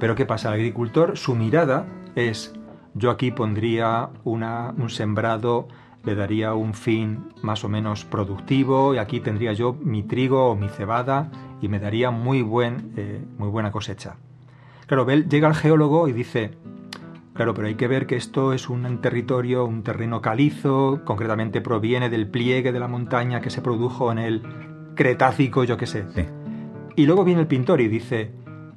pero 0.00 0.14
¿qué 0.14 0.26
pasa? 0.26 0.48
El 0.48 0.54
agricultor, 0.54 1.16
su 1.16 1.34
mirada 1.34 1.86
es, 2.16 2.52
yo 2.94 3.10
aquí 3.10 3.30
pondría 3.30 4.08
una- 4.24 4.74
un 4.76 4.90
sembrado, 4.90 5.68
le 6.04 6.14
daría 6.16 6.54
un 6.54 6.74
fin 6.74 7.28
más 7.42 7.64
o 7.64 7.68
menos 7.68 8.04
productivo 8.04 8.94
y 8.94 8.98
aquí 8.98 9.20
tendría 9.20 9.52
yo 9.52 9.76
mi 9.80 10.02
trigo 10.02 10.50
o 10.50 10.56
mi 10.56 10.68
cebada 10.68 11.30
y 11.60 11.68
me 11.68 11.78
daría 11.78 12.10
muy, 12.10 12.42
buen, 12.42 12.92
eh, 12.96 13.24
muy 13.38 13.48
buena 13.48 13.70
cosecha. 13.70 14.16
Claro, 14.86 15.04
ve- 15.04 15.24
llega 15.28 15.46
el 15.48 15.54
geólogo 15.54 16.08
y 16.08 16.12
dice, 16.12 16.52
Claro, 17.34 17.54
pero 17.54 17.66
hay 17.66 17.76
que 17.76 17.88
ver 17.88 18.06
que 18.06 18.16
esto 18.16 18.52
es 18.52 18.68
un 18.68 19.00
territorio, 19.00 19.64
un 19.64 19.82
terreno 19.82 20.20
calizo, 20.20 21.00
concretamente 21.06 21.62
proviene 21.62 22.10
del 22.10 22.28
pliegue 22.28 22.72
de 22.72 22.78
la 22.78 22.88
montaña 22.88 23.40
que 23.40 23.48
se 23.48 23.62
produjo 23.62 24.12
en 24.12 24.18
el 24.18 24.42
Cretácico, 24.94 25.64
yo 25.64 25.76
qué 25.76 25.86
sé. 25.86 26.04
Sí. 26.14 26.24
Y 26.96 27.06
luego 27.06 27.24
viene 27.24 27.40
el 27.40 27.46
pintor 27.46 27.80
y 27.80 27.88
dice, 27.88 28.32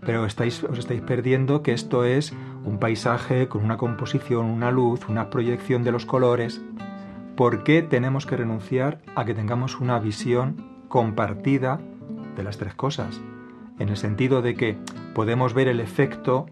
pero 0.05 0.25
estáis, 0.25 0.63
os 0.63 0.77
estáis 0.77 1.01
perdiendo 1.01 1.61
que 1.61 1.73
esto 1.73 2.05
es 2.05 2.33
un 2.63 2.79
paisaje 2.79 3.47
con 3.47 3.63
una 3.63 3.77
composición, 3.77 4.45
una 4.45 4.71
luz, 4.71 5.07
una 5.09 5.29
proyección 5.29 5.83
de 5.83 5.91
los 5.91 6.05
colores. 6.05 6.61
¿Por 7.35 7.63
qué 7.63 7.81
tenemos 7.81 8.25
que 8.25 8.37
renunciar 8.37 9.01
a 9.15 9.25
que 9.25 9.33
tengamos 9.33 9.79
una 9.79 9.99
visión 9.99 10.85
compartida 10.87 11.81
de 12.35 12.43
las 12.43 12.57
tres 12.57 12.73
cosas? 12.75 13.19
En 13.79 13.89
el 13.89 13.97
sentido 13.97 14.41
de 14.41 14.55
que 14.55 14.77
podemos 15.13 15.53
ver 15.53 15.67
el 15.67 15.81
efecto 15.81 16.45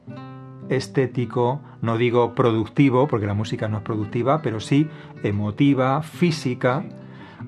estético, 0.69 1.61
no 1.81 1.97
digo 1.97 2.35
productivo, 2.35 3.07
porque 3.07 3.27
la 3.27 3.33
música 3.33 3.67
no 3.67 3.77
es 3.77 3.83
productiva, 3.83 4.41
pero 4.41 4.59
sí 4.59 4.87
emotiva, 5.23 6.01
física, 6.01 6.83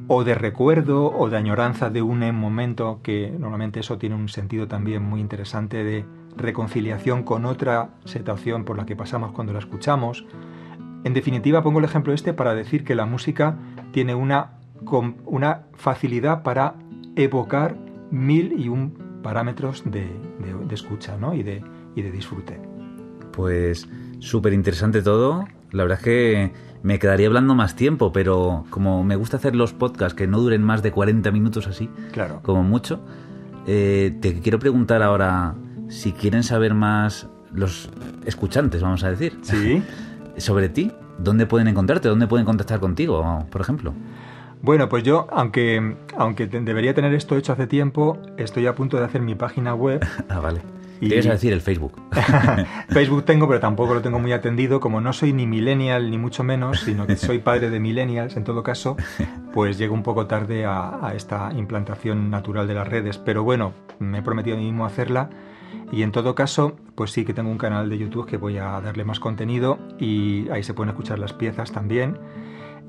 o 0.08 0.24
de 0.24 0.36
recuerdo 0.36 1.12
o 1.12 1.30
de 1.30 1.38
añoranza 1.38 1.89
de 1.89 2.02
un 2.02 2.20
momento 2.36 3.00
que 3.04 3.34
normalmente 3.38 3.80
eso 3.80 3.98
tiene 3.98 4.16
un 4.16 4.30
sentido 4.30 4.68
también 4.68 5.04
muy 5.04 5.20
interesante 5.22 5.84
de 5.84 6.06
reconciliación 6.38 7.24
con 7.24 7.46
otra 7.46 7.89
situación 8.06 8.66
por 8.66 8.78
la 8.78 8.86
que 8.86 8.96
pasamos 8.96 9.32
cuando 9.32 9.54
la 9.54 9.60
escuchamos. 9.60 10.26
En 11.04 11.14
definitiva, 11.14 11.62
pongo 11.64 11.80
el 11.80 11.86
ejemplo 11.86 12.14
este 12.14 12.34
para 12.34 12.54
decir 12.56 12.84
que 12.84 12.96
la 12.96 13.06
música 13.06 13.58
tiene 13.91 14.16
una, 14.16 14.54
una 15.26 15.62
facilidad 15.74 16.43
para 16.43 16.76
evocar 17.16 17.76
mil 18.12 18.54
y 18.60 18.70
un 18.70 19.20
parámetros 19.24 19.84
de, 19.86 20.02
de- 20.02 20.66
de 20.68 20.76
escucha 20.76 21.18
¿no? 21.18 21.34
y, 21.34 21.43
de, 21.43 21.64
y 21.96 22.02
de 22.02 22.12
disfrute. 22.12 22.60
Pues 23.32 23.88
súper 24.20 24.54
interesante 24.54 25.02
todo. 25.02 25.46
La 25.72 25.84
verdad 25.84 25.98
es 26.00 26.04
que 26.04 26.52
me 26.86 26.99
quedaría 26.99 27.25
hablando 27.25 27.55
más 27.55 27.75
tiempo, 27.75 28.11
pero 28.13 28.63
como 28.69 29.03
me 29.03 29.15
gusta 29.15 29.38
hacer 29.38 29.55
los 29.55 29.73
podcasts 29.73 30.13
que 30.13 30.27
no 30.27 30.39
duren 30.39 30.61
más 30.61 30.83
de 30.83 30.91
40 30.91 31.31
minutos 31.31 31.65
así, 31.65 31.89
Claro. 32.11 32.41
como 32.43 32.61
mucho, 32.61 32.99
eh, 33.65 34.15
te 34.21 34.39
quiero 34.39 34.59
preguntar 34.59 35.01
ahora 35.01 35.55
si 35.89 36.11
quieren 36.11 36.43
saber 36.43 36.75
más 36.75 37.27
los 37.51 37.89
escuchantes, 38.25 38.83
vamos 38.83 39.03
a 39.03 39.09
decir, 39.09 39.39
Sí. 39.41 39.81
sobre 40.38 40.69
ti. 40.69 40.91
¿Dónde 41.17 41.45
pueden 41.47 41.67
encontrarte? 41.69 42.07
¿Dónde 42.09 42.27
pueden 42.27 42.45
contactar 42.45 42.79
contigo, 42.81 43.45
por 43.49 43.61
ejemplo? 43.61 43.93
Bueno, 44.61 44.89
pues 44.89 45.03
yo, 45.03 45.27
aunque, 45.31 45.95
aunque 46.17 46.45
debería 46.47 46.93
tener 46.93 47.13
esto 47.13 47.36
hecho 47.38 47.53
hace 47.53 47.67
tiempo, 47.67 48.19
estoy 48.38 48.67
a 48.67 48.75
punto 48.75 48.97
de 48.97 49.05
hacer 49.05 49.21
mi 49.21 49.33
página 49.33 49.73
web. 49.73 50.05
Ah, 50.29 50.39
vale. 50.39 50.61
Y- 51.02 51.10
Te 51.10 51.16
ibas 51.16 51.28
a 51.28 51.32
decir 51.32 51.52
el 51.54 51.62
Facebook. 51.62 52.00
Facebook 52.89 53.24
tengo, 53.26 53.48
pero 53.48 53.60
tampoco 53.60 53.93
lo 53.93 54.02
tengo 54.02 54.20
muy 54.20 54.32
atendido. 54.32 54.80
Como 54.80 55.02
no 55.02 55.14
soy 55.14 55.34
ni 55.34 55.46
millennial, 55.48 56.10
ni 56.10 56.18
mucho 56.18 56.43
menos, 56.43 56.80
sino 56.82 57.06
que 57.08 57.16
soy 57.18 57.39
padre 57.39 57.70
de 57.70 57.80
millennials, 57.80 58.38
en 58.38 58.43
todo 58.43 58.64
caso, 58.64 58.96
pues 59.54 59.78
llego 59.78 59.93
un 59.93 60.04
poco 60.04 60.28
tarde 60.28 60.66
a, 60.66 61.06
a 61.06 61.14
esta 61.16 61.52
implantación 61.56 62.30
natural 62.30 62.68
de 62.68 62.74
las 62.76 62.88
redes. 62.88 63.18
Pero 63.18 63.43
bueno, 63.43 63.74
me 64.00 64.20
he 64.20 64.22
prometido 64.22 64.56
a 64.56 64.60
mí 64.60 64.66
mismo 64.66 64.86
hacerla. 64.86 65.30
Y 65.91 66.04
en 66.04 66.12
todo 66.12 66.36
caso, 66.36 66.78
pues 66.96 67.12
sí 67.12 67.26
que 67.26 67.34
tengo 67.34 67.50
un 67.52 67.58
canal 67.58 67.89
de 67.89 67.98
YouTube 67.98 68.26
que 68.26 68.38
voy 68.38 68.58
a 68.58 68.80
darle 68.82 69.04
más 69.04 69.20
contenido 69.20 69.78
y 70.00 70.48
ahí 70.50 70.64
se 70.64 70.74
pueden 70.74 70.89
escuchar 70.89 71.20
las 71.20 71.34
piezas 71.34 71.72
también. 71.72 72.18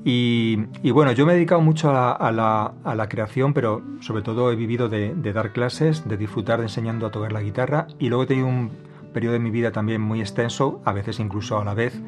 Y, 0.09 0.55
bueno, 0.91 1.11
yo 1.11 1.25
me 1.25 1.33
he 1.33 1.35
dedicado 1.35 1.59
mucho 1.59 1.91
a 1.91 2.31
la, 2.31 3.09
creación, 3.09 3.53
pero 3.53 3.81
sobre 3.99 4.21
todo 4.23 4.53
he 4.53 4.55
vivido 4.55 4.87
de, 4.87 5.13
de 5.13 5.33
dar 5.33 5.51
clases, 5.51 6.07
de 6.07 6.15
disfrutar 6.15 6.59
de 6.59 6.67
enseñando 6.67 7.05
a 7.05 7.11
tocar 7.11 7.33
la 7.33 7.41
guitarra 7.41 7.87
y 7.99 8.07
luego 8.07 8.23
he 8.23 8.27
tenido 8.27 8.47
un 8.47 8.71
periodo 9.13 9.33
de 9.33 9.39
mi 9.39 9.51
vida 9.51 9.73
también 9.73 9.99
muy 9.99 10.21
extenso, 10.21 10.81
a 10.85 10.93
veces 10.93 11.19
incluso 11.19 11.59
a 11.59 11.65
la 11.65 11.73
vez, 11.73 12.01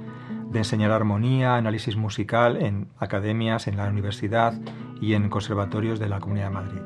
de 0.50 0.60
enseñar 0.60 0.93
armonía, 0.93 1.58
análisis 1.58 1.97
musical 1.97 2.56
en 2.56 2.88
academias, 3.00 3.68
en 3.68 3.76
la 3.76 3.89
universidad 3.89 4.54
y 5.02 5.14
en 5.14 5.30
conservatorios 5.30 6.00
de 6.00 6.08
la 6.08 6.22
Comunidad 6.22 6.45
de 6.45 6.54
Madrid. 6.54 6.82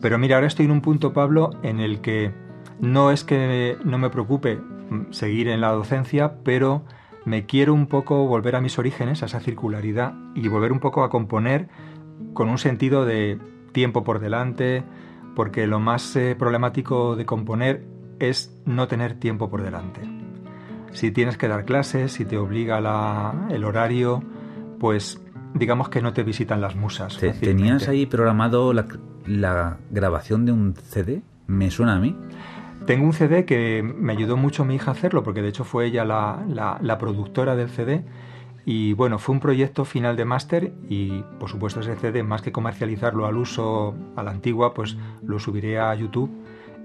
Pero 0.00 0.16
mira, 0.16 0.36
ahora 0.36 0.46
estoy 0.46 0.66
en 0.66 0.70
un 0.70 0.80
punto, 0.80 1.12
Pablo, 1.12 1.50
en 1.64 1.80
el 1.80 2.02
que 2.02 2.30
no 2.78 3.10
es 3.10 3.24
que 3.24 3.78
no 3.82 3.98
me 3.98 4.10
preocupe 4.10 4.60
seguir 5.10 5.48
en 5.48 5.60
la 5.60 5.72
docencia, 5.72 6.34
pero 6.44 6.84
me 7.24 7.46
quiero 7.46 7.74
un 7.74 7.86
poco 7.86 8.26
volver 8.26 8.56
a 8.56 8.60
mis 8.60 8.78
orígenes, 8.78 9.22
a 9.22 9.26
esa 9.26 9.40
circularidad, 9.40 10.14
y 10.34 10.48
volver 10.48 10.72
un 10.72 10.80
poco 10.80 11.04
a 11.04 11.10
componer 11.10 11.68
con 12.32 12.48
un 12.48 12.58
sentido 12.58 13.04
de 13.04 13.38
tiempo 13.72 14.04
por 14.04 14.18
delante, 14.20 14.82
porque 15.36 15.66
lo 15.66 15.78
más 15.80 16.14
eh, 16.16 16.34
problemático 16.38 17.16
de 17.16 17.24
componer 17.26 17.84
es 18.18 18.60
no 18.66 18.88
tener 18.88 19.14
tiempo 19.14 19.48
por 19.48 19.62
delante. 19.62 20.00
Si 20.92 21.10
tienes 21.12 21.36
que 21.36 21.46
dar 21.48 21.64
clases, 21.64 22.12
si 22.12 22.24
te 22.24 22.36
obliga 22.36 22.80
la- 22.80 23.46
el 23.50 23.64
horario, 23.64 24.22
pues 24.78 25.22
digamos 25.54 25.88
que 25.88 26.02
no 26.02 26.12
te 26.12 26.22
visitan 26.24 26.60
las 26.60 26.74
musas. 26.76 27.16
Te-. 27.18 27.32
¿Tenías 27.32 27.86
ahí 27.88 28.06
programado 28.06 28.72
la, 28.72 28.86
la 29.26 29.78
grabación 29.90 30.44
de 30.46 30.52
un 30.52 30.74
CD? 30.74 31.22
Me 31.46 31.70
suena 31.70 31.94
a 31.94 31.98
mí. 32.00 32.16
Tengo 32.90 33.06
un 33.06 33.12
CD 33.12 33.44
que 33.44 33.82
me 33.84 34.12
ayudó 34.12 34.36
mucho 34.36 34.64
mi 34.64 34.74
hija 34.74 34.90
a 34.90 34.94
hacerlo, 34.94 35.22
porque 35.22 35.42
de 35.42 35.48
hecho 35.48 35.62
fue 35.62 35.86
ella 35.86 36.04
la, 36.04 36.44
la- 36.48 36.76
la 36.82 36.98
productora 36.98 37.54
del 37.54 37.68
CD. 37.70 38.02
Y 38.66 38.94
bueno, 38.94 39.20
fue 39.20 39.32
un 39.34 39.40
proyecto 39.40 39.84
final 39.84 40.16
de 40.16 40.24
máster 40.24 40.72
y 40.88 41.22
por 41.38 41.48
supuesto 41.48 41.78
ese 41.80 41.94
CD, 41.94 42.24
más 42.24 42.42
que 42.42 42.50
comercializarlo 42.50 43.26
al 43.26 43.36
uso, 43.36 43.94
a 44.16 44.24
la 44.24 44.32
antigua, 44.32 44.74
pues 44.74 44.96
lo 45.24 45.38
subiré 45.38 45.78
a 45.78 45.94
YouTube 45.94 46.30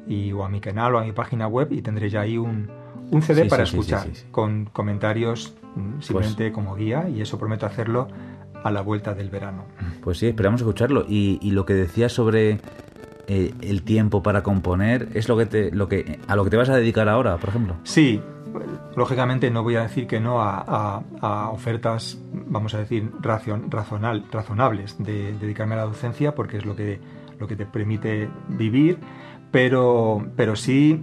y, 0.08 0.32
o 0.32 0.44
a 0.46 0.50
mi 0.50 0.60
canal 0.62 0.94
o 0.94 1.00
a 1.00 1.04
mi 1.04 1.12
página 1.12 1.48
web 1.48 1.70
y 1.72 1.82
tendré 1.82 2.10
ya 2.12 2.22
ahí 2.22 2.38
un, 2.38 2.70
un 3.10 3.22
CD 3.24 3.44
Sí, 3.44 3.50
para 3.50 3.66
sí, 3.66 3.78
escuchar, 3.78 4.04
sí, 4.14 4.26
con 4.30 4.66
comentarios 4.66 5.56
mm, 5.76 6.02
simplemente 6.02 6.52
como 6.52 6.76
guía 6.76 7.10
y 7.10 7.20
eso 7.22 7.40
prometo 7.40 7.66
hacerlo 7.66 8.08
a 8.64 8.70
la 8.70 8.82
vuelta 8.82 9.16
del 9.16 9.30
verano. 9.32 9.66
Pues 10.04 10.20
sí, 10.20 10.28
esperamos 10.28 10.62
escucharlo. 10.62 11.06
Y, 11.10 11.40
y 11.42 11.52
lo 11.52 11.66
que 11.66 11.74
decías 11.74 12.14
sobre 12.14 12.60
eh, 13.28 13.54
el 13.62 13.84
tiempo 13.84 14.22
para 14.24 14.44
componer? 14.44 15.10
¿Es 15.14 15.28
lo 15.30 15.38
que 15.38 15.46
te, 15.46 15.72
lo 15.72 15.88
que, 15.88 16.20
a 16.28 16.36
lo 16.36 16.44
que 16.44 16.50
te 16.50 16.58
vas 16.58 16.70
a 16.70 16.76
dedicar 16.76 17.10
ahora, 17.10 17.38
por 17.38 17.50
ejemplo? 17.50 17.76
Sí, 17.84 18.22
lógicamente 18.96 19.52
no 19.52 19.64
voy 19.64 19.76
a 19.76 19.82
decir 19.82 20.08
que 20.08 20.20
no 20.20 20.42
a, 20.42 21.50
ofertas, 21.52 22.18
vamos 22.32 22.74
a 22.74 22.80
decir, 22.80 23.12
razonal, 23.22 24.26
razonables 24.32 24.96
de, 25.00 25.34
dedicarme 25.34 25.76
a 25.76 25.80
la 25.80 25.86
docencia, 25.86 26.36
porque 26.36 26.58
es 26.58 26.66
lo 26.66 26.76
que, 26.76 27.00
lo 27.40 27.48
que 27.48 27.56
te 27.56 27.66
permite 27.66 28.30
vivir, 28.50 29.00
pero, 29.52 30.26
pero 30.36 30.56
sí 30.56 31.02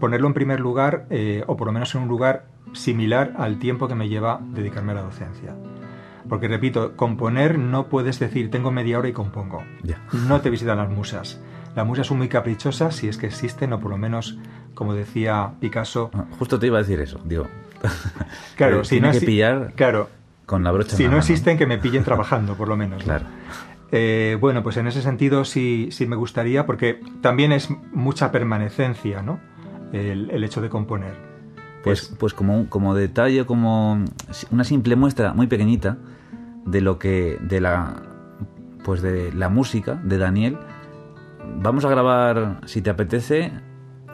ponerlo 0.00 0.28
en 0.28 0.34
primer 0.34 0.60
lugar, 0.60 1.06
eh, 1.10 1.44
o 1.46 1.56
por 1.56 1.66
lo 1.66 1.72
menos 1.72 1.94
en 1.94 2.02
un 2.02 2.08
lugar 2.08 2.46
similar 2.72 3.34
al 3.38 3.58
tiempo 3.58 3.88
que 3.88 3.94
me 3.94 4.08
lleva 4.08 4.40
dedicarme 4.42 4.92
a 4.92 4.96
la 4.96 5.02
docencia. 5.02 5.54
Porque 6.28 6.46
repito, 6.46 6.94
componer 6.94 7.58
no 7.58 7.88
puedes 7.88 8.18
decir 8.18 8.50
tengo 8.50 8.70
media 8.70 8.98
hora 8.98 9.08
y 9.08 9.12
compongo. 9.12 9.62
No 10.12 10.40
te 10.40 10.50
visitan 10.50 10.76
las 10.76 10.90
musas. 10.90 11.40
Las 11.74 11.86
musas 11.86 12.06
son 12.06 12.18
muy 12.18 12.28
caprichosas 12.28 12.96
si 12.96 13.08
es 13.08 13.16
que 13.16 13.26
existen, 13.26 13.72
o 13.72 13.80
por 13.80 13.90
lo 13.90 13.98
menos, 13.98 14.38
como 14.74 14.94
decía 14.94 15.52
Picasso. 15.60 16.10
Ah, 16.14 16.24
justo 16.38 16.58
te 16.58 16.66
iba 16.66 16.78
a 16.78 16.82
decir 16.82 17.00
eso, 17.00 17.20
digo. 17.24 17.46
Claro, 18.56 18.84
si 18.84 19.00
no 19.00 19.12
que 19.12 19.20
pillar 19.20 19.72
claro, 19.76 20.08
con 20.46 20.64
la 20.64 20.72
brocha. 20.72 20.96
Si 20.96 21.06
no 21.06 21.18
existen, 21.18 21.56
que 21.56 21.66
me 21.66 21.78
pillen 21.78 22.02
trabajando, 22.02 22.56
por 22.56 22.66
lo 22.66 22.76
menos. 22.82 23.04
Claro. 23.04 23.26
Eh, 23.92 24.36
bueno, 24.40 24.62
pues 24.62 24.76
en 24.76 24.86
ese 24.86 25.00
sentido 25.00 25.44
sí, 25.44 25.88
sí 25.92 26.06
me 26.06 26.16
gustaría, 26.16 26.66
porque 26.66 27.00
también 27.20 27.52
es 27.52 27.68
mucha 27.92 28.32
permanecencia, 28.32 29.22
¿no? 29.22 29.38
El, 29.92 30.42
hecho 30.44 30.60
de 30.60 30.68
componer. 30.68 31.14
Pues, 31.84 32.14
pues 32.18 32.34
como, 32.34 32.68
como 32.68 32.94
detalle, 32.94 33.46
como 33.46 34.04
una 34.50 34.64
simple 34.64 34.96
muestra 34.96 35.32
muy 35.32 35.46
pequeñita, 35.46 35.96
de 36.66 36.80
lo 36.80 36.98
que 36.98 37.38
de 37.40 37.60
la 37.60 38.02
pues 38.84 39.02
de 39.02 39.32
la 39.32 39.48
música 39.48 39.94
de 40.02 40.18
Daniel 40.18 40.58
vamos 41.56 41.84
a 41.84 41.90
grabar 41.90 42.60
si 42.66 42.82
te 42.82 42.90
apetece 42.90 43.52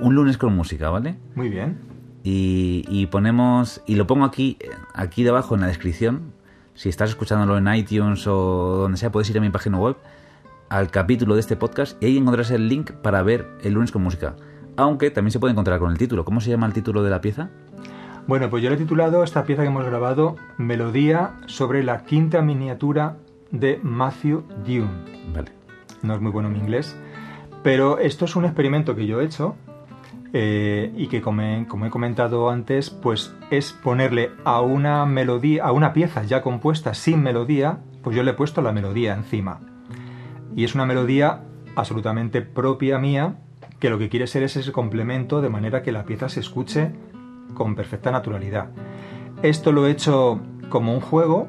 un 0.00 0.14
lunes 0.14 0.38
con 0.38 0.54
música 0.54 0.90
vale 0.90 1.16
muy 1.34 1.48
bien 1.48 1.78
y, 2.26 3.06
ponemos 3.10 3.82
y 3.86 3.96
lo 3.96 4.06
pongo 4.06 4.24
aquí 4.24 4.56
aquí 4.94 5.22
debajo 5.22 5.54
en 5.54 5.60
la 5.60 5.66
descripción 5.66 6.32
si 6.74 6.88
estás 6.88 7.10
escuchándolo 7.10 7.58
en 7.58 7.74
iTunes 7.74 8.26
o 8.26 8.76
donde 8.78 8.96
sea 8.96 9.12
puedes 9.12 9.28
ir 9.30 9.38
a 9.38 9.40
mi 9.40 9.50
página 9.50 9.78
web 9.78 9.96
al 10.70 10.90
capítulo 10.90 11.34
de 11.34 11.40
este 11.40 11.56
podcast 11.56 12.02
y 12.02 12.06
ahí 12.06 12.16
encontrarás 12.16 12.50
el 12.50 12.68
link 12.68 12.92
para 12.92 13.22
ver 13.22 13.46
el 13.62 13.74
lunes 13.74 13.92
con 13.92 14.02
música 14.02 14.36
aunque 14.76 15.10
también 15.10 15.32
se 15.32 15.38
puede 15.38 15.52
encontrar 15.52 15.78
con 15.78 15.92
el 15.92 15.98
título 15.98 16.24
¿cómo 16.24 16.40
se 16.40 16.50
llama 16.50 16.66
el 16.66 16.72
título 16.72 17.02
de 17.02 17.10
la 17.10 17.20
pieza? 17.20 17.50
Bueno, 18.26 18.48
pues 18.48 18.62
yo 18.62 18.70
le 18.70 18.76
he 18.76 18.78
titulado 18.78 19.22
esta 19.22 19.44
pieza 19.44 19.62
que 19.62 19.68
hemos 19.68 19.84
grabado 19.84 20.36
Melodía 20.56 21.32
sobre 21.44 21.84
la 21.84 22.04
quinta 22.04 22.40
miniatura 22.40 23.18
de 23.50 23.78
Matthew 23.82 24.44
Dune. 24.66 24.88
Vale. 25.34 25.52
No 26.02 26.14
es 26.14 26.20
muy 26.22 26.32
bueno 26.32 26.48
mi 26.48 26.58
inglés, 26.58 26.96
pero 27.64 27.98
esto 27.98 28.26
es 28.26 28.36
un 28.36 28.44
experimento 28.44 28.94
que 28.94 29.06
yo 29.06 29.20
he 29.20 29.24
hecho 29.24 29.56
eh, 30.34 30.92
y 30.96 31.06
que 31.06 31.22
como 31.22 31.42
he, 31.42 31.90
comentado 31.90 32.50
antes, 32.50 32.90
pues 32.90 33.34
es 33.50 33.72
ponerle 33.72 34.30
a 34.44 34.60
una 34.60 35.06
melodía, 35.06 35.64
a 35.64 35.72
una 35.72 35.94
pieza 35.94 36.24
ya 36.24 36.42
compuesta 36.42 36.92
sin 36.92 37.22
melodía, 37.22 37.78
pues 38.02 38.14
yo 38.14 38.22
le 38.22 38.32
he 38.32 38.34
puesto 38.34 38.60
la 38.60 38.72
melodía 38.72 39.14
encima. 39.14 39.60
Y 40.54 40.64
es 40.64 40.74
una 40.74 40.84
melodía 40.84 41.40
absolutamente 41.74 42.42
propia 42.42 42.98
mía, 42.98 43.36
que 43.80 43.88
lo 43.88 43.98
que 43.98 44.10
quiere 44.10 44.26
ser 44.26 44.42
es 44.42 44.56
ese 44.56 44.70
complemento 44.70 45.40
de 45.40 45.48
manera 45.48 45.82
que 45.82 45.90
la 45.90 46.04
pieza 46.04 46.28
se 46.28 46.40
escuche 46.40 46.90
con 47.54 47.74
perfecta 47.74 48.10
naturalidad. 48.10 48.68
Esto 49.42 49.72
lo 49.72 49.86
he 49.86 49.90
hecho 49.90 50.38
como 50.68 50.92
un 50.92 51.00
juego, 51.00 51.48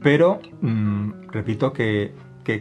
pero 0.00 0.40
mm, 0.60 1.30
repito 1.32 1.72
que, 1.72 2.12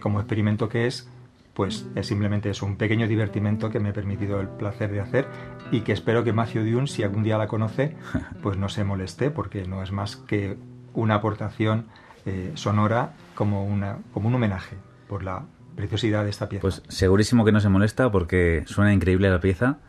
como 0.01 0.19
experimento 0.19 0.69
que 0.69 0.87
es, 0.87 1.07
pues 1.55 1.87
es 1.95 2.05
simplemente 2.05 2.49
es 2.49 2.61
un 2.61 2.75
pequeño 2.75 3.07
divertimento 3.07 3.71
que 3.71 3.79
me 3.79 3.89
he 3.89 3.93
permitido 3.93 4.39
el 4.39 4.47
placer 4.47 4.91
de 4.91 4.99
hacer 4.99 5.27
y 5.71 5.81
que 5.81 5.93
espero 5.93 6.23
que 6.23 6.33
Matthew 6.33 6.65
Dune, 6.65 6.87
si 6.87 7.01
algún 7.01 7.23
día 7.23 7.37
la 7.37 7.47
conoce, 7.47 7.95
pues 8.43 8.57
no 8.57 8.69
se 8.69 8.83
moleste 8.83 9.31
porque 9.31 9.65
no 9.65 9.81
es 9.81 9.91
más 9.91 10.15
que 10.15 10.57
una 10.93 11.15
aportación 11.15 11.87
eh, 12.25 12.51
sonora 12.55 13.13
como, 13.33 13.65
una, 13.65 13.97
como 14.13 14.27
un 14.27 14.35
homenaje 14.35 14.75
por 15.07 15.23
la 15.23 15.45
preciosidad 15.75 16.23
de 16.23 16.29
esta 16.29 16.47
pieza. 16.49 16.61
Pues 16.61 16.83
segurísimo 16.87 17.43
que 17.43 17.51
no 17.51 17.59
se 17.59 17.69
molesta 17.69 18.11
porque 18.11 18.63
suena 18.67 18.93
increíble 18.93 19.29
la 19.29 19.39
pieza 19.39 19.79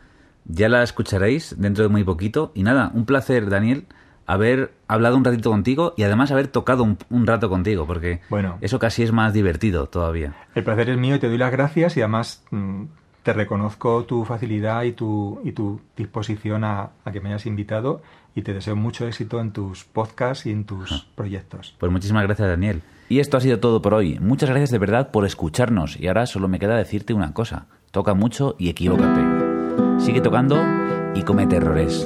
ya 0.47 0.69
la 0.69 0.83
escucharéis 0.83 1.55
dentro 1.57 1.83
de 1.83 1.89
muy 1.89 2.03
poquito. 2.03 2.51
Y 2.55 2.63
nada, 2.63 2.91
un 2.93 3.05
placer, 3.05 3.49
Daniel, 3.49 3.85
haber 4.27 4.73
hablado 4.87 5.17
un 5.17 5.23
ratito 5.23 5.49
contigo 5.49 5.93
y 5.97 6.03
además 6.03 6.31
haber 6.31 6.49
tocado 6.49 6.83
un, 6.83 7.27
rato 7.27 7.49
contigo, 7.49 7.87
porque 7.87 8.21
bueno, 8.29 8.57
eso 8.61 8.77
casi 8.77 9.01
es 9.01 9.11
más 9.11 9.33
divertido 9.33 9.87
todavía. 9.87 10.35
El 10.53 10.63
placer 10.63 10.89
es 10.89 10.97
mío 10.97 11.15
y 11.15 11.19
te 11.19 11.29
doy 11.29 11.37
las 11.37 11.51
gracias 11.51 11.97
y 11.97 12.01
además 12.01 12.43
mm, 12.51 12.83
te 13.23 13.33
reconozco 13.33 14.03
tu 14.03 14.25
facilidad 14.25 14.83
y 14.83 14.91
tu, 14.91 15.39
y 15.43 15.53
tu 15.53 15.81
disposición 15.95 16.63
a, 16.63 16.91
que 17.11 17.21
me 17.21 17.29
hayas 17.29 17.45
invitado 17.45 18.01
y 18.35 18.41
te 18.41 18.53
deseo 18.53 18.75
mucho 18.75 19.07
éxito 19.07 19.39
en 19.39 19.51
tus 19.51 19.85
podcasts 19.85 20.45
y 20.45 20.51
en 20.51 20.65
tus 20.65 21.07
proyectos. 21.15 21.75
Pues 21.79 21.91
muchísimas 21.91 22.23
gracias, 22.23 22.47
Daniel. 22.47 22.81
Y 23.09 23.19
esto 23.19 23.37
ha 23.37 23.41
sido 23.41 23.59
todo 23.59 23.81
por 23.81 23.93
hoy. 23.93 24.19
Muchas 24.19 24.49
gracias 24.49 24.71
de 24.71 24.77
verdad 24.77 25.11
por 25.11 25.25
escucharnos 25.25 25.99
y 25.99 26.07
ahora 26.07 26.25
solo 26.25 26.49
me 26.49 26.59
queda 26.59 26.75
decirte 26.75 27.13
una 27.13 27.33
cosa. 27.33 27.67
Toca 27.91 28.13
mucho 28.13 28.55
y 28.59 28.69
equivócate. 28.69 29.21
Sigue 29.99 30.21
tocando 30.21 30.61
y 31.15 31.23
comete 31.23 31.55
errores. 31.55 32.05